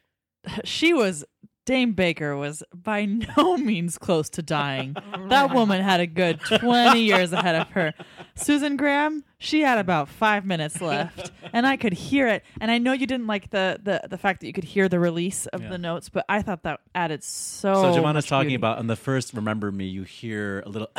she 0.64 0.92
was 0.92 1.24
Dame 1.66 1.92
Baker 1.92 2.34
was 2.34 2.62
by 2.72 3.04
no 3.04 3.56
means 3.58 3.98
close 3.98 4.30
to 4.30 4.42
dying. 4.42 4.96
That 5.28 5.52
woman 5.52 5.82
had 5.82 6.00
a 6.00 6.06
good 6.06 6.40
20 6.40 6.98
years 7.00 7.30
ahead 7.34 7.56
of 7.56 7.68
her. 7.72 7.92
Susan 8.34 8.76
Graham, 8.78 9.22
she 9.38 9.60
had 9.60 9.76
about 9.76 10.08
5 10.08 10.46
minutes 10.46 10.80
left, 10.80 11.30
and 11.52 11.66
I 11.66 11.76
could 11.76 11.92
hear 11.92 12.26
it. 12.26 12.42
And 12.60 12.70
I 12.70 12.78
know 12.78 12.92
you 12.92 13.06
didn't 13.06 13.26
like 13.26 13.50
the 13.50 13.78
the, 13.82 14.00
the 14.08 14.16
fact 14.16 14.40
that 14.40 14.46
you 14.46 14.54
could 14.54 14.64
hear 14.64 14.88
the 14.88 14.98
release 14.98 15.44
of 15.46 15.60
Yeah. 15.62 15.68
the 15.68 15.78
notes, 15.78 16.08
but 16.08 16.24
I 16.28 16.40
thought 16.40 16.62
that 16.62 16.80
added 16.94 17.22
so 17.22 17.74
So 17.74 17.92
Giovanna's 17.94 18.24
much 18.24 18.28
talking 18.30 18.48
beauty. 18.48 18.54
about 18.54 18.78
on 18.78 18.86
the 18.86 18.96
first 18.96 19.34
"Remember 19.34 19.70
Me," 19.70 19.84
you 19.86 20.04
hear 20.04 20.60
a 20.64 20.70
little 20.70 20.90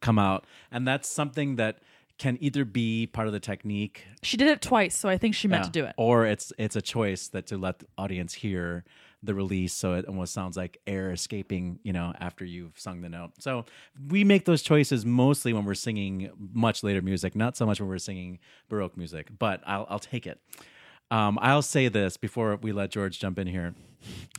come 0.00 0.18
out, 0.20 0.44
and 0.70 0.86
that's 0.86 1.08
something 1.08 1.56
that 1.56 1.78
can 2.18 2.36
either 2.40 2.64
be 2.64 3.06
part 3.06 3.26
of 3.28 3.32
the 3.32 3.40
technique 3.40 4.04
She 4.22 4.36
did 4.36 4.48
it 4.48 4.60
twice, 4.60 4.96
so 4.96 5.08
I 5.08 5.16
think 5.18 5.34
she 5.36 5.46
meant 5.48 5.60
Yeah. 5.62 5.66
to 5.66 5.70
do 5.72 5.84
it. 5.86 5.94
Or 5.96 6.26
it's 6.26 6.52
it's 6.58 6.76
a 6.76 6.82
choice 6.82 7.28
that 7.28 7.46
to 7.46 7.56
let 7.58 7.78
the 7.80 7.86
audience 7.96 8.34
hear 8.34 8.84
the 9.22 9.34
release, 9.34 9.72
so 9.72 9.94
it 9.94 10.04
almost 10.06 10.32
sounds 10.32 10.56
like 10.56 10.78
air 10.86 11.10
escaping, 11.10 11.80
you 11.82 11.92
know, 11.92 12.12
after 12.20 12.44
you've 12.44 12.78
sung 12.78 13.00
the 13.00 13.08
note. 13.08 13.32
So 13.40 13.64
we 14.08 14.22
make 14.24 14.44
those 14.44 14.62
choices 14.62 15.04
mostly 15.04 15.52
when 15.52 15.64
we're 15.64 15.74
singing 15.74 16.30
much 16.52 16.82
later 16.84 17.02
music, 17.02 17.34
not 17.34 17.56
so 17.56 17.66
much 17.66 17.80
when 17.80 17.88
we're 17.88 17.98
singing 17.98 18.38
baroque 18.68 18.96
music. 18.96 19.28
But 19.38 19.60
I'll 19.66 19.86
I'll 19.88 19.98
take 19.98 20.26
it. 20.26 20.40
Um, 21.10 21.38
I'll 21.40 21.62
say 21.62 21.88
this 21.88 22.16
before 22.16 22.56
we 22.56 22.70
let 22.72 22.90
George 22.90 23.18
jump 23.18 23.38
in 23.38 23.46
here, 23.46 23.74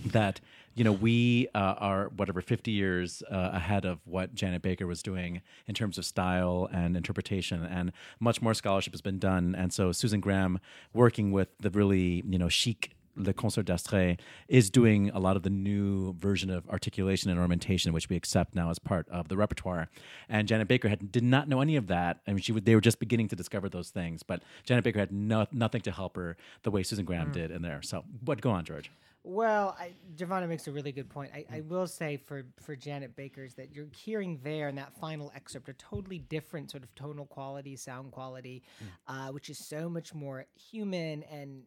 that 0.05 0.39
you 0.76 0.84
know 0.84 0.91
we 0.91 1.47
uh, 1.53 1.76
are 1.78 2.09
whatever 2.15 2.41
50 2.41 2.72
years 2.72 3.24
uh, 3.32 3.49
ahead 3.53 3.86
of 3.86 3.99
what 4.05 4.34
Janet 4.34 4.61
Baker 4.61 4.88
was 4.88 5.01
doing 5.01 5.41
in 5.67 5.76
terms 5.76 5.97
of 5.97 6.05
style 6.05 6.70
and 6.72 6.95
interpretation, 6.95 7.63
and 7.63 7.91
much 8.20 8.41
more 8.41 8.53
scholarship 8.53 8.93
has 8.93 9.01
been 9.01 9.20
done. 9.20 9.55
And 9.55 9.74
so 9.74 9.91
Susan 9.91 10.20
Graham, 10.20 10.59
working 10.93 11.32
with 11.32 11.49
the 11.59 11.70
really 11.70 12.24
you 12.28 12.39
know 12.39 12.49
chic 12.49 12.95
Le 13.20 13.34
Concert 13.34 13.65
d'Astrée 13.65 14.17
is 14.47 14.70
doing 14.70 15.09
a 15.09 15.20
lot 15.20 15.36
of 15.36 15.43
the 15.43 15.49
new 15.49 16.13
version 16.13 16.49
of 16.49 16.67
articulation 16.70 17.30
and 17.30 17.39
ornamentation, 17.39 17.93
which 17.93 18.09
we 18.09 18.15
accept 18.15 18.55
now 18.55 18.70
as 18.70 18.80
part 18.80 19.07
of 19.09 19.28
the 19.28 19.38
repertoire. 19.38 19.89
And 20.30 20.47
Janet 20.47 20.67
Baker 20.67 20.89
had 20.89 21.11
did 21.11 21.24
not 21.24 21.47
know 21.47 21.61
any 21.61 21.76
of 21.76 21.88
that. 21.88 22.22
I 22.28 22.32
mean, 22.32 22.41
she 22.41 22.51
would, 22.51 22.65
they 22.65 22.76
were 22.76 22.82
just 22.82 22.99
beginning 22.99 23.28
to 23.30 23.36
discover 23.36 23.70
those 23.70 23.89
things. 23.89 24.24
But 24.24 24.41
Janet 24.63 24.84
Baker 24.84 24.99
had 24.99 25.11
no, 25.11 25.47
nothing 25.51 25.82
to 25.82 25.91
help 25.91 26.15
her 26.15 26.38
the 26.63 26.72
way 26.72 26.84
Susan 26.84 27.05
Graham 27.05 27.32
did 27.32 27.51
in 27.51 27.61
there. 27.61 27.82
So, 27.82 28.05
but 28.24 28.41
go 28.41 28.51
on, 28.51 28.63
George. 28.63 28.89
Well, 29.24 29.76
I, 29.78 29.93
Giovanna 30.15 30.47
makes 30.47 30.67
a 30.67 30.72
really 30.72 30.93
good 30.93 31.09
point. 31.09 31.32
I, 31.34 31.45
I 31.57 31.61
will 31.61 31.88
say 31.88 32.17
for, 32.17 32.43
for 32.61 32.76
Janet 32.76 33.15
Baker's 33.15 33.53
that 33.55 33.74
you're 33.74 33.89
hearing 33.93 34.39
there 34.43 34.70
in 34.70 34.76
that 34.76 34.93
final 34.99 35.32
excerpt 35.36 35.67
a 35.67 35.74
totally 35.74 36.20
different 36.20 36.72
sort 36.72 36.84
of 36.84 36.95
tonal 36.95 37.26
quality, 37.26 37.76
sound 37.76 38.11
quality, 38.11 38.63
uh, 39.07 39.28
which 39.28 39.49
is 39.49 39.57
so 39.57 39.89
much 39.89 40.13
more 40.13 40.45
human 40.55 41.24
and 41.24 41.63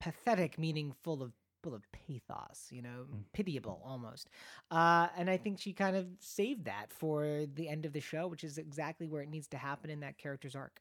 pathetic, 0.00 0.58
meaning 0.58 0.92
full 1.02 1.22
of 1.22 1.32
full 1.62 1.74
of 1.74 1.82
pathos, 1.92 2.68
you 2.70 2.82
know, 2.82 3.06
pitiable 3.32 3.82
almost. 3.84 4.28
Uh, 4.70 5.08
and 5.16 5.28
I 5.28 5.36
think 5.36 5.60
she 5.60 5.72
kind 5.72 5.96
of 5.96 6.06
saved 6.20 6.66
that 6.66 6.92
for 6.92 7.46
the 7.54 7.68
end 7.68 7.84
of 7.84 7.92
the 7.92 8.00
show, 8.00 8.26
which 8.28 8.44
is 8.44 8.58
exactly 8.58 9.08
where 9.08 9.22
it 9.22 9.28
needs 9.28 9.48
to 9.48 9.56
happen 9.56 9.90
in 9.90 10.00
that 10.00 10.18
character's 10.18 10.54
arc. 10.54 10.80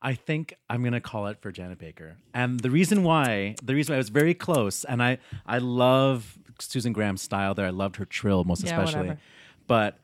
I 0.00 0.14
think 0.14 0.54
I'm 0.70 0.82
gonna 0.84 1.00
call 1.00 1.26
it 1.26 1.40
for 1.40 1.50
Janet 1.50 1.78
Baker, 1.78 2.16
and 2.32 2.60
the 2.60 2.70
reason 2.70 3.02
why, 3.02 3.56
the 3.62 3.74
reason 3.74 3.92
why 3.92 3.96
I 3.96 3.98
was 3.98 4.10
very 4.10 4.34
close, 4.34 4.84
and 4.84 5.02
I 5.02 5.18
I 5.44 5.58
love 5.58 6.38
Susan 6.60 6.92
Graham's 6.92 7.22
style 7.22 7.54
there. 7.54 7.66
I 7.66 7.70
loved 7.70 7.96
her 7.96 8.04
trill 8.04 8.44
most 8.44 8.64
Yeah, 8.64 8.78
especially, 8.80 9.08
whatever. 9.08 9.20
but 9.66 9.98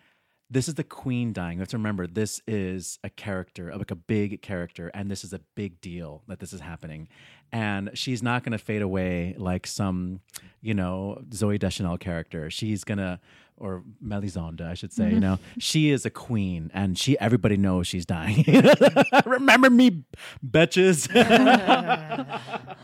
this 0.51 0.68
is 0.68 0.74
the 0.74 0.84
queen 0.84 1.32
dying. 1.32 1.57
You 1.59 1.61
have 1.61 1.68
to 1.68 1.78
remember 1.78 2.07
this 2.07 2.40
is 2.47 2.99
a 3.03 3.11
character, 3.11 3.74
like 3.76 3.90
a 3.90 3.97
big 3.97 4.42
character, 4.42 4.88
and 4.95 5.11
this 5.11 5.24
is 5.24 5.32
a 5.32 5.40
big 5.55 5.80
deal 5.80 6.22
that 6.28 6.38
this 6.38 6.53
is 6.53 6.61
happening, 6.61 7.09
and 7.55 7.90
she's 7.94 8.20
not 8.20 8.42
gonna 8.42 8.59
fade 8.59 8.82
away 8.82 9.36
like 9.38 9.64
some, 9.64 10.20
you 10.61 10.74
know, 10.74 11.22
Zooey 11.30 11.59
Deschanel 11.59 11.96
character. 11.96 12.50
She's 12.50 12.82
gonna 12.82 13.20
or 13.57 13.84
Melisande, 14.00 14.64
I 14.64 14.74
should 14.74 14.92
say. 14.92 15.12
You 15.12 15.20
know, 15.20 15.38
she 15.59 15.90
is 15.90 16.05
a 16.05 16.11
queen, 16.11 16.72
and 16.74 16.98
she 16.98 17.16
everybody 17.20 17.57
knows 17.57 17.86
she's 17.86 18.05
dying. 18.05 18.44
Remember 19.24 19.70
me, 19.70 20.02
betches. 20.44 21.09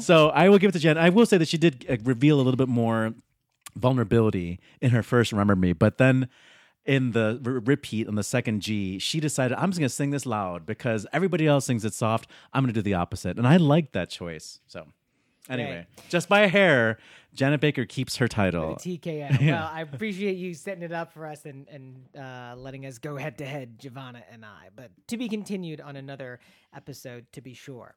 so 0.00 0.30
I 0.30 0.48
will 0.48 0.58
give 0.58 0.70
it 0.70 0.72
to 0.72 0.78
Jen. 0.78 0.96
I 0.96 1.10
will 1.10 1.26
say 1.26 1.36
that 1.36 1.48
she 1.48 1.58
did 1.58 1.84
uh, 1.86 1.98
reveal 2.02 2.36
a 2.36 2.42
little 2.42 2.56
bit 2.56 2.68
more 2.68 3.12
vulnerability 3.76 4.58
in 4.80 4.90
her 4.90 5.02
first 5.02 5.32
"Remember 5.32 5.54
Me," 5.54 5.74
but 5.74 5.98
then. 5.98 6.28
In 6.86 7.12
the 7.12 7.40
r- 7.44 7.52
repeat 7.52 8.08
on 8.08 8.14
the 8.14 8.22
second 8.22 8.60
G, 8.60 8.98
she 8.98 9.18
decided 9.18 9.56
I'm 9.56 9.70
just 9.70 9.78
going 9.78 9.88
to 9.88 9.94
sing 9.94 10.10
this 10.10 10.26
loud 10.26 10.66
because 10.66 11.06
everybody 11.14 11.46
else 11.46 11.64
sings 11.64 11.84
it 11.84 11.94
soft. 11.94 12.28
I'm 12.52 12.62
going 12.62 12.74
to 12.74 12.78
do 12.78 12.82
the 12.82 12.94
opposite, 12.94 13.38
and 13.38 13.48
I 13.48 13.56
like 13.56 13.92
that 13.92 14.10
choice. 14.10 14.60
So, 14.66 14.86
anyway, 15.48 15.86
just 16.10 16.28
by 16.28 16.40
a 16.40 16.48
hair, 16.48 16.98
Janet 17.32 17.62
Baker 17.62 17.86
keeps 17.86 18.16
her 18.16 18.28
title. 18.28 18.76
TKO. 18.76 19.40
Well, 19.50 19.70
I 19.72 19.80
appreciate 19.80 20.36
you 20.36 20.52
setting 20.52 20.82
it 20.82 20.92
up 20.92 21.14
for 21.14 21.26
us 21.26 21.46
and 21.46 21.66
and 21.68 22.04
uh, 22.18 22.54
letting 22.56 22.84
us 22.84 22.98
go 22.98 23.16
head 23.16 23.38
to 23.38 23.46
head, 23.46 23.78
Giovanna 23.78 24.22
and 24.30 24.44
I. 24.44 24.68
But 24.76 24.90
to 25.08 25.16
be 25.16 25.26
continued 25.28 25.80
on 25.80 25.96
another 25.96 26.38
episode, 26.76 27.24
to 27.32 27.40
be 27.40 27.54
sure. 27.54 27.94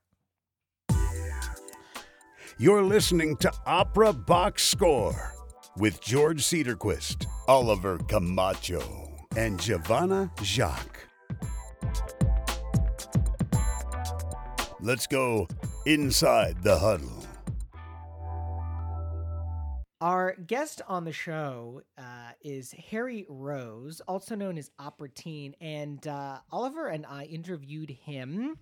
You're 2.58 2.82
listening 2.84 3.36
to 3.38 3.52
Opera 3.66 4.14
Box 4.14 4.64
Score 4.64 5.34
with 5.78 6.02
George 6.02 6.44
Cederquist, 6.44 7.26
Oliver 7.48 7.98
Camacho, 8.08 9.28
and 9.36 9.60
Giovanna 9.60 10.32
Jacques. 10.42 11.08
Let's 14.80 15.08
go 15.08 15.48
inside 15.86 16.64
the 16.64 16.78
huddle. 16.78 17.26
Our 20.00 20.36
guest 20.36 20.82
on 20.88 21.06
the 21.06 21.12
show 21.12 21.82
uh, 21.98 22.32
is 22.42 22.72
Harry 22.92 23.26
Rose, 23.28 24.00
also 24.08 24.36
known 24.36 24.58
as 24.58 24.70
Opera 24.78 25.10
Teen, 25.10 25.56
and 25.60 26.06
uh, 26.08 26.40
Oliver 26.52 26.88
and 26.88 27.06
I 27.06 27.24
interviewed 27.24 27.90
him 27.90 28.58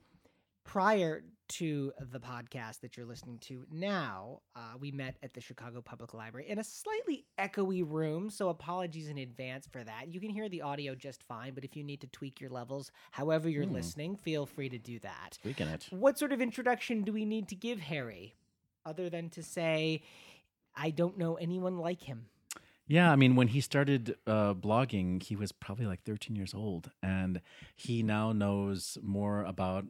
prior 0.63 1.24
to 1.48 1.91
the 2.12 2.20
podcast 2.20 2.82
that 2.82 2.98
you're 2.98 3.06
listening 3.06 3.38
to 3.39 3.66
now. 3.72 4.41
Uh, 4.56 4.74
we 4.80 4.91
met 4.91 5.16
at 5.24 5.34
the 5.34 5.41
Chicago 5.41 5.82
Public 5.82 6.14
Library 6.14 6.50
in 6.50 6.60
a 6.60 6.64
slightly 6.64 7.26
echoey 7.39 7.84
room, 7.86 8.30
so 8.30 8.50
apologies 8.50 9.08
in 9.08 9.18
advance 9.18 9.68
for 9.72 9.84
that. 9.84 10.08
You 10.08 10.20
can 10.20 10.30
hear 10.30 10.50
the 10.50 10.62
audio 10.62 10.96
just 10.96 11.24
fine, 11.24 11.54
but 11.54 11.64
if 11.64 11.76
you 11.76 11.84
need 11.84 12.02
to 12.02 12.08
tweak 12.08 12.41
your 12.41 12.50
levels, 12.50 12.91
however 13.12 13.50
you're 13.50 13.66
listening, 13.66 14.16
feel 14.16 14.46
free 14.46 14.70
to 14.70 14.78
do 14.78 15.00
that. 15.00 15.38
Tweaking 15.41 15.68
it. 15.68 15.88
What 15.89 16.18
sort 16.18 16.32
of 16.32 16.41
introduction 16.41 17.04
do 17.04 17.14
we 17.14 17.26
need 17.26 17.48
to 17.50 17.56
give 17.56 17.80
Harry, 17.80 18.36
other 18.86 19.10
than 19.10 19.30
to 19.32 19.43
say, 19.43 20.02
I 20.76 20.89
don't 20.89 21.18
know 21.18 21.36
anyone 21.36 21.78
like 21.78 22.04
him? 22.04 22.28
Yeah, 22.88 23.12
I 23.12 23.16
mean, 23.16 23.36
when 23.36 23.48
he 23.48 23.62
started 23.62 24.16
uh, 24.28 24.54
blogging, 24.54 25.24
he 25.24 25.36
was 25.36 25.52
probably 25.52 25.88
like 25.88 26.04
13 26.04 26.36
years 26.36 26.54
old, 26.54 26.91
and 27.02 27.41
he 27.76 28.04
now 28.04 28.32
knows 28.32 28.98
more 29.02 29.43
about 29.43 29.86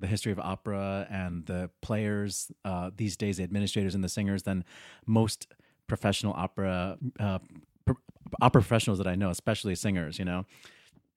the 0.00 0.06
history 0.06 0.32
of 0.32 0.38
opera 0.38 1.06
and 1.10 1.46
the 1.46 1.70
players 1.80 2.50
uh, 2.64 2.90
these 2.96 3.16
days, 3.16 3.36
the 3.38 3.42
administrators 3.42 3.94
and 3.94 4.02
the 4.02 4.08
singers, 4.08 4.42
than 4.44 4.64
most 5.06 5.48
professional 5.86 6.32
opera 6.34 6.98
uh, 7.18 7.38
pr- 7.84 7.92
opera 8.40 8.62
professionals 8.62 8.98
that 8.98 9.06
I 9.06 9.14
know, 9.14 9.30
especially 9.30 9.74
singers. 9.74 10.18
You 10.18 10.24
know, 10.24 10.46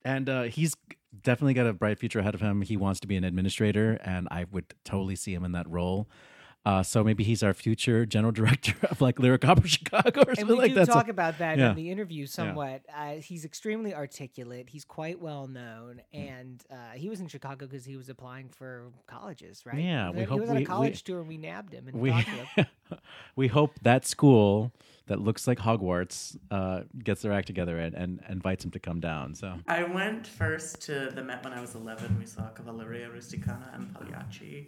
and 0.04 0.30
uh, 0.30 0.44
he's 0.44 0.76
definitely 1.24 1.54
got 1.54 1.68
a 1.68 1.74
bright 1.74 2.00
future 2.00 2.20
ahead 2.20 2.36
of 2.36 2.42
him. 2.42 2.62
He 2.62 2.78
wants 2.78 3.00
to 3.02 3.08
be 3.08 3.16
an 3.16 3.24
administrator, 3.24 4.00
and 4.04 4.28
I 4.32 4.46
would 4.52 4.74
totally 4.84 5.16
see 5.16 5.34
him 5.34 5.44
in 5.44 5.52
that 5.54 5.70
role. 5.70 6.08
Uh, 6.64 6.84
so 6.84 7.03
maybe 7.03 7.24
he's 7.24 7.41
our 7.41 7.53
future 7.55 8.05
general 8.05 8.32
director 8.41 8.76
of 8.91 9.01
like 9.01 9.18
Lyric 9.20 9.43
Opera 9.43 9.68
Chicago 9.68 10.22
or 10.22 10.30
And 10.30 10.38
something 10.39 10.55
we 10.57 10.62
like 10.62 10.72
do 10.72 10.76
that. 10.76 10.88
So- 10.88 10.93
talk 10.93 11.07
about 11.07 11.39
that 11.39 11.57
yeah. 11.57 11.72
in 11.72 11.76
the 11.76 11.89
interview 11.89 12.28
somewhat. 12.28 12.84
Uh, 12.95 13.14
he's 13.16 13.45
extremely 13.45 13.95
articulate. 13.95 14.70
He's 14.70 14.86
quite 14.86 15.20
well 15.20 15.47
known, 15.47 16.01
Mm. 16.14 16.30
and 16.30 16.64
uh, 16.72 16.76
he 16.95 17.09
was 17.09 17.20
in 17.20 17.28
Chicago 17.28 17.66
because 17.66 17.84
he 17.86 17.97
was 17.97 18.09
applying 18.09 18.49
for 18.49 18.91
colleges, 19.07 19.66
right? 19.66 19.80
Yeah, 19.80 20.12
we 20.12 20.20
was, 20.20 20.30
hope 20.30 20.39
was 20.41 20.49
on 20.51 20.55
we- 20.57 20.64
a 20.64 20.66
college 20.66 21.03
we- 21.07 21.14
tour, 21.14 21.20
and 21.20 21.28
we 21.28 21.38
nabbed 21.38 21.74
him 21.74 21.88
and 21.88 21.99
we 21.99 22.12
talked 22.12 22.26
to 22.28 22.32
him. 22.32 22.68
we 23.36 23.47
hope 23.47 23.72
that 23.82 24.05
school 24.05 24.72
that 25.07 25.20
looks 25.20 25.47
like 25.47 25.57
Hogwarts 25.57 26.38
uh, 26.51 26.82
gets 27.03 27.22
their 27.24 27.34
act 27.34 27.47
together 27.47 27.80
and, 27.80 27.95
and 27.95 28.22
invites 28.30 28.64
him 28.64 28.72
to 28.72 28.80
come 28.80 28.99
down. 28.99 29.34
So 29.34 29.55
I 29.68 29.84
went 29.84 30.28
first 30.28 30.80
to 30.84 31.09
the 31.14 31.24
Met 31.24 31.43
when 31.43 31.53
I 31.53 31.59
was 31.59 31.74
11. 31.76 32.18
We 32.20 32.26
saw 32.26 32.43
Cavalleria 32.49 33.09
Rusticana 33.09 33.74
and 33.76 33.93
Pagliacci. 33.95 34.68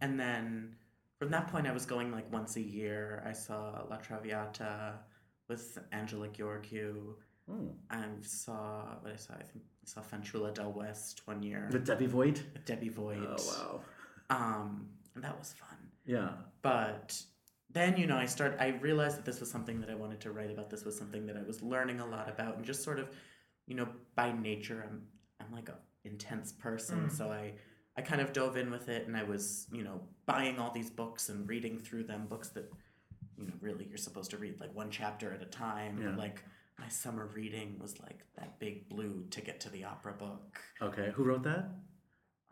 And 0.00 0.18
then 0.18 0.74
from 1.18 1.30
that 1.30 1.48
point, 1.48 1.66
I 1.66 1.72
was 1.72 1.84
going 1.84 2.12
like 2.12 2.30
once 2.32 2.56
a 2.56 2.60
year. 2.60 3.22
I 3.26 3.32
saw 3.32 3.82
La 3.90 3.96
Traviata 3.96 4.94
with 5.48 5.78
Angela 5.92 6.28
Gheorghiu. 6.28 7.14
I 7.90 8.04
saw, 8.20 8.82
what 9.00 9.12
I 9.12 9.16
saw, 9.16 9.32
I 9.34 9.42
think 9.42 9.64
I 9.82 9.86
saw 9.86 10.02
Fanciulla 10.02 10.52
del 10.52 10.70
West 10.72 11.22
one 11.26 11.42
year. 11.42 11.68
The 11.70 11.78
Debbie 11.78 12.06
Voigt. 12.06 12.42
with 12.52 12.64
Debbie 12.66 12.90
Voigt. 12.90 13.18
Oh, 13.26 13.46
wow. 13.46 13.80
Um, 14.28 14.88
and 15.14 15.24
that 15.24 15.38
was 15.38 15.54
fun. 15.54 15.78
Yeah. 16.04 16.30
But 16.60 17.20
then, 17.70 17.96
you 17.96 18.06
know, 18.06 18.16
I 18.16 18.26
start. 18.26 18.56
I 18.60 18.68
realized 18.80 19.16
that 19.16 19.24
this 19.24 19.40
was 19.40 19.50
something 19.50 19.80
that 19.80 19.90
I 19.90 19.94
wanted 19.94 20.20
to 20.20 20.30
write 20.30 20.50
about. 20.50 20.70
This 20.70 20.84
was 20.84 20.96
something 20.96 21.26
that 21.26 21.36
I 21.36 21.42
was 21.42 21.62
learning 21.62 22.00
a 22.00 22.06
lot 22.06 22.28
about, 22.28 22.56
and 22.56 22.64
just 22.64 22.82
sort 22.82 22.98
of, 22.98 23.08
you 23.66 23.74
know, 23.74 23.88
by 24.14 24.32
nature, 24.32 24.84
I'm 24.86 25.02
I'm 25.40 25.52
like 25.52 25.68
a 25.68 25.76
intense 26.04 26.52
person. 26.52 27.10
So 27.10 27.30
I 27.30 27.52
I 27.98 28.00
kind 28.00 28.20
of 28.20 28.32
dove 28.32 28.56
in 28.56 28.70
with 28.70 28.88
it, 28.88 29.08
and 29.08 29.16
I 29.16 29.24
was 29.24 29.66
you 29.72 29.82
know 29.82 30.00
buying 30.24 30.60
all 30.60 30.70
these 30.70 30.88
books 30.88 31.28
and 31.28 31.48
reading 31.48 31.80
through 31.80 32.04
them, 32.04 32.26
books 32.28 32.48
that 32.50 32.72
you 33.36 33.46
know 33.46 33.52
really 33.60 33.86
you're 33.88 33.98
supposed 33.98 34.30
to 34.30 34.38
read 34.38 34.60
like 34.60 34.72
one 34.72 34.88
chapter 34.88 35.32
at 35.34 35.42
a 35.42 35.46
time. 35.46 36.00
Yeah. 36.00 36.16
Like 36.16 36.44
my 36.78 36.86
summer 36.88 37.28
reading 37.34 37.76
was 37.80 37.98
like 38.00 38.20
that 38.36 38.60
big 38.60 38.88
blue 38.88 39.24
ticket 39.30 39.58
to 39.62 39.70
the 39.70 39.82
opera 39.82 40.12
book. 40.12 40.60
Okay, 40.80 41.10
who 41.12 41.24
wrote 41.24 41.42
that? 41.42 41.70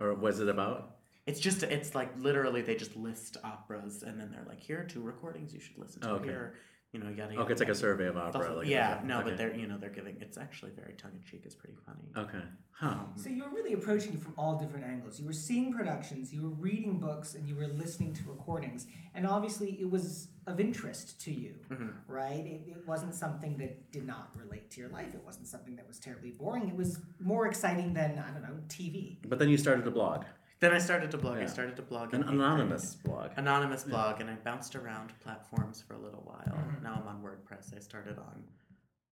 Or 0.01 0.15
was 0.15 0.41
it 0.41 0.49
about? 0.49 0.97
It's 1.27 1.39
just 1.39 1.63
it's 1.63 1.95
like 1.95 2.11
literally 2.19 2.61
they 2.61 2.75
just 2.75 2.97
list 2.97 3.37
operas 3.45 4.03
and 4.03 4.21
then 4.21 4.33
they're 4.33 4.45
like 4.49 4.61
here 4.61 4.81
are 4.81 4.85
two 4.85 5.01
recordings 5.01 5.55
you 5.55 5.61
should 5.61 5.79
listen 5.79 6.03
to 6.03 6.11
oh, 6.11 6.15
Okay. 6.17 6.27
here. 6.27 6.55
You 6.97 7.05
know, 7.05 7.11
you 7.11 7.17
gotta. 7.17 7.37
Okay, 7.37 7.53
it's 7.53 7.61
like 7.61 7.69
a 7.69 7.75
survey 7.75 8.07
of 8.07 8.17
opera. 8.17 8.47
whole- 8.47 8.57
like, 8.59 8.69
yeah, 8.69 8.97
okay, 8.97 9.07
no, 9.07 9.19
okay. 9.19 9.29
but 9.29 9.37
they're 9.37 9.55
you 9.55 9.67
know 9.67 9.77
they're 9.77 9.91
giving 9.91 10.17
it's 10.19 10.39
actually 10.39 10.71
very 10.71 10.95
tongue 10.95 11.13
in 11.15 11.23
cheek. 11.23 11.43
It's 11.45 11.55
pretty 11.55 11.77
funny. 11.85 12.09
Okay, 12.17 12.43
huh? 12.71 12.87
Um, 12.87 13.13
so 13.17 13.29
you 13.29 13.45
were 13.45 13.51
really 13.51 13.75
approaching 13.75 14.15
it 14.15 14.23
from 14.23 14.33
all 14.39 14.59
different 14.59 14.87
angles. 14.87 15.21
You 15.21 15.27
were 15.27 15.35
seeing 15.35 15.75
productions, 15.75 16.33
you 16.33 16.41
were 16.41 16.57
reading 16.69 16.99
books, 16.99 17.35
and 17.35 17.47
you 17.47 17.55
were 17.55 17.67
listening 17.67 18.15
to 18.15 18.23
recordings. 18.27 18.87
And 19.15 19.27
obviously, 19.27 19.77
it 19.79 19.91
was 19.91 20.29
of 20.47 20.59
interest 20.59 21.21
to 21.23 21.31
you, 21.31 21.57
mm-hmm. 21.71 21.89
right? 22.09 22.47
It, 22.47 22.63
it 22.67 22.87
wasn't 22.87 23.15
something 23.15 23.59
that 23.59 23.93
did 23.93 24.07
not 24.07 24.31
relate 24.35 24.71
to 24.71 24.81
your 24.81 24.89
life. 24.89 25.13
It 25.13 25.23
wasn't 25.23 25.49
something 25.49 25.77
that 25.77 25.87
was 25.87 25.99
terribly 25.99 26.31
boring. 26.31 26.67
It 26.69 26.77
was 26.77 27.01
more 27.21 27.47
exciting 27.47 27.93
than 27.93 28.23
I 28.27 28.31
don't 28.31 28.43
know 28.43 28.57
TV. 28.69 29.19
But 29.29 29.39
then 29.39 29.51
you 29.51 29.59
started 29.59 29.87
a 29.87 29.91
blog, 29.91 30.25
Then 30.59 30.73
I 30.73 30.79
started 30.79 31.11
to 31.11 31.19
blog. 31.19 31.37
I 31.39 31.47
started 31.47 31.77
to 31.77 31.83
blog 31.83 32.15
an 32.15 32.17
in 32.17 32.21
eighth 32.23 32.29
grade. 32.29 32.41
anonymous 32.41 32.95
blog. 32.97 33.31
anonymous 33.37 33.85
blog 33.85 34.21
and 34.23 34.31
I 34.31 34.35
bounced 34.37 34.75
around 34.75 35.13
platforms 35.21 35.83
for 35.87 35.93
a 35.95 35.99
little 35.99 36.23
while. 36.25 36.57
Mm-hmm. 36.57 36.83
Now 36.83 37.03
I'm 37.03 37.07
on 37.09 37.23
WordPress. 37.23 37.77
I 37.77 37.81
started 37.81 38.19
on 38.19 38.43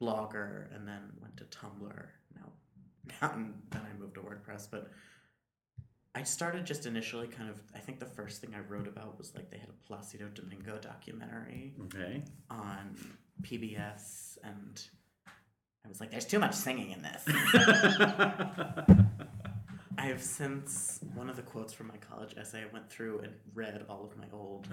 Blogger 0.02 0.74
and 0.74 0.88
then 0.88 1.12
went 1.20 1.36
to 1.36 1.44
Tumblr. 1.44 2.06
Now, 2.36 2.52
now 3.22 3.32
and 3.34 3.54
then 3.70 3.82
I 3.82 3.92
moved 3.98 4.14
to 4.14 4.20
WordPress. 4.20 4.68
But 4.70 4.90
I 6.14 6.22
started 6.22 6.64
just 6.64 6.86
initially 6.86 7.26
kind 7.28 7.50
of. 7.50 7.60
I 7.74 7.78
think 7.78 8.00
the 8.00 8.06
first 8.06 8.40
thing 8.40 8.54
I 8.54 8.60
wrote 8.60 8.88
about 8.88 9.18
was 9.18 9.34
like 9.34 9.50
they 9.50 9.58
had 9.58 9.68
a 9.68 9.86
Placido 9.86 10.28
Domingo 10.28 10.78
documentary 10.78 11.74
Okay. 11.86 12.22
on 12.50 12.96
PBS, 13.42 14.38
and 14.44 14.82
I 15.84 15.88
was 15.88 16.00
like, 16.00 16.10
"There's 16.10 16.24
too 16.24 16.38
much 16.38 16.54
singing 16.54 16.92
in 16.92 17.02
this." 17.02 17.24
I 19.98 20.06
have 20.06 20.22
since 20.22 21.00
one 21.14 21.30
of 21.30 21.36
the 21.36 21.42
quotes 21.42 21.72
from 21.72 21.86
my 21.88 21.96
college 21.96 22.34
essay. 22.36 22.62
I 22.62 22.72
went 22.72 22.90
through 22.90 23.20
and 23.20 23.32
read 23.54 23.84
all 23.88 24.04
of 24.04 24.16
my 24.16 24.26
old 24.32 24.68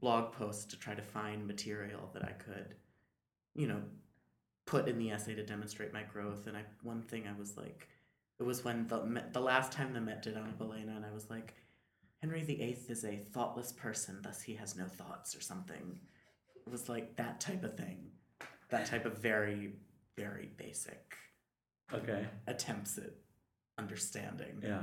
blog 0.00 0.32
posts 0.32 0.64
to 0.66 0.78
try 0.78 0.94
to 0.94 1.02
find 1.02 1.46
material 1.46 2.10
that 2.14 2.24
I 2.24 2.32
could, 2.32 2.74
you 3.54 3.66
know, 3.66 3.82
put 4.66 4.88
in 4.88 4.98
the 4.98 5.10
essay 5.10 5.34
to 5.34 5.44
demonstrate 5.44 5.92
my 5.92 6.02
growth. 6.02 6.46
And 6.46 6.56
I 6.56 6.64
one 6.82 7.02
thing 7.02 7.26
I 7.26 7.38
was 7.38 7.56
like, 7.56 7.88
it 8.38 8.42
was 8.44 8.64
when 8.64 8.86
the 8.88 9.04
Met, 9.04 9.32
the 9.32 9.40
last 9.40 9.72
time 9.72 9.92
the 9.92 10.00
Met 10.00 10.22
did 10.22 10.36
Anna 10.36 10.52
Bolena, 10.58 10.96
and 10.96 11.04
I 11.04 11.12
was 11.12 11.30
like, 11.30 11.54
Henry 12.20 12.42
VIII 12.42 12.78
is 12.88 13.04
a 13.04 13.16
thoughtless 13.16 13.72
person, 13.72 14.20
thus 14.22 14.42
he 14.42 14.54
has 14.54 14.76
no 14.76 14.86
thoughts 14.86 15.36
or 15.36 15.40
something. 15.40 15.98
It 16.66 16.70
was 16.72 16.88
like 16.88 17.16
that 17.16 17.40
type 17.40 17.62
of 17.62 17.76
thing, 17.76 18.10
that 18.70 18.86
type 18.86 19.04
of 19.06 19.18
very 19.18 19.72
very 20.16 20.48
basic 20.56 21.14
Okay. 21.92 22.26
attempts 22.46 22.96
at 22.98 23.12
understanding. 23.78 24.62
Yeah. 24.62 24.82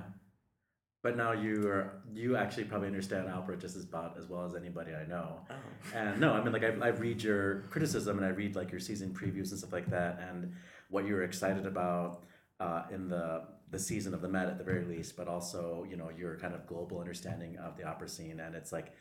But 1.01 1.17
now 1.17 1.33
you 1.33 1.67
are 1.67 2.01
you 2.13 2.37
actually 2.37 2.63
probably 2.63 2.87
understand 2.87 3.27
opera 3.27 3.57
just 3.57 3.75
as 3.75 3.83
about 3.83 4.17
as 4.17 4.29
well 4.29 4.45
as 4.45 4.55
anybody 4.55 4.93
I 4.93 5.05
know. 5.05 5.39
Oh. 5.49 5.55
And 5.93 6.19
no, 6.19 6.33
I 6.33 6.41
mean 6.41 6.53
like 6.53 6.63
I, 6.63 6.69
I 6.81 6.89
read 6.89 7.21
your 7.21 7.63
criticism 7.69 8.17
and 8.17 8.25
I 8.25 8.29
read 8.29 8.55
like 8.55 8.71
your 8.71 8.79
season 8.79 9.13
previews 9.13 9.49
and 9.49 9.59
stuff 9.59 9.73
like 9.73 9.89
that 9.89 10.19
and 10.29 10.53
what 10.89 11.05
you 11.05 11.13
were 11.13 11.23
excited 11.23 11.65
about 11.65 12.23
uh, 12.61 12.83
in 12.91 13.09
the 13.09 13.43
the 13.69 13.79
season 13.79 14.13
of 14.13 14.21
the 14.21 14.29
Met 14.29 14.47
at 14.47 14.57
the 14.57 14.63
very 14.63 14.85
least, 14.85 15.17
but 15.17 15.27
also 15.27 15.85
you 15.89 15.97
know 15.97 16.09
your 16.17 16.37
kind 16.37 16.55
of 16.55 16.65
global 16.67 16.99
understanding 16.99 17.57
of 17.57 17.75
the 17.75 17.83
opera 17.83 18.07
scene 18.07 18.39
and 18.39 18.55
it's 18.55 18.71
like 18.71 18.93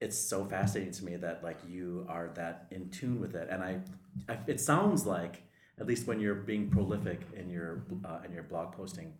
it's 0.00 0.18
so 0.18 0.44
fascinating 0.44 0.92
to 0.92 1.04
me 1.04 1.16
that 1.16 1.44
like 1.44 1.58
you 1.68 2.06
are 2.08 2.30
that 2.34 2.66
in 2.70 2.88
tune 2.88 3.20
with 3.20 3.34
it 3.36 3.48
and 3.50 3.62
I, 3.62 3.80
I 4.28 4.38
it 4.46 4.58
sounds 4.60 5.06
like 5.06 5.42
at 5.78 5.86
least 5.86 6.06
when 6.06 6.18
you're 6.18 6.34
being 6.34 6.70
prolific 6.70 7.20
in 7.34 7.50
your 7.50 7.84
uh, 8.04 8.20
in 8.24 8.32
your 8.32 8.42
blog 8.42 8.72
posting 8.72 9.12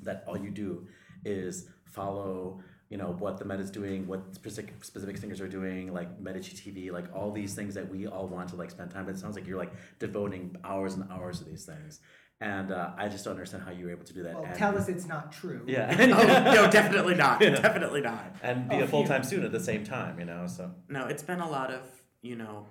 that 0.00 0.24
all 0.26 0.36
you 0.38 0.50
do 0.50 0.86
is 1.24 1.68
follow 1.84 2.60
you 2.88 2.96
know 2.96 3.16
what 3.18 3.36
the 3.38 3.44
Met 3.44 3.58
is 3.58 3.70
doing, 3.70 4.06
what 4.06 4.32
specific 4.34 4.84
specific 4.84 5.16
singers 5.16 5.40
are 5.40 5.48
doing, 5.48 5.92
like 5.92 6.20
Medici 6.20 6.54
TV, 6.56 6.92
like 6.92 7.06
all 7.12 7.32
these 7.32 7.52
things 7.54 7.74
that 7.74 7.88
we 7.90 8.06
all 8.06 8.28
want 8.28 8.48
to 8.50 8.56
like 8.56 8.70
spend 8.70 8.92
time. 8.92 9.06
But 9.06 9.16
it 9.16 9.18
sounds 9.18 9.34
like 9.34 9.46
you're 9.46 9.58
like 9.58 9.72
devoting 9.98 10.56
hours 10.62 10.94
and 10.94 11.10
hours 11.10 11.40
to 11.40 11.44
these 11.44 11.64
things, 11.64 11.98
and 12.40 12.70
uh, 12.70 12.90
I 12.96 13.08
just 13.08 13.24
don't 13.24 13.32
understand 13.34 13.64
how 13.64 13.72
you 13.72 13.86
were 13.86 13.90
able 13.90 14.04
to 14.04 14.12
do 14.12 14.22
that. 14.22 14.34
Well, 14.34 14.44
and, 14.44 14.54
tell 14.54 14.78
us 14.78 14.88
it's 14.88 15.06
not 15.06 15.32
true. 15.32 15.62
yeah, 15.66 15.92
oh 15.98 16.54
no, 16.54 16.70
definitely 16.70 17.16
not. 17.16 17.40
Definitely 17.40 18.02
not. 18.02 18.36
and 18.40 18.68
be 18.68 18.76
Oh, 18.76 18.80
a 18.82 18.86
full 18.86 19.04
time 19.04 19.24
student 19.24 19.46
at 19.46 19.52
the 19.52 19.64
same 19.64 19.82
time, 19.82 20.20
you 20.20 20.24
know. 20.24 20.46
So 20.46 20.70
No, 20.88 21.06
it's 21.06 21.24
been 21.24 21.40
a 21.40 21.50
lot 21.50 21.72
of, 21.72 21.82
you 22.22 22.36
know, 22.36 22.66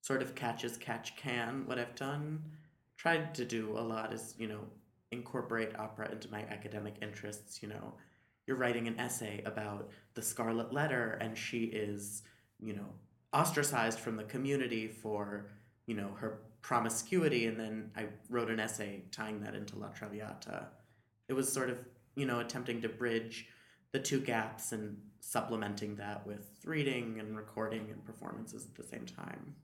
sort 0.00 0.22
of 0.22 0.34
catch 0.34 0.64
as 0.64 0.78
catch 0.78 1.16
can. 1.16 1.66
What 1.66 1.78
I've 1.78 1.94
done, 1.96 2.42
tried 2.96 3.34
to 3.34 3.44
do 3.44 3.76
a 3.76 3.82
lot 3.82 4.14
is, 4.14 4.34
you 4.38 4.46
know, 4.48 4.60
incorporate 5.12 5.78
opera 5.78 6.10
into 6.10 6.30
my 6.30 6.40
academic 6.42 6.96
interests. 7.02 7.62
You 7.62 7.68
know, 7.68 7.94
you're 8.46 8.56
writing 8.56 8.88
an 8.88 8.98
essay 8.98 9.42
about 9.44 9.90
the 10.14 10.22
Scarlet 10.22 10.72
Letter, 10.72 11.18
and 11.20 11.36
she 11.36 11.64
is, 11.64 12.22
you 12.60 12.74
know, 12.74 12.86
ostracized 13.32 13.98
from 13.98 14.16
the 14.16 14.24
community 14.24 14.88
for, 14.88 15.50
you 15.86 15.94
know, 15.94 16.10
her 16.18 16.40
promiscuity. 16.62 17.46
And 17.46 17.58
then 17.58 17.90
I 17.96 18.06
wrote 18.28 18.50
an 18.50 18.60
essay 18.60 19.04
tying 19.10 19.40
that 19.40 19.54
into 19.54 19.78
La 19.78 19.88
Traviata. 19.88 20.68
It 21.28 21.32
was 21.32 21.50
sort 21.52 21.70
of, 21.70 21.78
you 22.16 22.26
know, 22.26 22.40
attempting 22.40 22.82
to 22.82 22.88
bridge 22.88 23.46
the 23.92 23.98
two 23.98 24.20
gaps 24.20 24.72
and 24.72 24.98
supplementing 25.20 25.96
that 25.96 26.26
with 26.26 26.46
reading 26.64 27.18
and 27.20 27.36
recording 27.36 27.90
and 27.90 28.04
performances 28.04 28.66
at 28.66 28.74
the 28.74 28.82
same 28.82 29.06
time. 29.06 29.54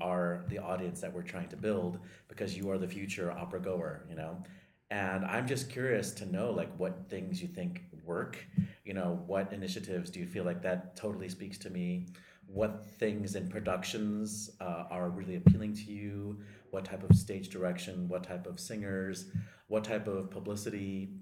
Are 0.00 0.44
the 0.48 0.58
audience 0.58 1.00
that 1.00 1.12
we're 1.12 1.22
trying 1.22 1.48
to 1.48 1.56
build 1.56 1.98
because 2.28 2.56
you 2.56 2.70
are 2.70 2.78
the 2.78 2.88
future 2.88 3.30
opera 3.30 3.60
goer, 3.60 4.04
you 4.08 4.14
know. 4.14 4.42
And 4.90 5.24
I'm 5.24 5.46
just 5.46 5.70
curious 5.70 6.12
to 6.14 6.26
know 6.26 6.50
like 6.50 6.70
what 6.78 7.08
things 7.08 7.40
you 7.40 7.48
think 7.48 7.82
work, 8.04 8.38
you 8.84 8.94
know, 8.94 9.22
what 9.26 9.52
initiatives 9.52 10.10
do 10.10 10.20
you 10.20 10.26
feel 10.26 10.44
like 10.44 10.62
that 10.62 10.96
totally 10.96 11.28
speaks 11.28 11.56
to 11.58 11.70
me? 11.70 12.08
What 12.46 12.86
things 12.98 13.34
in 13.34 13.48
productions 13.48 14.50
uh, 14.60 14.84
are 14.90 15.08
really 15.08 15.36
appealing 15.36 15.74
to 15.76 15.84
you? 15.84 16.40
What 16.70 16.84
type 16.84 17.08
of 17.08 17.16
stage 17.16 17.48
direction? 17.48 18.08
What 18.08 18.24
type 18.24 18.46
of 18.46 18.60
singers? 18.60 19.26
What 19.68 19.84
type 19.84 20.06
of 20.06 20.30
publicity 20.30 21.14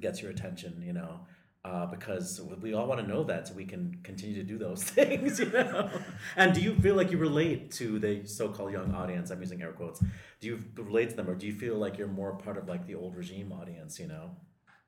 gets 0.00 0.22
your 0.22 0.30
attention? 0.30 0.80
You 0.86 0.92
know, 0.92 1.20
uh, 1.64 1.86
because 1.86 2.40
we 2.62 2.72
all 2.74 2.86
want 2.86 3.00
to 3.00 3.06
know 3.06 3.24
that 3.24 3.48
so 3.48 3.54
we 3.54 3.64
can 3.64 3.98
continue 4.02 4.34
to 4.36 4.42
do 4.42 4.58
those 4.58 4.82
things, 4.96 5.38
you 5.40 5.50
know. 5.50 5.90
and 6.36 6.54
do 6.54 6.60
you 6.60 6.74
feel 6.76 6.94
like 6.94 7.10
you 7.10 7.18
relate 7.18 7.70
to 7.72 7.98
the 7.98 8.24
so-called 8.26 8.72
young 8.72 8.94
audience? 8.94 9.30
I'm 9.30 9.40
using 9.40 9.62
air 9.62 9.72
quotes. 9.72 10.00
Do 10.40 10.46
you 10.46 10.64
relate 10.76 11.10
to 11.10 11.16
them, 11.16 11.28
or 11.28 11.34
do 11.34 11.46
you 11.46 11.52
feel 11.54 11.76
like 11.76 11.98
you're 11.98 12.08
more 12.08 12.36
part 12.36 12.56
of 12.58 12.68
like 12.68 12.86
the 12.86 12.94
old 12.94 13.16
regime 13.16 13.52
audience? 13.52 13.98
You 13.98 14.06
know, 14.08 14.36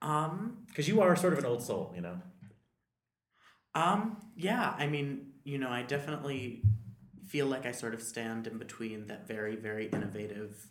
Um, 0.02 0.64
because 0.68 0.88
you 0.88 1.00
are 1.02 1.16
sort 1.16 1.32
of 1.34 1.38
an 1.40 1.46
old 1.46 1.62
soul, 1.62 1.92
you 1.94 2.00
know. 2.02 2.20
um, 3.74 4.16
yeah, 4.36 4.74
I 4.78 4.86
mean, 4.86 5.32
you 5.44 5.58
know, 5.58 5.70
I 5.70 5.82
definitely 5.82 6.62
feel 7.26 7.46
like 7.46 7.66
I 7.66 7.72
sort 7.72 7.94
of 7.94 8.02
stand 8.02 8.46
in 8.46 8.58
between 8.58 9.06
that 9.06 9.26
very, 9.28 9.56
very 9.56 9.86
innovative 9.86 10.66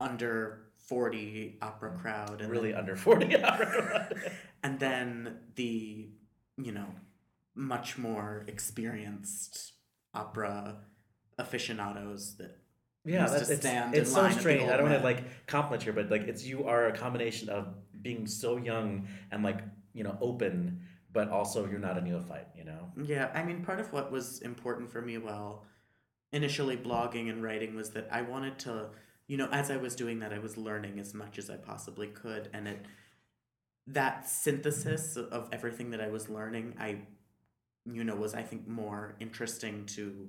under 0.00 0.66
40 0.86 1.58
opera 1.62 1.90
mm. 1.90 2.00
crowd 2.00 2.40
and 2.40 2.50
Really 2.50 2.72
then, 2.72 2.80
under 2.80 2.96
forty. 2.96 3.36
opera 3.42 3.66
crowd. 3.66 4.32
and 4.62 4.80
then 4.80 5.38
the, 5.56 6.08
you 6.56 6.72
know, 6.72 6.86
much 7.54 7.98
more 7.98 8.44
experienced 8.48 9.72
opera 10.14 10.78
aficionados 11.38 12.36
that 12.36 12.58
yeah, 13.04 13.28
that's, 13.28 13.50
it's, 13.50 13.64
it's 13.64 14.12
so 14.12 14.28
strange. 14.30 14.68
I 14.68 14.76
don't 14.76 14.88
want 14.90 14.98
to 14.98 15.04
like 15.04 15.46
compliment 15.46 15.84
here, 15.84 15.92
but 15.92 16.10
like 16.10 16.22
it's 16.22 16.44
you 16.44 16.66
are 16.66 16.86
a 16.86 16.92
combination 16.92 17.48
of 17.48 17.68
being 18.02 18.26
so 18.26 18.56
young 18.56 19.06
and 19.30 19.44
like 19.44 19.60
you 19.94 20.02
know 20.02 20.18
open, 20.20 20.80
but 21.12 21.30
also 21.30 21.68
you're 21.70 21.78
not 21.78 21.96
a 21.96 22.00
neophyte. 22.00 22.48
You 22.56 22.64
know. 22.64 22.90
Yeah, 23.04 23.30
I 23.32 23.44
mean, 23.44 23.64
part 23.64 23.78
of 23.78 23.92
what 23.92 24.10
was 24.10 24.40
important 24.42 24.90
for 24.90 25.00
me 25.00 25.18
while 25.18 25.64
initially 26.32 26.76
blogging 26.76 27.30
and 27.30 27.44
writing 27.44 27.76
was 27.76 27.90
that 27.90 28.08
I 28.10 28.22
wanted 28.22 28.58
to, 28.60 28.88
you 29.26 29.36
know, 29.36 29.48
as 29.50 29.70
I 29.70 29.76
was 29.76 29.96
doing 29.96 30.20
that, 30.20 30.32
I 30.32 30.38
was 30.38 30.56
learning 30.56 30.98
as 30.98 31.14
much 31.14 31.38
as 31.38 31.50
I 31.50 31.56
possibly 31.56 32.08
could, 32.08 32.48
and 32.52 32.68
it 32.68 32.86
that 33.88 34.28
synthesis 34.28 35.16
of- 35.16 35.48
everything 35.52 35.90
that 35.90 36.00
I 36.00 36.08
was 36.08 36.28
learning, 36.28 36.74
I, 36.78 37.02
you 37.84 38.02
know, 38.02 38.16
was 38.16 38.34
I 38.34 38.42
think 38.42 38.66
more 38.66 39.14
interesting 39.20 39.86
to 39.86 40.28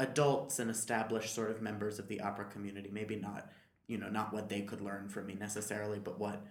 adults 0.00 0.58
and 0.58 0.68
established 0.70 1.32
sort 1.32 1.52
of 1.52 1.62
members 1.62 2.00
of 2.00 2.08
the 2.08 2.20
opera 2.20 2.46
community. 2.46 2.90
Maybe 2.92 3.14
not 3.14 3.48
you 3.86 3.98
know, 3.98 4.08
not 4.08 4.32
what 4.32 4.48
they 4.48 4.62
could 4.62 4.80
learn 4.80 5.08
from 5.08 5.26
me 5.26 5.34
necessarily, 5.34 5.98
but 5.98 6.18
what 6.18 6.44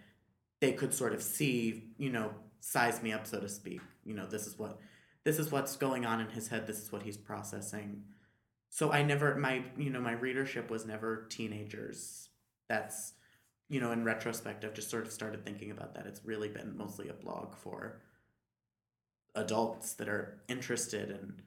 they 0.60 0.74
could 0.74 0.94
sort 0.94 1.14
of 1.14 1.22
see, 1.22 1.86
you 1.98 2.12
know, 2.12 2.32
size 2.60 3.02
me 3.02 3.12
up, 3.12 3.26
so 3.26 3.40
to 3.40 3.50
speak. 3.50 3.82
You 4.06 4.14
know, 4.14 4.26
this 4.26 4.48
is 4.48 4.58
what 4.58 4.80
this 5.24 5.40
is 5.40 5.52
what's 5.52 5.76
going 5.76 6.06
on 6.06 6.20
in 6.20 6.30
his 6.30 6.50
head. 6.50 6.68
This 6.68 6.82
is 6.82 6.92
what 6.92 7.04
he's 7.04 7.18
processing. 7.18 8.04
So 8.74 8.92
I 8.92 9.04
never 9.04 9.36
my 9.36 9.62
you 9.78 9.92
know 9.92 10.02
my 10.02 10.14
readership 10.14 10.72
was 10.72 10.84
never 10.84 11.28
teenagers. 11.30 12.30
That's 12.70 13.14
you 13.70 13.80
know 13.80 13.92
in 13.92 14.04
retrospect 14.04 14.66
I've 14.66 14.74
just 14.74 14.90
sort 14.90 15.06
of 15.06 15.14
started 15.14 15.46
thinking 15.46 15.70
about 15.70 15.94
that. 15.94 16.08
It's 16.08 16.26
really 16.26 16.50
been 16.50 16.76
mostly 16.76 17.08
a 17.08 17.14
blog 17.14 17.56
for 17.56 18.02
adults 19.36 19.94
that 19.94 20.10
are 20.10 20.42
interested 20.48 21.12
and 21.12 21.44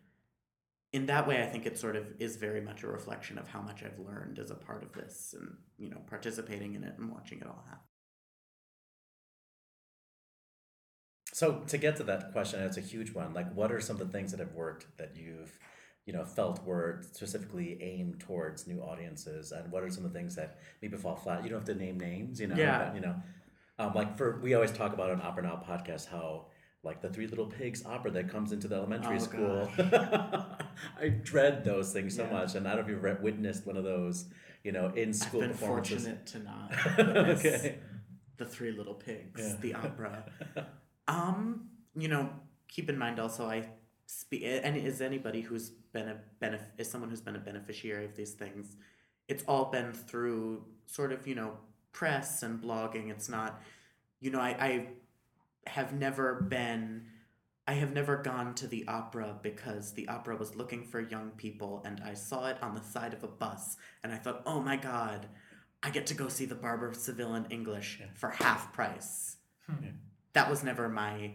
in 0.93 1.07
that 1.07 1.27
way 1.27 1.43
I 1.43 1.47
think 1.47 1.66
it 1.66 1.77
sort 1.79 1.97
of 1.97 2.12
is 2.20 2.37
very 2.37 2.61
much 2.61 2.85
a 2.85 2.89
reflection 2.89 3.39
of 3.39 3.49
how 3.49 3.61
much 3.61 3.83
I've 3.83 3.99
learned 3.99 4.39
as 4.39 4.53
a 4.53 4.55
part 4.55 4.85
of 4.85 4.93
this 4.93 5.35
and 5.37 5.49
you 5.79 5.91
know 5.91 6.03
participating 6.07 6.74
in 6.77 6.85
it 6.85 6.95
and 6.97 7.11
watching 7.11 7.41
it 7.41 7.49
all 7.49 7.64
happen. 7.66 7.83
So 11.33 11.64
to 11.66 11.77
get 11.77 11.97
to 11.97 12.05
that 12.05 12.31
question, 12.31 12.61
it's 12.62 12.79
a 12.79 12.81
huge 12.81 13.12
one. 13.12 13.35
Like, 13.35 13.53
what 13.53 13.70
are 13.72 13.81
some 13.81 14.01
of 14.01 14.07
the 14.07 14.12
things 14.16 14.31
that 14.31 14.41
have 14.41 14.55
worked 14.55 14.87
that 14.97 15.16
you've, 15.16 15.59
you 16.07 16.13
know, 16.13 16.25
felt 16.25 16.65
were 16.65 17.01
specifically 17.13 17.77
aimed 17.83 18.21
towards 18.21 18.67
new 18.67 18.81
audiences, 18.81 19.53
and 19.53 19.71
what 19.73 19.83
are 19.83 19.91
some 19.91 20.05
of 20.05 20.13
the 20.13 20.19
things 20.19 20.35
that 20.37 20.59
maybe 20.81 20.97
fall 20.97 21.17
flat? 21.17 21.43
You 21.45 21.51
don't 21.51 21.59
have 21.59 21.67
to 21.69 21.75
name 21.75 21.99
names, 21.99 22.41
you 22.41 22.47
know. 22.47 22.57
Yeah. 22.57 22.85
But, 22.87 22.95
you 22.95 23.01
know, 23.03 23.17
um, 23.79 23.93
like 23.95 24.17
for 24.17 24.41
we 24.41 24.55
always 24.55 24.71
talk 24.73 24.95
about 24.95 25.11
on 25.11 25.21
Opera 25.21 25.43
Now 25.43 25.63
podcast 25.69 26.09
how 26.09 26.47
like 26.83 27.03
the 27.03 27.09
Three 27.11 27.27
Little 27.27 27.47
Pigs 27.47 27.85
opera 27.85 28.13
that 28.13 28.29
comes 28.29 28.53
into 28.53 28.69
the 28.69 28.77
elementary 28.77 29.17
Oh, 29.17 29.19
school. 29.19 29.69
I 31.01 31.09
dread 31.09 31.65
those 31.65 31.93
things 31.93 32.15
so 32.15 32.25
Yeah. 32.25 32.33
much, 32.33 32.55
and 32.55 32.67
I 32.69 32.77
don't 32.77 32.79
know 32.81 32.85
if 32.85 32.89
you've 32.91 33.03
re- 33.03 33.17
witnessed 33.21 33.67
one 33.67 33.77
of 33.77 33.83
those, 33.85 34.27
you 34.63 34.71
know, 34.73 34.89
in 34.95 35.13
school 35.13 35.43
I've 35.43 35.49
been 35.49 35.59
performances. 35.59 36.05
fortunate 36.05 36.27
to 36.29 36.39
not 36.39 36.99
okay. 37.39 37.79
the 38.37 38.47
Three 38.47 38.71
Little 38.71 38.95
Pigs, 38.95 39.41
Yeah. 39.41 39.57
the 39.61 39.75
opera. 39.75 40.25
Um, 41.09 41.69
you 41.97 42.09
know, 42.09 42.31
keep 42.69 42.91
in 42.91 42.99
mind 42.99 43.21
also 43.21 43.47
I 43.47 43.69
speak 44.07 44.43
and 44.45 44.77
is 44.77 45.01
anybody 45.01 45.41
who's 45.41 45.71
been 45.93 46.09
a 46.09 46.17
benef- 46.43 46.79
is 46.79 46.91
someone 46.91 47.11
who's 47.11 47.21
been 47.21 47.37
a 47.37 47.41
beneficiary 47.41 48.05
of 48.05 48.17
these 48.17 48.33
things. 48.33 48.77
It's 49.29 49.45
all 49.49 49.67
been 49.67 49.93
through 49.93 50.65
sort 50.87 51.13
of, 51.13 51.27
you 51.27 51.35
know, 51.35 51.59
press 51.93 52.43
and 52.43 52.63
blogging. 52.63 53.11
It's 53.11 53.29
not 53.29 53.61
you 54.21 54.31
know, 54.31 54.41
I, 54.41 54.57
I 54.59 54.87
have 55.67 55.93
never 55.93 56.35
been 56.35 57.07
I 57.69 57.73
have 57.73 57.93
never 57.93 58.17
gone 58.17 58.55
to 58.57 58.69
the 58.69 58.87
opera 58.87 59.39
because 59.43 59.93
the 59.93 60.07
opera 60.07 60.37
was 60.37 60.55
looking 60.55 60.85
for 60.85 61.01
young 61.01 61.31
people 61.31 61.83
and 61.85 62.01
I 62.05 62.15
saw 62.15 62.47
it 62.47 62.63
on 62.63 62.77
the 62.77 62.83
side 62.83 63.13
of 63.13 63.25
a 63.25 63.29
bus 63.29 63.77
and 64.05 64.13
I 64.13 64.17
thought, 64.17 64.43
"Oh 64.47 64.61
my 64.61 64.77
god, 64.77 65.27
I 65.83 65.91
get 65.91 66.07
to 66.07 66.15
go 66.15 66.29
see 66.29 66.45
the 66.45 66.55
Barber 66.55 66.87
of 66.87 66.95
Seville 66.95 67.35
in 67.35 67.47
English 67.47 68.01
for 68.15 68.31
half 68.31 68.73
price." 68.73 69.37
Hmm. 69.67 69.89
That 70.33 70.49
was 70.49 70.63
never 70.63 70.89
my 70.89 71.35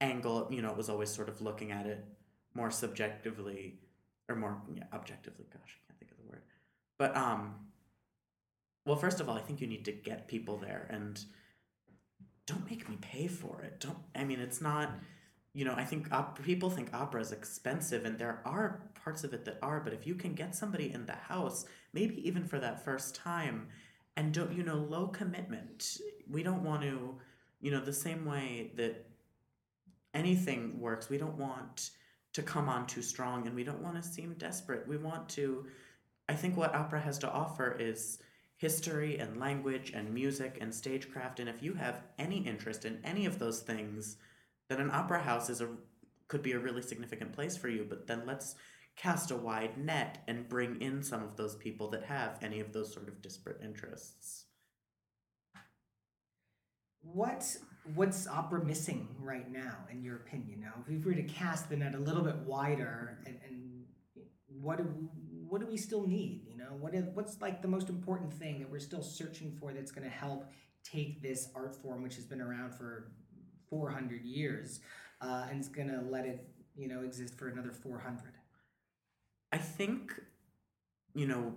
angle, 0.00 0.48
you 0.50 0.62
know, 0.62 0.70
it 0.70 0.76
was 0.76 0.88
always 0.88 1.10
sort 1.10 1.28
of 1.28 1.40
looking 1.40 1.72
at 1.72 1.86
it 1.86 2.04
more 2.54 2.70
subjectively 2.70 3.78
or 4.28 4.36
more 4.36 4.60
yeah, 4.74 4.84
objectively, 4.92 5.46
gosh, 5.52 5.76
I 5.76 5.86
can't 5.86 5.98
think 5.98 6.10
of 6.10 6.18
the 6.18 6.30
word. 6.30 6.42
But 6.98 7.16
um 7.16 7.54
well, 8.86 8.96
first 8.96 9.20
of 9.20 9.28
all, 9.28 9.36
I 9.36 9.40
think 9.40 9.60
you 9.60 9.66
need 9.66 9.84
to 9.86 9.92
get 9.92 10.28
people 10.28 10.56
there 10.58 10.86
and 10.88 11.22
don't 12.46 12.68
make 12.70 12.88
me 12.88 12.96
pay 13.00 13.26
for 13.26 13.60
it. 13.62 13.80
Don't. 13.80 13.98
I 14.14 14.24
mean, 14.24 14.40
it's 14.40 14.60
not. 14.60 14.90
You 15.52 15.64
know, 15.64 15.74
I 15.74 15.84
think 15.84 16.12
op- 16.12 16.40
people 16.42 16.70
think 16.70 16.94
opera 16.94 17.20
is 17.20 17.32
expensive, 17.32 18.04
and 18.04 18.18
there 18.18 18.40
are 18.44 18.82
parts 18.94 19.24
of 19.24 19.34
it 19.34 19.44
that 19.46 19.58
are. 19.60 19.80
But 19.80 19.92
if 19.92 20.06
you 20.06 20.14
can 20.14 20.34
get 20.34 20.54
somebody 20.54 20.92
in 20.92 21.06
the 21.06 21.14
house, 21.14 21.66
maybe 21.92 22.26
even 22.26 22.44
for 22.44 22.60
that 22.60 22.84
first 22.84 23.16
time, 23.16 23.68
and 24.16 24.32
don't 24.32 24.52
you 24.52 24.62
know, 24.62 24.76
low 24.76 25.08
commitment. 25.08 25.98
We 26.30 26.42
don't 26.42 26.62
want 26.62 26.82
to, 26.82 27.16
you 27.60 27.70
know, 27.70 27.80
the 27.80 27.92
same 27.92 28.24
way 28.24 28.72
that 28.76 29.06
anything 30.16 30.80
works. 30.80 31.08
We 31.08 31.18
don't 31.18 31.38
want 31.38 31.90
to 32.32 32.42
come 32.42 32.68
on 32.68 32.86
too 32.86 33.02
strong, 33.02 33.46
and 33.46 33.54
we 33.54 33.62
don't 33.62 33.82
want 33.82 34.02
to 34.02 34.08
seem 34.08 34.34
desperate. 34.34 34.88
We 34.88 34.96
want 34.96 35.28
to. 35.30 35.66
I 36.28 36.34
think 36.34 36.56
what 36.56 36.74
opera 36.74 37.00
has 37.00 37.18
to 37.18 37.30
offer 37.30 37.76
is 37.78 38.18
history 38.56 39.18
and 39.18 39.38
language 39.38 39.92
and 39.94 40.12
music 40.12 40.58
and 40.60 40.74
stagecraft 40.74 41.40
and 41.40 41.48
if 41.48 41.62
you 41.62 41.74
have 41.74 42.02
any 42.18 42.38
interest 42.38 42.86
in 42.86 42.98
any 43.04 43.26
of 43.26 43.38
those 43.38 43.60
things 43.60 44.16
then 44.68 44.80
an 44.80 44.90
opera 44.90 45.20
house 45.20 45.50
is 45.50 45.60
a 45.60 45.68
could 46.28 46.42
be 46.42 46.52
a 46.52 46.58
really 46.58 46.80
significant 46.80 47.32
place 47.32 47.54
for 47.56 47.68
you 47.68 47.84
but 47.86 48.06
then 48.06 48.22
let's 48.24 48.54
cast 48.96 49.30
a 49.30 49.36
wide 49.36 49.76
net 49.76 50.22
and 50.26 50.48
bring 50.48 50.80
in 50.80 51.02
some 51.02 51.22
of 51.22 51.36
those 51.36 51.54
people 51.56 51.90
that 51.90 52.02
have 52.04 52.38
any 52.40 52.60
of 52.60 52.72
those 52.72 52.92
sort 52.92 53.08
of 53.08 53.20
disparate 53.20 53.60
interests 53.62 54.45
What 57.12 57.56
what's 57.94 58.26
opera 58.26 58.64
missing 58.64 59.08
right 59.20 59.50
now, 59.50 59.76
in 59.90 60.02
your 60.02 60.16
opinion? 60.16 60.60
Now, 60.60 60.72
if 60.80 60.88
we 60.88 60.98
were 60.98 61.14
to 61.14 61.22
cast 61.22 61.68
the 61.68 61.76
net 61.76 61.94
a 61.94 61.98
little 61.98 62.22
bit 62.22 62.36
wider, 62.38 63.18
and, 63.26 63.38
and 63.46 63.84
what 64.48 64.78
do 64.78 64.84
what 65.48 65.60
do 65.60 65.66
we 65.66 65.76
still 65.76 66.06
need? 66.06 66.42
You 66.48 66.56
know, 66.56 66.76
what 66.80 66.94
is, 66.94 67.04
what's 67.14 67.40
like 67.40 67.62
the 67.62 67.68
most 67.68 67.88
important 67.88 68.32
thing 68.32 68.58
that 68.58 68.70
we're 68.70 68.80
still 68.80 69.02
searching 69.02 69.56
for 69.60 69.72
that's 69.72 69.92
going 69.92 70.04
to 70.04 70.14
help 70.14 70.50
take 70.82 71.22
this 71.22 71.48
art 71.54 71.74
form, 71.74 72.02
which 72.02 72.16
has 72.16 72.24
been 72.24 72.40
around 72.40 72.74
for 72.74 73.12
four 73.70 73.90
hundred 73.90 74.24
years, 74.24 74.80
uh, 75.20 75.46
and 75.48 75.58
it's 75.58 75.68
going 75.68 75.88
to 75.88 76.00
let 76.10 76.26
it 76.26 76.46
you 76.76 76.88
know 76.88 77.02
exist 77.02 77.38
for 77.38 77.48
another 77.48 77.72
four 77.72 77.98
hundred. 77.98 78.34
i 79.52 79.58
think 79.58 80.12
you 81.14 81.26
know 81.26 81.54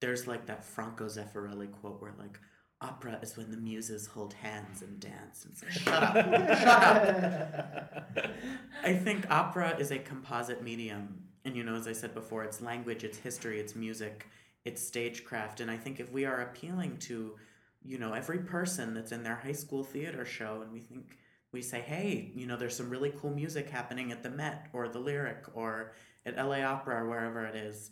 there's 0.00 0.26
like 0.26 0.46
that 0.46 0.64
franco 0.64 1.06
zeffirelli 1.06 1.70
quote 1.80 2.00
where 2.00 2.12
like 2.18 2.38
opera 2.84 3.18
is 3.22 3.36
when 3.36 3.50
the 3.50 3.56
muses 3.56 4.06
hold 4.06 4.34
hands 4.34 4.82
and 4.82 5.00
dance 5.00 5.44
and 5.44 5.56
say 5.56 5.66
shut 5.70 6.02
up 6.02 6.14
shut 6.14 6.68
up 6.68 8.04
I 8.84 8.92
think 8.92 9.30
opera 9.30 9.76
is 9.78 9.90
a 9.90 9.98
composite 9.98 10.62
medium. 10.62 11.22
And, 11.44 11.56
you 11.56 11.64
know, 11.64 11.74
as 11.74 11.86
I 11.86 11.92
said 11.92 12.14
before, 12.14 12.44
it's 12.44 12.60
language, 12.60 13.04
it's 13.04 13.18
history, 13.18 13.60
it's 13.60 13.74
music, 13.74 14.26
it's 14.64 14.82
stagecraft. 14.82 15.60
And 15.60 15.70
I 15.70 15.76
think 15.76 16.00
if 16.00 16.10
we 16.12 16.24
are 16.24 16.40
appealing 16.42 16.98
to, 16.98 17.36
you 17.84 17.98
know, 17.98 18.12
every 18.12 18.38
person 18.38 18.94
that's 18.94 19.12
in 19.12 19.22
their 19.22 19.36
high 19.36 19.52
school 19.52 19.84
theater 19.84 20.24
show 20.24 20.60
and 20.62 20.72
we 20.72 20.80
think, 20.80 21.18
we 21.52 21.62
say, 21.62 21.80
hey, 21.80 22.32
you 22.34 22.46
know, 22.46 22.56
there's 22.56 22.76
some 22.76 22.90
really 22.90 23.12
cool 23.20 23.30
music 23.30 23.70
happening 23.70 24.10
at 24.10 24.22
the 24.22 24.30
Met 24.30 24.68
or 24.72 24.88
the 24.88 24.98
Lyric 24.98 25.44
or 25.54 25.92
at 26.26 26.36
LA 26.36 26.60
Opera 26.62 27.04
or 27.04 27.08
wherever 27.08 27.44
it 27.46 27.54
is 27.54 27.90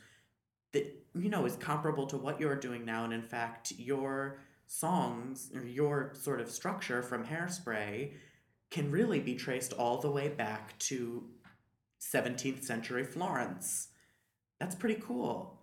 that, 0.73 0.87
you 1.15 1.29
know, 1.29 1.45
is 1.45 1.57
comparable 1.57 2.07
to 2.07 2.17
what 2.17 2.41
you're 2.41 2.57
doing 2.57 2.85
now. 2.85 3.05
And 3.05 3.13
in 3.13 3.23
fact, 3.23 3.73
your 3.77 4.39
songs 4.73 5.51
or 5.55 5.65
your 5.67 6.13
sort 6.15 6.41
of 6.41 6.51
structure 6.51 7.03
from 7.03 7.27
Hairspray 7.27 8.13
can 8.71 8.91
really 8.91 9.21
be 9.21 9.35
traced 9.35 9.75
all 9.75 10.01
the 10.01 10.11
way 10.11 10.29
back 10.29 10.79
to 10.79 11.25
17th 12.01 12.65
century 12.65 13.05
Florence. 13.05 13.89
That's 14.59 14.75
pretty 14.75 15.01
cool. 15.01 15.61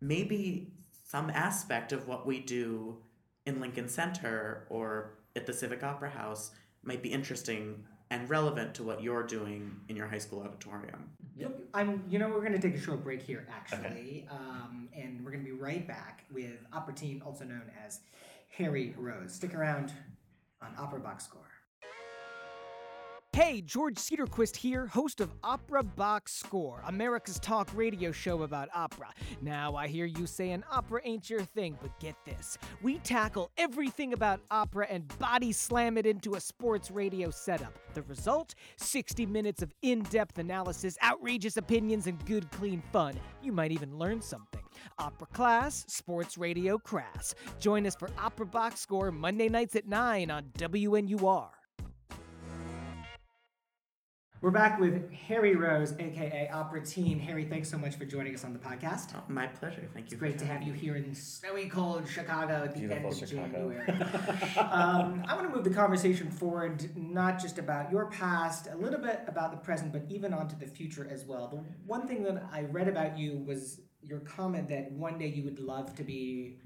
Maybe 0.00 0.72
some 1.04 1.30
aspect 1.30 1.92
of 1.92 2.08
what 2.08 2.26
we 2.26 2.40
do 2.40 2.98
in 3.46 3.60
Lincoln 3.60 3.88
Center 3.88 4.66
or 4.68 5.18
at 5.36 5.46
the 5.46 5.52
Civic 5.52 5.84
Opera 5.84 6.10
House 6.10 6.50
might 6.82 7.02
be 7.02 7.12
interesting 7.12 7.84
and 8.10 8.28
relevant 8.28 8.74
to 8.74 8.82
what 8.82 9.02
you're 9.02 9.22
doing 9.22 9.76
in 9.88 9.94
your 9.94 10.08
high 10.08 10.18
school 10.18 10.40
auditorium. 10.40 11.10
Look, 11.38 11.54
I'm. 11.72 12.04
You 12.10 12.18
know, 12.18 12.28
we're 12.28 12.40
going 12.40 12.52
to 12.52 12.58
take 12.58 12.74
a 12.74 12.80
short 12.80 13.02
break 13.02 13.22
here, 13.22 13.46
actually, 13.50 14.26
um, 14.30 14.88
and 14.94 15.24
we're 15.24 15.30
going 15.30 15.42
to 15.42 15.50
be 15.50 15.56
right 15.56 15.86
back 15.88 16.24
with 16.30 16.58
Opera 16.74 16.94
Teen, 16.94 17.22
also 17.24 17.44
known 17.44 17.70
as 17.86 18.00
Harry 18.58 18.94
Rose. 18.98 19.32
Stick 19.32 19.54
around 19.54 19.92
on 20.60 20.74
Opera 20.78 21.00
Box 21.00 21.24
Score. 21.24 21.51
Hey, 23.34 23.62
George 23.62 23.94
Cederquist 23.94 24.56
here, 24.56 24.86
host 24.86 25.18
of 25.22 25.32
Opera 25.42 25.82
Box 25.82 26.34
Score, 26.34 26.82
America's 26.86 27.38
talk 27.38 27.70
radio 27.74 28.12
show 28.12 28.42
about 28.42 28.68
opera. 28.74 29.08
Now, 29.40 29.74
I 29.74 29.88
hear 29.88 30.04
you 30.04 30.26
saying 30.26 30.62
opera 30.70 31.00
ain't 31.02 31.30
your 31.30 31.40
thing, 31.40 31.78
but 31.80 31.98
get 31.98 32.14
this. 32.26 32.58
We 32.82 32.98
tackle 32.98 33.50
everything 33.56 34.12
about 34.12 34.40
opera 34.50 34.86
and 34.90 35.08
body 35.18 35.50
slam 35.50 35.96
it 35.96 36.04
into 36.04 36.34
a 36.34 36.40
sports 36.42 36.90
radio 36.90 37.30
setup. 37.30 37.72
The 37.94 38.02
result? 38.02 38.54
60 38.76 39.24
minutes 39.24 39.62
of 39.62 39.72
in 39.80 40.02
depth 40.02 40.36
analysis, 40.36 40.98
outrageous 41.02 41.56
opinions, 41.56 42.08
and 42.08 42.22
good, 42.26 42.50
clean 42.50 42.82
fun. 42.92 43.18
You 43.42 43.52
might 43.52 43.72
even 43.72 43.96
learn 43.96 44.20
something. 44.20 44.60
Opera 44.98 45.28
class, 45.28 45.86
sports 45.88 46.36
radio 46.36 46.76
crass. 46.76 47.34
Join 47.58 47.86
us 47.86 47.96
for 47.96 48.10
Opera 48.18 48.44
Box 48.44 48.80
Score 48.80 49.10
Monday 49.10 49.48
nights 49.48 49.74
at 49.74 49.88
9 49.88 50.30
on 50.30 50.50
WNUR. 50.58 51.48
We're 54.42 54.50
back 54.50 54.80
with 54.80 55.08
Harry 55.12 55.54
Rose, 55.54 55.94
aka 56.00 56.50
Opera 56.52 56.84
Teen. 56.84 57.20
Harry, 57.20 57.44
thanks 57.44 57.70
so 57.70 57.78
much 57.78 57.94
for 57.94 58.04
joining 58.04 58.34
us 58.34 58.42
on 58.44 58.52
the 58.52 58.58
podcast. 58.58 59.14
Oh, 59.14 59.22
my 59.28 59.46
pleasure. 59.46 59.88
Thank 59.94 60.10
you. 60.10 60.14
It's 60.14 60.18
great 60.18 60.36
to 60.40 60.44
have 60.44 60.64
you 60.64 60.72
here 60.72 60.96
in 60.96 61.14
snowy 61.14 61.68
cold 61.68 62.08
Chicago 62.08 62.64
at 62.64 62.74
the 62.74 62.80
Beautiful 62.80 63.12
end 63.12 63.22
of 63.22 63.28
Chicago. 63.28 63.70
January. 63.70 63.88
um, 64.58 65.22
I 65.28 65.36
want 65.36 65.48
to 65.48 65.54
move 65.54 65.62
the 65.62 65.70
conversation 65.70 66.28
forward, 66.28 66.90
not 66.96 67.40
just 67.40 67.58
about 67.58 67.92
your 67.92 68.06
past, 68.06 68.66
a 68.66 68.76
little 68.76 68.98
bit 68.98 69.20
about 69.28 69.52
the 69.52 69.58
present, 69.58 69.92
but 69.92 70.06
even 70.08 70.34
onto 70.34 70.58
the 70.58 70.66
future 70.66 71.06
as 71.08 71.24
well. 71.24 71.46
The 71.46 71.62
one 71.86 72.08
thing 72.08 72.24
that 72.24 72.42
I 72.52 72.62
read 72.62 72.88
about 72.88 73.16
you 73.16 73.44
was 73.46 73.80
your 74.02 74.18
comment 74.18 74.68
that 74.70 74.90
one 74.90 75.18
day 75.18 75.28
you 75.28 75.44
would 75.44 75.60
love 75.60 75.94
to 75.94 76.02
be 76.02 76.58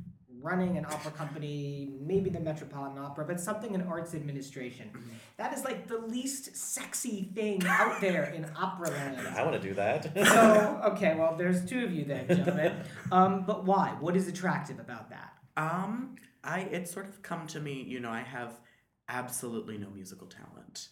running 0.46 0.78
an 0.78 0.86
opera 0.86 1.10
company, 1.10 1.90
maybe 2.00 2.30
the 2.30 2.38
Metropolitan 2.38 2.98
Opera, 2.98 3.24
but 3.24 3.40
something 3.40 3.74
in 3.74 3.82
arts 3.82 4.14
administration. 4.14 4.86
Mm-hmm. 4.88 5.10
That 5.38 5.52
is 5.52 5.64
like 5.64 5.88
the 5.88 5.98
least 5.98 6.56
sexy 6.56 7.30
thing 7.34 7.64
out 7.66 8.00
there 8.00 8.26
in 8.26 8.46
opera 8.56 8.90
land. 8.90 9.26
I 9.36 9.42
want 9.42 9.60
to 9.60 9.68
do 9.68 9.74
that. 9.74 10.16
So, 10.36 10.80
okay, 10.84 11.14
well, 11.16 11.34
there's 11.36 11.64
two 11.64 11.84
of 11.84 11.92
you 11.92 12.04
then, 12.04 12.28
gentlemen. 12.28 12.72
Um, 13.12 13.44
but 13.46 13.64
why? 13.64 13.96
What 14.00 14.16
is 14.16 14.28
attractive 14.28 14.78
about 14.78 15.10
that? 15.10 15.32
Um, 15.56 16.16
I 16.42 16.60
it's 16.60 16.90
sort 16.92 17.06
of 17.06 17.22
come 17.22 17.46
to 17.48 17.60
me, 17.60 17.82
you 17.82 18.00
know, 18.00 18.10
I 18.10 18.22
have 18.22 18.60
absolutely 19.08 19.78
no 19.78 19.88
musical 19.90 20.26
talent. 20.26 20.88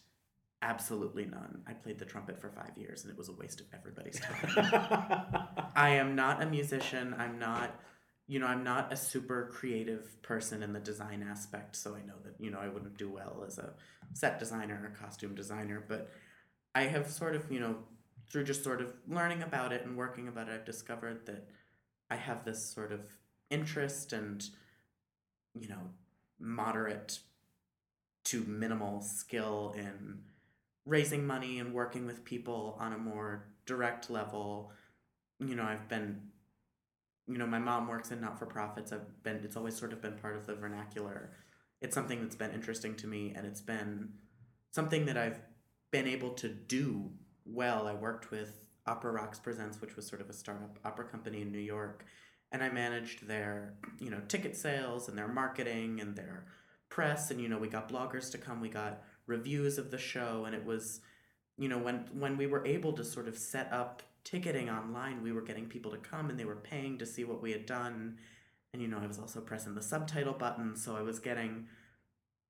Absolutely 0.63 1.27
none. 1.27 1.63
I 1.67 1.73
played 1.73 1.99
the 1.99 2.05
trumpet 2.05 2.41
for 2.41 2.49
five 2.49 2.79
years 2.79 3.03
and 3.03 3.11
it 3.11 3.19
was 3.19 3.29
a 3.29 3.33
waste 3.33 3.61
of 3.61 3.67
everybody's 3.75 4.21
time. 4.21 5.69
I 5.77 5.91
am 5.91 6.15
not 6.15 6.43
a 6.43 6.47
musician. 6.47 7.15
I'm 7.19 7.39
not, 7.39 7.79
you 8.27 8.39
know, 8.39 8.47
I'm 8.47 8.65
not 8.65 8.93
a 8.93 8.97
super 8.97 9.51
creative 9.53 10.23
person 10.23 10.63
in 10.63 10.73
the 10.73 10.81
design 10.81 11.27
aspect. 11.29 11.77
So 11.77 11.95
I 11.95 12.01
know 12.07 12.15
that, 12.25 12.35
you 12.39 12.51
know, 12.51 12.59
I 12.59 12.69
wouldn't 12.69 12.97
do 12.97 13.11
well 13.11 13.45
as 13.47 13.59
a 13.59 13.75
set 14.15 14.39
designer 14.39 14.81
or 14.83 14.99
costume 14.99 15.35
designer. 15.35 15.85
But 15.87 16.11
I 16.75 16.85
have 16.85 17.11
sort 17.11 17.37
of, 17.37 17.51
you 17.53 17.61
know, 17.61 17.77
through 18.31 18.45
just 18.45 18.65
sort 18.65 18.81
of 18.81 18.95
learning 19.07 19.43
about 19.43 19.73
it 19.73 19.85
and 19.85 19.97
working 19.97 20.29
about 20.29 20.49
it, 20.49 20.55
I've 20.55 20.65
discovered 20.65 21.27
that 21.27 21.47
I 22.11 22.17
have 22.17 22.45
this 22.45 22.65
sort 22.65 22.93
of 22.93 23.01
interest 23.51 24.13
and, 24.13 24.43
you 25.55 25.69
know, 25.69 25.91
moderate 26.39 27.19
to 28.25 28.43
minimal 28.45 29.03
skill 29.03 29.75
in 29.77 30.21
raising 30.87 31.27
money 31.27 31.59
and 31.59 31.75
working 31.75 32.07
with 32.07 32.25
people 32.25 32.77
on 32.81 32.95
a 32.95 32.99
more 32.99 33.49
direct 33.67 34.09
level. 34.09 34.73
You 35.39 35.55
know, 35.57 35.65
I've 35.65 35.89
been, 35.89 36.23
you 37.27 37.39
know, 37.39 37.47
my 37.47 37.59
mom 37.59 37.89
works 37.89 38.11
in 38.11 38.21
not 38.21 38.39
for 38.39 38.47
profits. 38.47 38.93
I've 38.93 39.23
been, 39.23 39.37
it's 39.45 39.57
always 39.57 39.77
sort 39.77 39.93
of 39.93 40.03
been 40.03 40.19
part 40.19 40.37
of 40.37 40.47
the 40.47 40.55
vernacular. 40.55 41.33
It's 41.81 41.95
something 41.95 42.21
that's 42.21 42.37
been 42.37 42.53
interesting 42.53 42.95
to 42.97 43.07
me, 43.07 43.33
and 43.35 43.47
it's 43.47 43.61
been 43.61 44.11
something 44.73 45.07
that 45.07 45.17
I've 45.17 45.41
been 45.91 46.07
able 46.07 46.31
to 46.35 46.49
do 46.49 47.11
well. 47.45 47.87
I 47.87 47.95
worked 47.95 48.31
with 48.31 48.67
Opera 48.87 49.13
Rocks 49.13 49.39
Presents, 49.39 49.81
which 49.81 49.97
was 49.97 50.07
sort 50.07 50.21
of 50.21 50.29
a 50.29 50.33
startup 50.33 50.79
opera 50.85 51.07
company 51.07 51.43
in 51.43 51.53
New 51.53 51.59
York, 51.59 52.05
and 52.53 52.63
I 52.63 52.69
managed 52.69 53.27
their, 53.27 53.75
you 53.99 54.11
know, 54.11 54.21
ticket 54.29 54.57
sales 54.57 55.09
and 55.09 55.17
their 55.17 55.29
marketing 55.29 56.01
and 56.01 56.15
their 56.15 56.47
press 56.95 57.33
and 57.33 57.41
you 57.41 57.49
know 57.49 57.59
we 57.59 57.67
got 57.67 57.89
bloggers 57.89 58.31
to 58.31 58.39
come 58.39 58.61
we 58.61 58.69
got 58.69 59.03
reviews 59.27 59.79
of 59.79 59.91
the 59.91 59.99
show 59.99 60.45
and 60.47 60.55
it 60.55 60.65
was 60.65 61.01
you 61.59 61.69
know 61.69 61.77
when 61.77 62.05
when 62.13 62.37
we 62.37 62.47
were 62.47 62.65
able 62.65 62.93
to 62.93 63.03
sort 63.03 63.27
of 63.27 63.37
set 63.37 63.73
up 63.73 64.01
ticketing 64.25 64.71
online 64.71 65.23
we 65.23 65.33
were 65.33 65.43
getting 65.43 65.67
people 65.67 65.91
to 65.91 65.99
come 65.99 66.31
and 66.31 66.39
they 66.39 66.45
were 66.45 66.57
paying 66.57 66.99
to 66.99 67.07
see 67.07 67.25
what 67.25 67.43
we 67.43 67.53
had 67.53 67.67
done. 67.67 68.19
And 68.73 68.83
you 68.83 68.89
know 68.89 68.99
I 68.99 69.07
was 69.07 69.19
also 69.19 69.41
pressing 69.41 69.75
the 69.75 69.83
subtitle 69.83 70.35
button 70.35 70.77
so 70.77 70.97
I 70.97 71.03
was 71.03 71.19
getting 71.19 71.67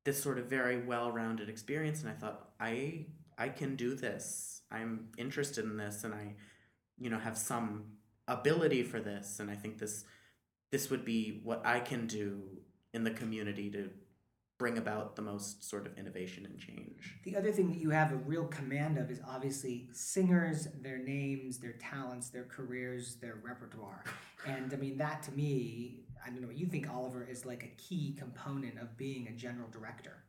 this 0.05 0.23
sort 0.23 0.39
of 0.39 0.47
very 0.47 0.85
well-rounded 0.85 1.49
experience 1.49 2.03
and 2.03 2.11
I 2.11 2.15
thought 2.15 2.51
I 2.61 3.07
I 3.37 3.49
can 3.49 3.77
do 3.77 3.95
this. 3.95 4.63
I'm 4.71 5.09
interested 5.19 5.65
in 5.65 5.77
this 5.77 6.05
and 6.05 6.15
I 6.15 6.35
you 6.99 7.11
know 7.11 7.19
have 7.19 7.37
some 7.37 7.85
ability 8.29 8.83
for 8.83 9.01
this. 9.01 9.41
And 9.41 9.51
I 9.51 9.55
think 9.55 9.79
this 9.79 10.05
this 10.71 10.91
would 10.91 11.05
be 11.05 11.41
what 11.45 11.65
I 11.65 11.81
can 11.81 12.07
do 12.07 12.43
in 12.93 13.05
the 13.05 13.11
community 13.11 13.71
to 13.71 13.91
bring 14.59 14.79
about 14.79 15.17
the 15.17 15.23
most 15.23 15.69
sort 15.69 15.87
of 15.87 15.99
innovation 15.99 16.47
and 16.47 16.59
change. 16.59 17.17
The 17.25 17.37
other 17.37 17.51
thing 17.53 17.69
that 17.71 17.79
you 17.79 17.91
have 17.91 18.13
a 18.13 18.17
real 18.17 18.45
command 18.47 18.99
of 18.99 19.11
is 19.11 19.21
obviously 19.29 19.89
singers, 19.93 20.69
their 20.81 20.99
names, 20.99 21.59
their 21.59 21.73
talents, 21.73 22.31
their 22.31 22.45
careers, 22.45 23.17
their 23.17 23.39
repertoire. 23.43 24.05
And 24.47 24.75
I 24.75 24.77
mean, 24.77 24.99
that 24.99 25.23
to 25.23 25.33
me, 25.33 26.01
I 26.23 26.29
don't 26.29 26.43
know 26.43 26.49
what 26.49 26.59
you 26.59 26.67
think, 26.67 26.87
Oliver, 26.93 27.25
is 27.25 27.47
like 27.47 27.63
a 27.65 27.69
key 27.83 28.15
component 28.19 28.79
of 28.79 28.95
being 28.99 29.27
a 29.29 29.33
general 29.33 29.69
director. 29.71 30.23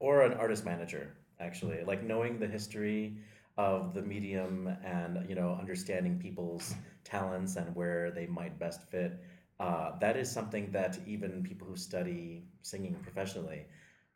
or 0.00 0.22
an 0.22 0.32
artist 0.34 0.64
manager 0.64 1.14
actually 1.40 1.82
like 1.84 2.02
knowing 2.02 2.38
the 2.38 2.46
history 2.46 3.16
of 3.56 3.94
the 3.94 4.02
medium 4.02 4.68
and 4.84 5.28
you 5.28 5.34
know 5.34 5.56
understanding 5.60 6.18
people's 6.18 6.74
talents 7.04 7.56
and 7.56 7.74
where 7.74 8.10
they 8.10 8.26
might 8.26 8.58
best 8.58 8.82
fit 8.90 9.20
uh, 9.60 9.98
that 10.00 10.16
is 10.16 10.30
something 10.30 10.72
that 10.72 10.98
even 11.06 11.42
people 11.42 11.68
who 11.68 11.76
study 11.76 12.44
singing 12.62 12.94
professionally 13.02 13.66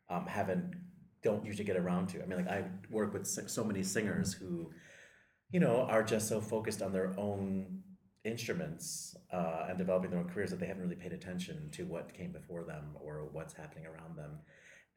um, 0.09 0.25
haven't 0.25 0.75
don't 1.21 1.45
usually 1.45 1.63
get 1.63 1.77
around 1.77 2.07
to. 2.07 2.21
I 2.21 2.25
mean 2.25 2.39
like 2.39 2.49
i 2.49 2.63
work 2.89 3.13
with 3.13 3.25
so 3.27 3.63
many 3.63 3.83
singers 3.83 4.33
who 4.33 4.71
you 5.51 5.59
know 5.59 5.81
are 5.89 6.03
just 6.03 6.27
so 6.27 6.41
focused 6.41 6.81
on 6.81 6.91
their 6.91 7.13
own 7.17 7.81
instruments 8.23 9.15
uh, 9.31 9.67
and 9.69 9.77
developing 9.77 10.09
their 10.09 10.19
own 10.19 10.27
careers 10.27 10.49
that 10.49 10.59
they 10.59 10.65
haven't 10.65 10.81
really 10.81 10.95
paid 10.95 11.13
attention 11.13 11.69
to 11.71 11.85
what 11.85 12.13
came 12.13 12.31
before 12.31 12.63
them 12.63 12.97
or 12.99 13.29
what's 13.31 13.53
happening 13.53 13.85
around 13.85 14.17
them 14.17 14.39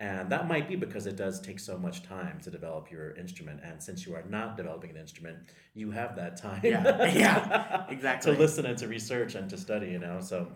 and 0.01 0.31
that 0.31 0.47
might 0.47 0.69
be 0.69 0.77
because 0.77 1.07
it 1.07 1.17
does 1.17 1.41
take 1.41 1.59
so 1.59 1.77
much 1.77 2.05
time 2.05 2.39
to 2.43 2.51
develop 2.51 2.89
your 2.91 3.17
instrument. 3.17 3.61
And 3.65 3.83
since 3.83 4.07
you 4.07 4.15
are 4.15 4.23
not 4.29 4.57
developing 4.57 4.91
an 4.91 4.97
instrument, 4.97 5.39
you 5.75 5.91
have 5.91 6.15
that 6.15 6.37
time. 6.37 6.61
Yeah, 6.63 7.05
yeah, 7.13 7.85
exactly. 7.89 8.33
to 8.33 8.39
listen 8.39 8.65
and 8.65 8.79
to 8.79 8.87
research 8.87 9.35
and 9.35 9.51
to 9.51 9.59
study, 9.59 9.89
you 9.89 9.99
know. 9.99 10.21
So, 10.21 10.53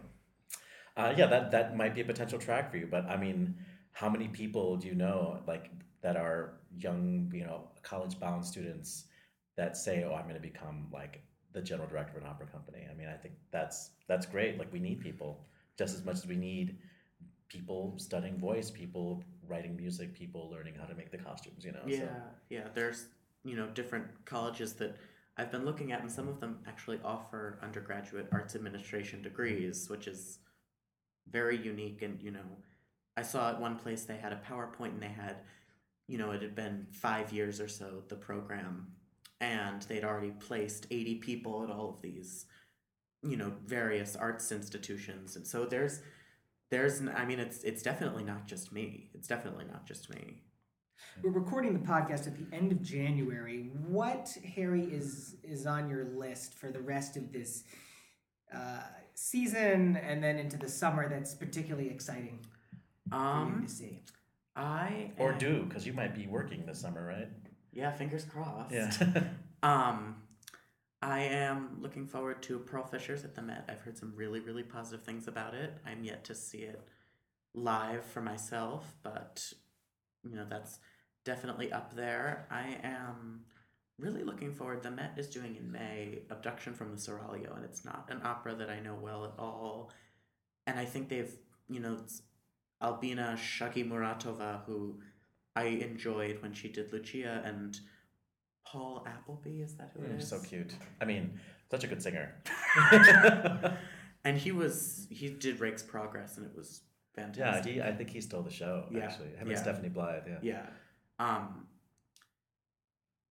uh, 0.96 1.14
yeah, 1.16 1.26
that, 1.26 1.50
that 1.50 1.76
might 1.76 1.92
be 1.92 2.02
a 2.02 2.04
potential 2.04 2.38
track 2.38 2.70
for 2.70 2.76
you. 2.76 2.86
But 2.88 3.06
I 3.06 3.16
mean, 3.16 3.56
how 3.90 4.08
many 4.08 4.28
people 4.28 4.76
do 4.76 4.86
you 4.86 4.94
know, 4.94 5.40
like, 5.48 5.70
that 6.02 6.16
are 6.16 6.54
young, 6.78 7.30
you 7.34 7.44
know, 7.44 7.68
college 7.82 8.20
bound 8.20 8.44
students 8.44 9.06
that 9.56 9.76
say, 9.76 10.04
oh, 10.04 10.14
I'm 10.14 10.24
going 10.24 10.36
to 10.36 10.40
become 10.40 10.86
like 10.92 11.20
the 11.52 11.62
general 11.62 11.88
director 11.88 12.16
of 12.16 12.22
an 12.22 12.28
opera 12.28 12.46
company? 12.46 12.86
I 12.88 12.94
mean, 12.94 13.08
I 13.08 13.16
think 13.16 13.34
that's 13.50 13.90
that's 14.06 14.24
great. 14.24 14.56
Like, 14.56 14.72
we 14.72 14.78
need 14.78 15.00
people 15.00 15.48
just 15.76 15.96
as 15.96 16.04
much 16.04 16.16
as 16.16 16.28
we 16.28 16.36
need 16.36 16.78
people 17.52 17.94
studying 17.96 18.38
voice, 18.38 18.70
people 18.70 19.22
writing 19.46 19.76
music, 19.76 20.14
people 20.14 20.48
learning 20.50 20.74
how 20.74 20.86
to 20.86 20.94
make 20.94 21.10
the 21.10 21.18
costumes, 21.18 21.64
you 21.64 21.72
know. 21.72 21.82
Yeah, 21.86 21.98
So, 21.98 22.08
yeah. 22.48 22.68
There's 22.74 23.06
you 23.44 23.56
know 23.56 23.66
different 23.68 24.06
colleges 24.24 24.72
that 24.74 24.96
I've 25.36 25.50
been 25.50 25.64
looking 25.64 25.92
at, 25.92 26.00
and 26.00 26.10
some 26.10 26.28
of 26.28 26.40
them 26.40 26.58
actually 26.66 27.00
offer 27.04 27.58
undergraduate 27.62 28.28
arts 28.32 28.54
administration 28.54 29.22
degrees, 29.22 29.88
which 29.90 30.06
is 30.06 30.38
very 31.30 31.56
unique. 31.56 32.02
And 32.02 32.20
you 32.22 32.30
know, 32.30 32.48
I 33.16 33.22
saw 33.22 33.50
at 33.50 33.60
one 33.60 33.76
place 33.76 34.04
they 34.04 34.16
had 34.16 34.32
a 34.32 34.40
PowerPoint, 34.48 34.92
and 34.94 35.02
they 35.02 35.08
had, 35.08 35.36
you 36.08 36.18
know, 36.18 36.30
it 36.30 36.42
had 36.42 36.54
been 36.54 36.86
five 36.90 37.32
years 37.32 37.60
or 37.60 37.68
so 37.68 38.02
the 38.08 38.16
program, 38.16 38.88
and 39.40 39.82
they'd 39.82 40.04
already 40.04 40.32
placed 40.32 40.86
eighty 40.90 41.16
people 41.16 41.62
at 41.62 41.70
all 41.70 41.90
of 41.90 42.00
these, 42.00 42.46
you 43.22 43.36
know, 43.36 43.52
various 43.66 44.16
arts 44.16 44.52
institutions, 44.52 45.36
and 45.36 45.46
so 45.46 45.66
there's. 45.66 46.00
There's, 46.72 47.02
i 47.14 47.26
mean, 47.26 47.38
it's 47.38 47.62
it's 47.64 47.82
definitely 47.82 48.24
not 48.24 48.46
just 48.46 48.72
me. 48.72 49.10
It's 49.12 49.28
definitely 49.28 49.66
not 49.70 49.86
just 49.86 50.08
me. 50.08 50.38
We're 51.22 51.30
recording 51.30 51.74
the 51.74 51.86
podcast 51.86 52.26
at 52.26 52.34
the 52.38 52.56
end 52.56 52.72
of 52.72 52.80
January. 52.80 53.70
What, 53.86 54.34
Harry, 54.56 54.84
is 54.84 55.36
is 55.44 55.66
on 55.66 55.90
your 55.90 56.06
list 56.16 56.54
for 56.54 56.70
the 56.72 56.80
rest 56.80 57.18
of 57.18 57.30
this 57.30 57.64
uh, 58.54 58.80
season 59.14 59.98
and 59.98 60.24
then 60.24 60.38
into 60.38 60.56
the 60.56 60.68
summer 60.68 61.10
that's 61.10 61.34
particularly 61.34 61.90
exciting 61.90 62.38
for 63.10 63.16
you 63.16 63.22
Um, 63.22 63.64
to 63.66 63.70
see? 63.70 64.02
I 64.56 65.10
or 65.18 65.32
am- 65.32 65.38
do 65.38 65.64
because 65.68 65.86
you 65.86 65.92
might 65.92 66.14
be 66.14 66.26
working 66.26 66.64
this 66.64 66.80
summer, 66.80 67.06
right? 67.06 67.28
Yeah, 67.70 67.92
fingers 67.92 68.24
crossed. 68.24 68.72
Yeah. 68.72 68.90
Um, 69.64 70.16
I 71.02 71.22
am 71.22 71.78
looking 71.80 72.06
forward 72.06 72.42
to 72.44 72.60
Pearl 72.60 72.84
Fishers 72.84 73.24
at 73.24 73.34
the 73.34 73.42
Met. 73.42 73.64
I've 73.68 73.80
heard 73.80 73.98
some 73.98 74.12
really, 74.14 74.38
really 74.38 74.62
positive 74.62 75.04
things 75.04 75.26
about 75.26 75.52
it. 75.52 75.76
I'm 75.84 76.04
yet 76.04 76.22
to 76.26 76.34
see 76.34 76.58
it 76.58 76.80
live 77.54 78.04
for 78.04 78.20
myself, 78.20 78.94
but 79.02 79.52
you 80.22 80.36
know 80.36 80.46
that's 80.48 80.78
definitely 81.24 81.72
up 81.72 81.96
there. 81.96 82.46
I 82.52 82.78
am 82.84 83.40
really 83.98 84.22
looking 84.22 84.52
forward. 84.52 84.84
The 84.84 84.92
Met 84.92 85.14
is 85.16 85.28
doing 85.28 85.56
in 85.56 85.72
May 85.72 86.20
Abduction 86.30 86.72
from 86.72 86.92
the 86.92 86.96
Seraglio, 86.96 87.56
and 87.56 87.64
it's 87.64 87.84
not 87.84 88.08
an 88.08 88.20
opera 88.22 88.54
that 88.54 88.70
I 88.70 88.78
know 88.78 88.94
well 88.94 89.24
at 89.24 89.32
all. 89.38 89.90
And 90.68 90.78
I 90.78 90.84
think 90.84 91.08
they've, 91.08 91.34
you 91.68 91.80
know, 91.80 91.98
Albina 92.80 93.36
Shagimuratova, 93.36 94.64
who 94.66 95.00
I 95.56 95.64
enjoyed 95.64 96.40
when 96.42 96.52
she 96.52 96.68
did 96.68 96.92
Lucia, 96.92 97.42
and 97.44 97.78
Paul 98.72 99.06
Appleby, 99.06 99.60
is 99.60 99.74
that 99.74 99.90
who 99.94 100.02
it 100.04 100.12
is? 100.18 100.26
so 100.28 100.40
cute. 100.40 100.72
I 101.00 101.04
mean, 101.04 101.38
such 101.70 101.84
a 101.84 101.86
good 101.86 102.02
singer. 102.02 102.34
And 104.24 104.38
he 104.38 104.52
was 104.52 105.08
he 105.10 105.30
did 105.30 105.58
Rake's 105.58 105.82
Progress, 105.82 106.36
and 106.36 106.46
it 106.46 106.52
was 106.56 106.82
fantastic. 107.16 107.74
yeah, 107.76 107.82
he. 107.86 107.88
I 107.90 107.92
think 107.92 108.10
he 108.10 108.20
stole 108.20 108.42
the 108.42 108.52
show. 108.52 108.84
Yeah, 108.88 109.00
Actually, 109.00 109.30
him 109.30 109.46
yeah. 109.48 109.54
and 109.54 109.58
Stephanie 109.58 109.88
Blythe. 109.88 110.22
Yeah. 110.28 110.38
Yeah. 110.42 110.66
Um, 111.18 111.66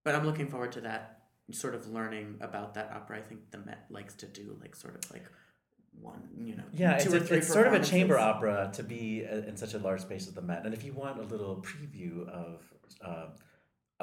but 0.04 0.14
I'm 0.14 0.26
looking 0.26 0.48
forward 0.48 0.72
to 0.72 0.82
that 0.82 1.20
sort 1.50 1.74
of 1.74 1.88
learning 1.88 2.36
about 2.42 2.74
that 2.74 2.90
opera. 2.94 3.16
I 3.16 3.22
think 3.22 3.50
the 3.52 3.58
Met 3.58 3.86
likes 3.88 4.12
to 4.16 4.26
do 4.26 4.54
like 4.60 4.76
sort 4.76 5.02
of 5.02 5.10
like 5.10 5.24
one, 5.98 6.28
you 6.44 6.56
know, 6.56 6.64
Yeah, 6.74 6.98
two 6.98 7.14
it's, 7.14 7.24
a- 7.24 7.26
three 7.26 7.38
it's 7.38 7.48
sort 7.50 7.66
of 7.68 7.72
a 7.72 7.80
chamber 7.82 8.18
opera 8.18 8.70
to 8.74 8.82
be 8.82 9.24
uh, 9.24 9.36
in 9.48 9.56
such 9.56 9.72
a 9.72 9.78
large 9.78 10.02
space 10.02 10.26
as 10.28 10.34
the 10.34 10.42
Met. 10.42 10.66
And 10.66 10.74
if 10.74 10.84
you 10.84 10.92
want 10.92 11.18
a 11.18 11.22
little 11.22 11.56
preview 11.66 12.28
of 12.28 12.62
uh, 13.02 13.26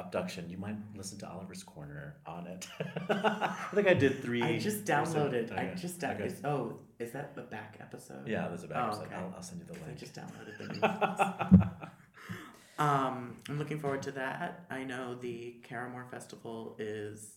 abduction, 0.00 0.48
you 0.50 0.56
might 0.58 0.76
listen 0.96 1.18
to 1.20 1.28
Oliver's 1.30 1.62
Corner 1.62 2.16
on 2.26 2.46
it. 2.46 2.66
I 3.10 3.56
think 3.74 3.86
I 3.88 3.94
did 3.94 4.22
three. 4.22 4.42
I 4.42 4.58
just 4.58 4.84
downloaded. 4.84 5.56
I 5.56 5.74
just 5.74 6.00
down- 6.00 6.20
okay. 6.20 6.34
Oh, 6.44 6.78
is 6.98 7.12
that 7.12 7.34
the 7.34 7.42
back 7.42 7.76
episode? 7.80 8.26
Yeah, 8.26 8.48
there's 8.48 8.64
a 8.64 8.68
back 8.68 8.78
Oh, 8.78 8.86
episode. 8.88 9.06
okay. 9.06 9.14
I'll, 9.16 9.32
I'll 9.36 9.42
send 9.42 9.60
you 9.60 9.66
the 9.66 9.72
link. 9.74 9.84
I 9.90 9.94
just 9.94 10.14
downloaded 10.14 10.58
the 10.58 10.66
new 10.74 10.80
ones. 10.80 11.70
Um, 12.78 13.36
I'm 13.48 13.58
looking 13.58 13.78
forward 13.78 14.02
to 14.02 14.12
that. 14.12 14.64
I 14.70 14.84
know 14.84 15.14
the 15.14 15.56
Caramoor 15.62 16.06
Festival 16.10 16.76
is 16.78 17.36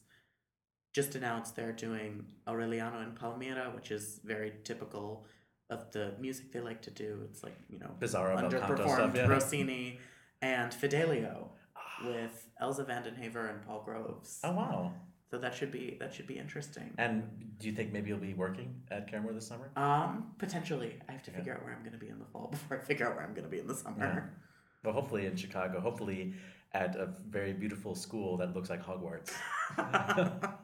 just 0.95 1.15
announced 1.15 1.55
they're 1.55 1.71
doing 1.73 2.25
Aureliano 2.47 3.03
in 3.03 3.11
Palmira, 3.11 3.73
which 3.75 3.91
is 3.91 4.19
very 4.23 4.53
typical 4.63 5.25
of 5.69 5.91
the 5.91 6.13
music 6.19 6.51
they 6.53 6.59
like 6.61 6.81
to 6.83 6.91
do. 6.91 7.19
It's 7.29 7.43
like, 7.43 7.57
you 7.69 7.79
know, 7.79 7.91
Bizarro 7.99 8.37
underperformed 8.37 8.93
stuff, 8.93 9.15
yeah. 9.15 9.25
Rossini 9.27 9.99
and 10.41 10.73
Fidelio 10.73 11.49
with 12.05 12.47
Elza 12.61 12.85
van 12.85 13.03
den 13.03 13.15
Heever 13.15 13.49
and 13.49 13.61
Paul 13.65 13.81
Groves. 13.85 14.39
Oh 14.43 14.51
wow! 14.53 14.91
So 15.31 15.37
that 15.39 15.53
should 15.55 15.71
be 15.71 15.97
that 15.99 16.13
should 16.13 16.27
be 16.27 16.37
interesting. 16.37 16.93
And 16.97 17.23
do 17.59 17.67
you 17.67 17.73
think 17.73 17.91
maybe 17.91 18.09
you'll 18.09 18.19
be 18.19 18.33
working 18.33 18.75
at 18.91 19.07
Caramoor 19.09 19.33
this 19.33 19.47
summer? 19.47 19.71
Um, 19.75 20.31
potentially. 20.37 20.99
I 21.09 21.11
have 21.11 21.23
to 21.23 21.31
figure 21.31 21.53
out 21.53 21.63
where 21.63 21.73
I'm 21.73 21.79
going 21.81 21.93
to 21.93 21.97
be 21.99 22.09
in 22.09 22.19
the 22.19 22.25
fall 22.25 22.47
before 22.51 22.77
I 22.77 22.81
figure 22.81 23.07
out 23.07 23.15
where 23.15 23.25
I'm 23.25 23.33
going 23.33 23.45
to 23.45 23.49
be 23.49 23.59
in 23.59 23.67
the 23.67 23.75
summer. 23.75 24.31
Well, 24.83 24.93
hopefully 24.93 25.25
in 25.25 25.35
Chicago. 25.35 25.79
Hopefully 25.79 26.33
at 26.73 26.95
a 26.95 27.09
very 27.29 27.53
beautiful 27.53 27.95
school 27.95 28.35
that 28.37 28.53
looks 28.55 28.69
like 28.69 28.83
Hogwarts. 28.85 29.31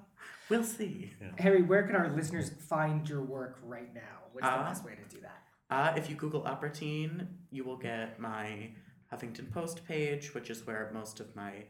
We'll 0.49 0.63
see. 0.63 1.13
Harry, 1.38 1.61
where 1.61 1.84
can 1.84 1.95
our 1.95 2.09
listeners 2.09 2.49
find 2.49 3.07
your 3.07 3.21
work 3.21 3.59
right 3.63 3.93
now? 3.93 4.01
What's 4.32 4.47
the 4.47 4.51
Uh, 4.53 4.63
best 4.63 4.84
way 4.84 4.95
to 4.95 5.15
do 5.15 5.21
that? 5.21 5.43
Uh, 5.69 5.93
if 5.95 6.09
you 6.09 6.15
Google 6.15 6.43
Opera 6.47 6.71
Teen, 6.71 7.27
you 7.51 7.63
will 7.63 7.77
get 7.77 8.19
my 8.19 8.71
Huffington 9.14 9.51
Post 9.51 9.86
page, 9.88 10.34
which 10.34 10.49
is 10.49 10.66
where 10.66 10.91
most 10.93 11.20
of 11.20 11.36
my 11.36 11.64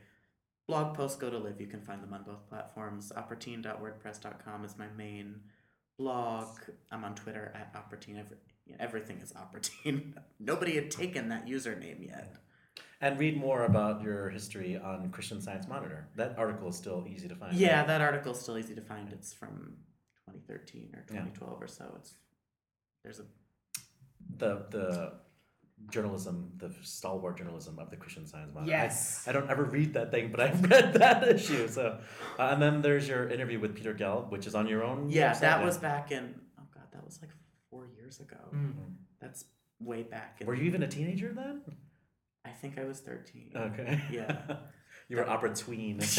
blog 0.68 0.96
posts 0.96 1.18
go 1.18 1.30
to 1.30 1.38
live. 1.38 1.60
You 1.60 1.68
can 1.68 1.82
find 1.82 2.04
them 2.04 2.14
on 2.14 2.24
both 2.24 2.48
platforms. 2.50 3.12
operateen.wordpress.com 3.16 4.66
is 4.66 4.78
my 4.78 4.88
main 4.98 5.42
blog. 5.98 6.48
I'm 6.92 7.04
on 7.04 7.16
Twitter 7.16 7.52
at. 7.56 7.76
Every, 7.76 8.38
everything 8.80 9.20
is 9.22 9.34
operateen. 9.34 10.14
Nobody 10.40 10.76
had 10.76 10.92
taken 10.92 11.30
that 11.30 11.48
username 11.48 12.06
yet. 12.06 12.36
And 13.02 13.18
read 13.18 13.38
more 13.38 13.64
about 13.64 14.02
your 14.02 14.30
history 14.30 14.78
on 14.78 15.10
Christian 15.12 15.42
Science 15.42 15.68
Monitor. 15.68 16.08
That 16.18 16.36
article 16.38 16.68
is 16.68 16.76
still 16.76 17.06
easy 17.10 17.30
to 17.30 17.36
find. 17.36 17.56
Yeah, 17.56 17.80
right? 17.80 17.88
that 17.88 18.28
is 18.28 18.40
still 18.40 18.58
easy 18.58 18.76
to 18.76 18.82
find. 18.82 19.12
It's 19.14 19.34
from 19.34 19.78
2013 20.28 20.90
or 20.94 21.06
Yeah. 21.08 21.22
2012 21.22 21.62
or 21.62 21.68
so. 21.68 21.94
It's 21.98 22.14
there's 23.04 23.20
a 23.20 23.26
the 24.38 24.66
the 24.70 25.14
journalism, 25.90 26.52
the 26.58 26.72
stalwart 26.82 27.38
journalism 27.38 27.80
of 27.80 27.90
the 27.90 27.96
Christian 27.98 28.26
Science 28.28 28.54
Monitor. 28.54 28.74
I- 28.76 28.84
Yes. 28.84 29.26
I, 29.28 29.32
don't 29.32 29.50
ever 29.50 29.64
read 29.66 29.94
that 29.94 30.12
thing, 30.12 30.30
but 30.32 30.40
I've 30.46 30.62
read 30.70 30.94
that 30.96 31.28
issue. 31.28 31.68
So, 31.68 32.00
uh, 32.38 32.50
and 32.52 32.62
then 32.62 32.82
there's 32.82 33.08
your 33.08 33.30
interview 33.30 33.60
with 33.60 33.76
Peter 33.76 33.94
Gelb, 33.94 34.30
which 34.32 34.46
is 34.48 34.56
on 34.56 34.68
your 34.68 34.84
own. 34.84 35.10
Yeah, 35.10 35.34
website 35.34 35.40
that 35.42 35.64
was 35.64 35.78
back 35.78 36.12
in 36.12 36.36
oh 36.60 36.64
god, 36.74 36.84
that 36.94 37.04
was 37.06 37.20
like 37.22 37.32
four 37.70 37.88
years 37.96 38.20
ago. 38.20 38.38
That's 39.22 39.46
way 39.80 40.04
back. 40.04 40.38
In, 40.42 40.48
Were 40.48 40.56
you 40.56 40.64
even 40.64 40.84
a 40.84 40.88
teenager 40.88 41.34
then? 41.34 41.62
I 42.46 42.50
think 42.52 42.78
I 42.78 42.84
was 42.86 43.00
thirteen. 43.00 43.52
Okay. 43.56 44.02
Yeah. 44.12 44.42
you 45.10 45.18
were 45.18 45.28
opera 45.30 45.54
tween. 45.56 46.00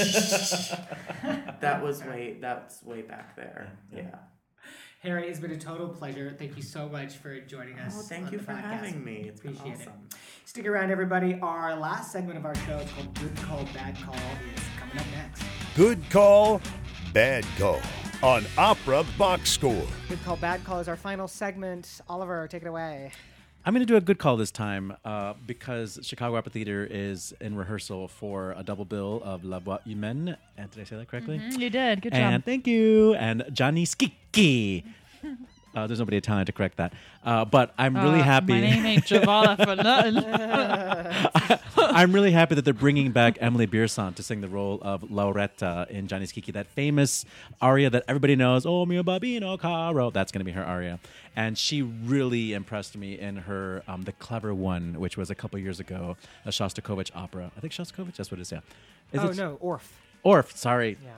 That 1.61 1.83
was 1.83 2.03
way. 2.03 2.39
That's 2.41 2.83
way 2.83 3.03
back 3.03 3.37
there. 3.37 3.73
Yeah. 3.93 3.99
Yeah. 4.01 4.19
Harry, 5.01 5.29
it's 5.29 5.41
been 5.41 5.53
a 5.53 5.57
total 5.57 5.89
pleasure. 5.89 6.35
Thank 6.39 6.59
you 6.59 6.63
so 6.63 6.87
much 6.87 7.17
for 7.17 7.41
joining 7.41 7.79
oh, 7.79 7.87
us. 7.87 7.97
Oh, 7.99 8.03
thank 8.03 8.27
on 8.27 8.33
you 8.33 8.39
the 8.39 8.45
for 8.45 8.53
podcast. 8.53 8.63
having 8.63 9.03
me. 9.03 9.25
It's 9.29 9.41
been 9.41 9.57
Appreciate 9.57 9.81
awesome. 9.81 9.93
it. 10.11 10.17
Stick 10.45 10.67
around, 10.67 10.91
everybody. 10.91 11.39
Our 11.41 11.75
last 11.75 12.13
segment 12.13 12.37
of 12.37 12.45
our 12.45 12.55
show 12.55 12.77
is 12.77 12.91
called 12.91 13.15
Good 13.19 13.35
Call, 13.37 13.65
Bad 13.73 13.97
Call 13.97 14.15
is 14.15 14.63
coming 14.79 14.99
up 14.99 15.07
next. 15.15 15.43
Good 15.75 16.03
call, 16.11 16.61
bad 17.15 17.47
call 17.57 17.81
on 18.23 18.45
Opera 18.59 19.07
Box 19.17 19.49
Score. 19.49 19.87
Good 20.11 20.23
Call, 20.23 20.37
Bad 20.37 20.63
Call 20.65 20.81
is 20.81 20.89
our 20.89 20.97
final 20.97 21.27
segment. 21.27 22.03
Oliver, 22.07 22.47
take 22.47 22.61
it 22.61 22.69
away. 22.69 23.11
I'm 23.65 23.75
going 23.75 23.87
to 23.87 23.93
do 23.93 23.97
a 23.97 24.01
good 24.01 24.19
call 24.19 24.37
this 24.39 24.51
time 24.51 24.97
uh, 25.05 25.35
because 25.47 25.99
Chicago 26.03 26.37
Opera 26.37 26.51
Theater 26.51 26.87
is 26.91 27.35
in 27.41 27.57
rehearsal 27.57 28.09
for 28.09 28.53
a 28.57 28.63
double 28.63 28.87
bill 28.87 29.21
of 29.23 29.45
La 29.45 29.59
Voix 29.59 29.79
Humaine. 29.87 30.37
And 30.57 30.71
did 30.71 30.81
I 30.81 30.85
say 30.85 30.97
that 30.97 31.09
correctly? 31.09 31.39
Mm, 31.39 31.59
You 31.59 31.69
did. 31.71 32.01
Good 32.01 32.13
job. 32.13 32.21
And 32.23 32.45
thank 32.45 32.67
you. 32.67 33.15
And 33.15 33.45
Gianni 33.53 33.85
Schicchi. 33.85 34.85
Uh, 35.75 35.87
there's 35.87 36.01
nobody 36.01 36.17
Italian 36.17 36.47
to 36.47 36.53
correct 36.53 36.79
that. 36.79 36.93
Uh, 37.25 37.45
but 37.45 37.73
I'm 37.79 37.95
really 37.95 38.21
Uh, 38.21 38.25
happy. 38.25 38.55
My 38.55 38.61
name 38.61 38.87
ain't 38.87 39.05
Javala 39.05 39.57
for 39.57 39.77
nothing. 39.83 41.59
I'm 41.77 42.13
really 42.13 42.33
happy 42.33 42.55
that 42.57 42.65
they're 42.65 42.75
bringing 42.75 43.13
back 43.13 43.39
Emily 43.41 43.67
Birsan 43.67 44.15
to 44.17 44.23
sing 44.23 44.41
the 44.41 44.49
role 44.49 44.79
of 44.83 45.03
Lauretta 45.03 45.89
in 45.89 46.09
Gianni 46.09 46.27
Schicchi, 46.27 46.53
that 46.53 46.67
famous 46.67 47.25
aria 47.61 47.89
that 47.91 48.05
everybody 48.09 48.35
knows, 48.37 48.67
Oh 48.67 48.85
mio 48.87 49.03
babbino 49.03 49.59
caro. 49.59 50.11
That's 50.11 50.33
going 50.33 50.41
to 50.41 50.45
be 50.45 50.53
her 50.53 50.65
aria. 50.65 50.99
And 51.37 51.57
she 51.57 51.83
really 51.83 52.53
impressed 52.53 52.97
me 52.97 53.19
in 53.19 53.37
her 53.37 53.83
um, 53.87 54.03
The 54.03 54.13
Clever 54.13 54.53
One, 54.53 54.99
which 54.99 55.17
was 55.17 55.31
a 55.31 55.35
couple 55.35 55.59
years 55.61 55.79
ago, 55.79 56.17
a 56.45 56.51
Shostakovich 56.51 57.11
opera. 57.15 57.51
I 57.57 57.61
think 57.61 57.73
Shostakovich, 57.73 58.17
that's 58.17 58.31
what 58.31 58.39
it 58.39 58.43
is, 58.43 58.53
yeah. 58.53 58.61
Is 59.13 59.21
oh, 59.21 59.29
it 59.29 59.37
no, 59.37 59.57
Orff. 59.63 59.83
Orff, 60.25 60.57
sorry. 60.57 60.99
Yeah. 61.03 61.11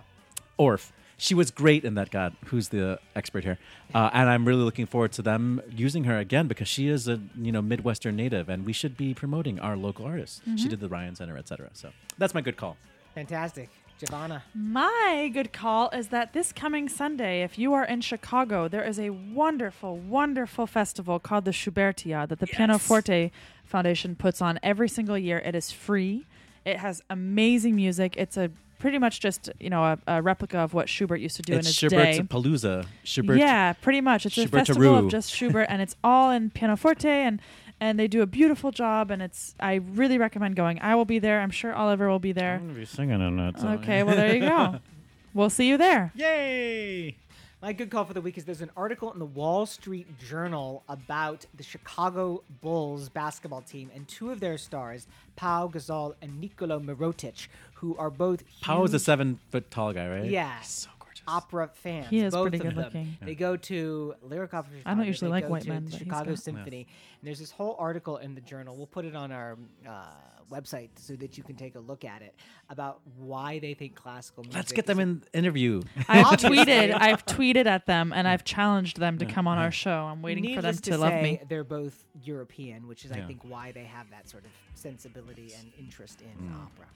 Orff. 0.58 0.90
She 1.22 1.36
was 1.36 1.52
great 1.52 1.84
in 1.84 1.94
that. 1.94 2.10
God, 2.10 2.34
who's 2.46 2.70
the 2.70 2.98
expert 3.14 3.44
here? 3.44 3.56
Uh, 3.94 4.10
and 4.12 4.28
I'm 4.28 4.44
really 4.44 4.64
looking 4.64 4.86
forward 4.86 5.12
to 5.12 5.22
them 5.22 5.62
using 5.70 6.02
her 6.02 6.18
again 6.18 6.48
because 6.48 6.66
she 6.66 6.88
is 6.88 7.06
a 7.06 7.20
you 7.36 7.52
know 7.52 7.62
Midwestern 7.62 8.16
native, 8.16 8.48
and 8.48 8.66
we 8.66 8.72
should 8.72 8.96
be 8.96 9.14
promoting 9.14 9.60
our 9.60 9.76
local 9.76 10.04
artists. 10.04 10.40
She 10.56 10.66
did 10.66 10.80
the 10.80 10.88
Ryan 10.88 11.14
Center, 11.14 11.36
etc. 11.36 11.70
So 11.74 11.90
that's 12.18 12.34
my 12.34 12.40
good 12.40 12.56
call. 12.56 12.76
Fantastic. 13.14 13.68
Giovanna. 14.00 14.42
My 14.52 15.30
good 15.32 15.52
call 15.52 15.90
is 15.90 16.08
that 16.08 16.32
this 16.32 16.52
coming 16.52 16.88
Sunday, 16.88 17.44
if 17.44 17.56
you 17.56 17.72
are 17.72 17.84
in 17.84 18.00
Chicago, 18.00 18.66
there 18.66 18.82
is 18.82 18.98
a 18.98 19.10
wonderful, 19.10 19.96
wonderful 19.96 20.66
festival 20.66 21.20
called 21.20 21.44
the 21.44 21.52
Schubertiade 21.52 22.30
that 22.30 22.40
the 22.40 22.48
Pianoforte 22.48 23.30
Foundation 23.64 24.16
puts 24.16 24.42
on 24.42 24.58
every 24.60 24.88
single 24.88 25.16
year. 25.16 25.38
It 25.38 25.54
is 25.54 25.70
free. 25.70 26.26
It 26.64 26.78
has 26.78 27.00
amazing 27.08 27.76
music. 27.76 28.16
It's 28.16 28.36
a 28.36 28.50
pretty 28.82 28.98
much 28.98 29.20
just 29.20 29.48
you 29.60 29.70
know 29.70 29.82
a, 29.84 29.98
a 30.08 30.20
replica 30.22 30.58
of 30.58 30.74
what 30.74 30.88
Schubert 30.88 31.20
used 31.20 31.36
to 31.36 31.42
do 31.42 31.54
it's 31.54 31.66
in 31.66 31.68
his 31.70 31.74
Schubert's 31.76 32.18
day. 32.18 32.22
Palooza. 32.24 32.84
Schubert. 33.04 33.38
Yeah, 33.38 33.72
pretty 33.74 34.00
much. 34.02 34.26
It's 34.26 34.36
a 34.36 34.40
Schubertaroo. 34.46 34.50
festival 34.66 34.96
of 34.98 35.08
just 35.08 35.30
Schubert, 35.36 35.66
and 35.70 35.80
it's 35.80 35.96
all 36.04 36.30
in 36.30 36.50
pianoforte, 36.50 37.08
and 37.08 37.40
and 37.80 37.98
they 37.98 38.08
do 38.08 38.20
a 38.22 38.26
beautiful 38.26 38.70
job, 38.72 39.10
and 39.10 39.22
it's. 39.22 39.54
I 39.60 39.74
really 39.94 40.18
recommend 40.18 40.56
going. 40.56 40.78
I 40.82 40.94
will 40.96 41.04
be 41.06 41.18
there. 41.20 41.40
I'm 41.40 41.50
sure 41.50 41.72
Oliver 41.72 42.08
will 42.10 42.18
be 42.18 42.32
there. 42.32 42.54
I'm 42.56 42.66
gonna 42.66 42.78
be 42.80 42.84
singing 42.84 43.20
in 43.20 43.38
it. 43.38 43.58
so- 43.58 43.68
Okay, 43.68 44.02
well 44.02 44.16
there 44.16 44.34
you 44.34 44.40
go. 44.40 44.78
We'll 45.34 45.48
see 45.48 45.66
you 45.66 45.78
there. 45.78 46.12
Yay! 46.14 47.16
My 47.62 47.72
good 47.72 47.90
call 47.90 48.04
for 48.04 48.12
the 48.12 48.20
week 48.20 48.36
is 48.38 48.44
there's 48.44 48.60
an 48.60 48.72
article 48.76 49.12
in 49.12 49.20
the 49.20 49.24
Wall 49.24 49.66
Street 49.66 50.08
Journal 50.18 50.82
about 50.88 51.46
the 51.56 51.62
Chicago 51.62 52.42
Bulls 52.60 53.08
basketball 53.08 53.62
team 53.62 53.88
and 53.94 54.08
two 54.08 54.32
of 54.32 54.40
their 54.40 54.58
stars, 54.58 55.06
Pau 55.36 55.68
Gasol 55.68 56.14
and 56.20 56.40
Nikola 56.40 56.80
Mirotic, 56.80 57.46
who 57.74 57.96
are 57.98 58.10
both 58.10 58.42
Powell 58.62 58.84
is 58.84 58.92
a 58.94 58.98
seven 58.98 59.38
foot 59.52 59.70
tall 59.70 59.92
guy, 59.92 60.08
right? 60.08 60.24
Yeah. 60.28 60.58
He's 60.58 60.66
so 60.68 60.90
gorgeous. 60.98 61.22
opera 61.28 61.70
fans. 61.72 62.08
He 62.08 62.18
is 62.18 62.34
both 62.34 62.50
pretty 62.50 62.58
of 62.66 62.74
good 62.74 62.74
them. 62.74 62.84
looking. 62.84 63.16
They 63.22 63.36
go 63.36 63.56
to 63.56 64.14
Lyric 64.22 64.54
Opera. 64.54 64.72
I 64.84 64.94
don't 64.94 65.06
usually 65.06 65.28
they 65.28 65.32
like 65.32 65.44
go 65.44 65.50
white 65.50 65.62
to 65.62 65.68
men, 65.68 65.84
the 65.84 65.90
but 65.92 65.98
he's 66.00 66.06
Chicago 66.08 66.30
got- 66.30 66.38
Symphony, 66.40 66.88
and 67.20 67.26
there's 67.28 67.38
this 67.38 67.52
whole 67.52 67.76
article 67.78 68.16
in 68.16 68.34
the 68.34 68.40
journal. 68.40 68.74
We'll 68.76 68.88
put 68.88 69.04
it 69.04 69.14
on 69.14 69.30
our 69.30 69.56
uh, 69.88 70.06
website 70.52 70.90
so 70.96 71.14
that 71.16 71.36
you 71.38 71.42
can 71.44 71.56
take 71.56 71.74
a 71.74 71.80
look 71.80 72.04
at 72.04 72.22
it 72.22 72.34
about 72.68 73.00
why 73.16 73.58
they 73.58 73.74
think 73.74 73.94
classical 73.94 74.42
music. 74.44 74.56
Let's 74.56 74.72
get 74.72 74.86
them 74.86 75.00
in 75.00 75.22
interview. 75.32 75.82
I've 76.08 76.26
tweeted. 76.38 76.94
I've 76.98 77.24
tweeted 77.26 77.66
at 77.66 77.86
them, 77.86 78.12
and 78.14 78.28
I've 78.28 78.44
challenged 78.44 78.98
them 78.98 79.18
to 79.18 79.26
come 79.26 79.48
on 79.48 79.58
our 79.58 79.70
show. 79.70 80.04
I'm 80.04 80.22
waiting 80.22 80.44
for 80.54 80.62
them 80.62 80.74
Needless 80.74 80.80
to, 80.82 80.98
love 80.98 81.10
say, 81.12 81.22
me. 81.22 81.40
They're 81.48 81.64
both 81.64 82.04
European, 82.22 82.86
which 82.88 83.04
is, 83.04 83.12
I 83.12 83.18
Yeah. 83.18 83.26
think, 83.26 83.40
why 83.44 83.72
they 83.72 83.84
have 83.84 84.10
that 84.10 84.28
sort 84.28 84.44
of 84.44 84.50
sensibility 84.74 85.52
and 85.58 85.72
interest 85.78 86.20
in 86.20 86.48
Mm. 86.48 86.62
opera. 86.64 86.86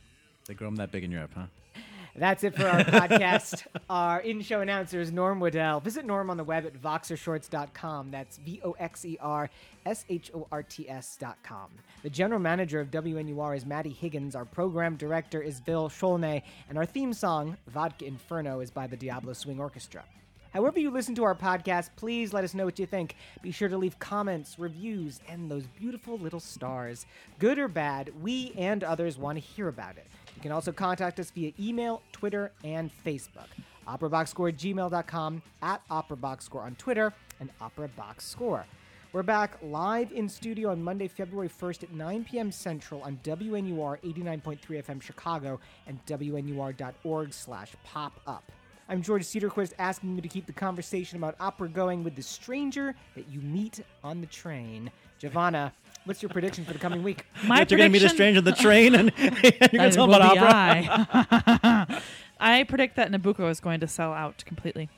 They 0.46 0.54
grow 0.54 0.68
them 0.68 0.76
that 0.76 0.92
big 0.92 1.04
in 1.04 1.10
Europe, 1.10 1.32
huh? 1.34 1.46
That's 2.18 2.44
it 2.44 2.56
for 2.56 2.66
our 2.66 2.80
podcast. 2.80 3.66
Our 3.90 4.20
in 4.20 4.40
show 4.40 4.62
announcer 4.62 5.00
is 5.00 5.12
Norm 5.12 5.38
Waddell. 5.38 5.80
Visit 5.80 6.06
Norm 6.06 6.30
on 6.30 6.38
the 6.38 6.44
web 6.44 6.64
at 6.64 6.72
voxershorts.com. 6.80 8.10
That's 8.10 8.38
V 8.38 8.60
O 8.64 8.72
X 8.72 9.04
E 9.04 9.18
R 9.20 9.50
S 9.84 10.06
H 10.08 10.30
O 10.34 10.46
R 10.50 10.62
T 10.62 10.88
S.com. 10.88 11.68
The 12.02 12.08
general 12.08 12.40
manager 12.40 12.80
of 12.80 12.90
WNUR 12.90 13.54
is 13.54 13.66
Maddie 13.66 13.90
Higgins. 13.90 14.34
Our 14.34 14.46
program 14.46 14.96
director 14.96 15.42
is 15.42 15.60
Bill 15.60 15.90
Scholney. 15.90 16.40
And 16.70 16.78
our 16.78 16.86
theme 16.86 17.12
song, 17.12 17.58
Vodka 17.68 18.06
Inferno, 18.06 18.60
is 18.60 18.70
by 18.70 18.86
the 18.86 18.96
Diablo 18.96 19.34
Swing 19.34 19.60
Orchestra. 19.60 20.02
However, 20.54 20.80
you 20.80 20.90
listen 20.90 21.14
to 21.16 21.24
our 21.24 21.34
podcast, 21.34 21.90
please 21.96 22.32
let 22.32 22.42
us 22.42 22.54
know 22.54 22.64
what 22.64 22.78
you 22.78 22.86
think. 22.86 23.14
Be 23.42 23.50
sure 23.50 23.68
to 23.68 23.76
leave 23.76 23.98
comments, 23.98 24.58
reviews, 24.58 25.20
and 25.28 25.50
those 25.50 25.66
beautiful 25.78 26.16
little 26.16 26.40
stars. 26.40 27.04
Good 27.38 27.58
or 27.58 27.68
bad, 27.68 28.10
we 28.22 28.54
and 28.56 28.82
others 28.82 29.18
want 29.18 29.36
to 29.36 29.44
hear 29.44 29.68
about 29.68 29.98
it. 29.98 30.06
You 30.36 30.42
can 30.42 30.52
also 30.52 30.70
contact 30.70 31.18
us 31.18 31.30
via 31.30 31.52
email, 31.58 32.02
Twitter, 32.12 32.52
and 32.62 32.90
Facebook. 33.04 33.48
OperaBoxScore 33.88 34.50
at 34.50 34.56
gmail.com, 34.58 35.42
at 35.62 35.88
OperaBoxScore 35.88 36.62
on 36.62 36.74
Twitter, 36.74 37.12
and 37.40 37.50
OperaBoxScore. 37.60 38.64
We're 39.12 39.22
back 39.22 39.56
live 39.62 40.12
in 40.12 40.28
studio 40.28 40.72
on 40.72 40.82
Monday, 40.82 41.08
February 41.08 41.48
1st 41.48 41.84
at 41.84 41.92
9 41.92 42.24
p.m. 42.24 42.52
Central 42.52 43.00
on 43.02 43.18
WNUR 43.24 43.98
89.3 44.02 44.58
FM 44.60 45.00
Chicago 45.00 45.58
and 45.86 46.04
WNUR.org 46.04 47.32
slash 47.32 47.72
pop 47.82 48.20
up. 48.26 48.52
I'm 48.88 49.00
George 49.00 49.24
Cederquist 49.24 49.72
asking 49.78 50.16
you 50.16 50.20
to 50.20 50.28
keep 50.28 50.46
the 50.46 50.52
conversation 50.52 51.16
about 51.16 51.34
opera 51.40 51.68
going 51.68 52.04
with 52.04 52.14
the 52.14 52.22
stranger 52.22 52.94
that 53.14 53.28
you 53.28 53.40
meet 53.40 53.80
on 54.04 54.20
the 54.20 54.26
train. 54.26 54.90
Giovanna, 55.18 55.72
what's 56.06 56.22
your 56.22 56.30
prediction 56.30 56.64
for 56.64 56.72
the 56.72 56.78
coming 56.78 57.02
week? 57.02 57.26
My 57.44 57.58
But 57.60 57.70
you're 57.70 57.78
going 57.78 57.92
to 57.92 57.92
meet 57.92 58.02
a 58.02 58.08
prediction- 58.08 58.16
stranger 58.16 58.38
on 58.38 58.44
the 58.44 58.52
train 58.52 58.94
and 58.94 59.12
you're 59.18 59.30
going 59.30 59.90
to 59.90 59.90
tell 59.90 60.06
will 60.06 60.14
about 60.14 60.34
be 60.34 60.38
opera. 60.38 61.08
I. 61.20 62.02
I 62.58 62.64
predict 62.64 62.96
that 62.96 63.10
Nabucco 63.10 63.50
is 63.50 63.60
going 63.60 63.80
to 63.80 63.86
sell 63.88 64.12
out 64.12 64.44
completely. 64.46 64.88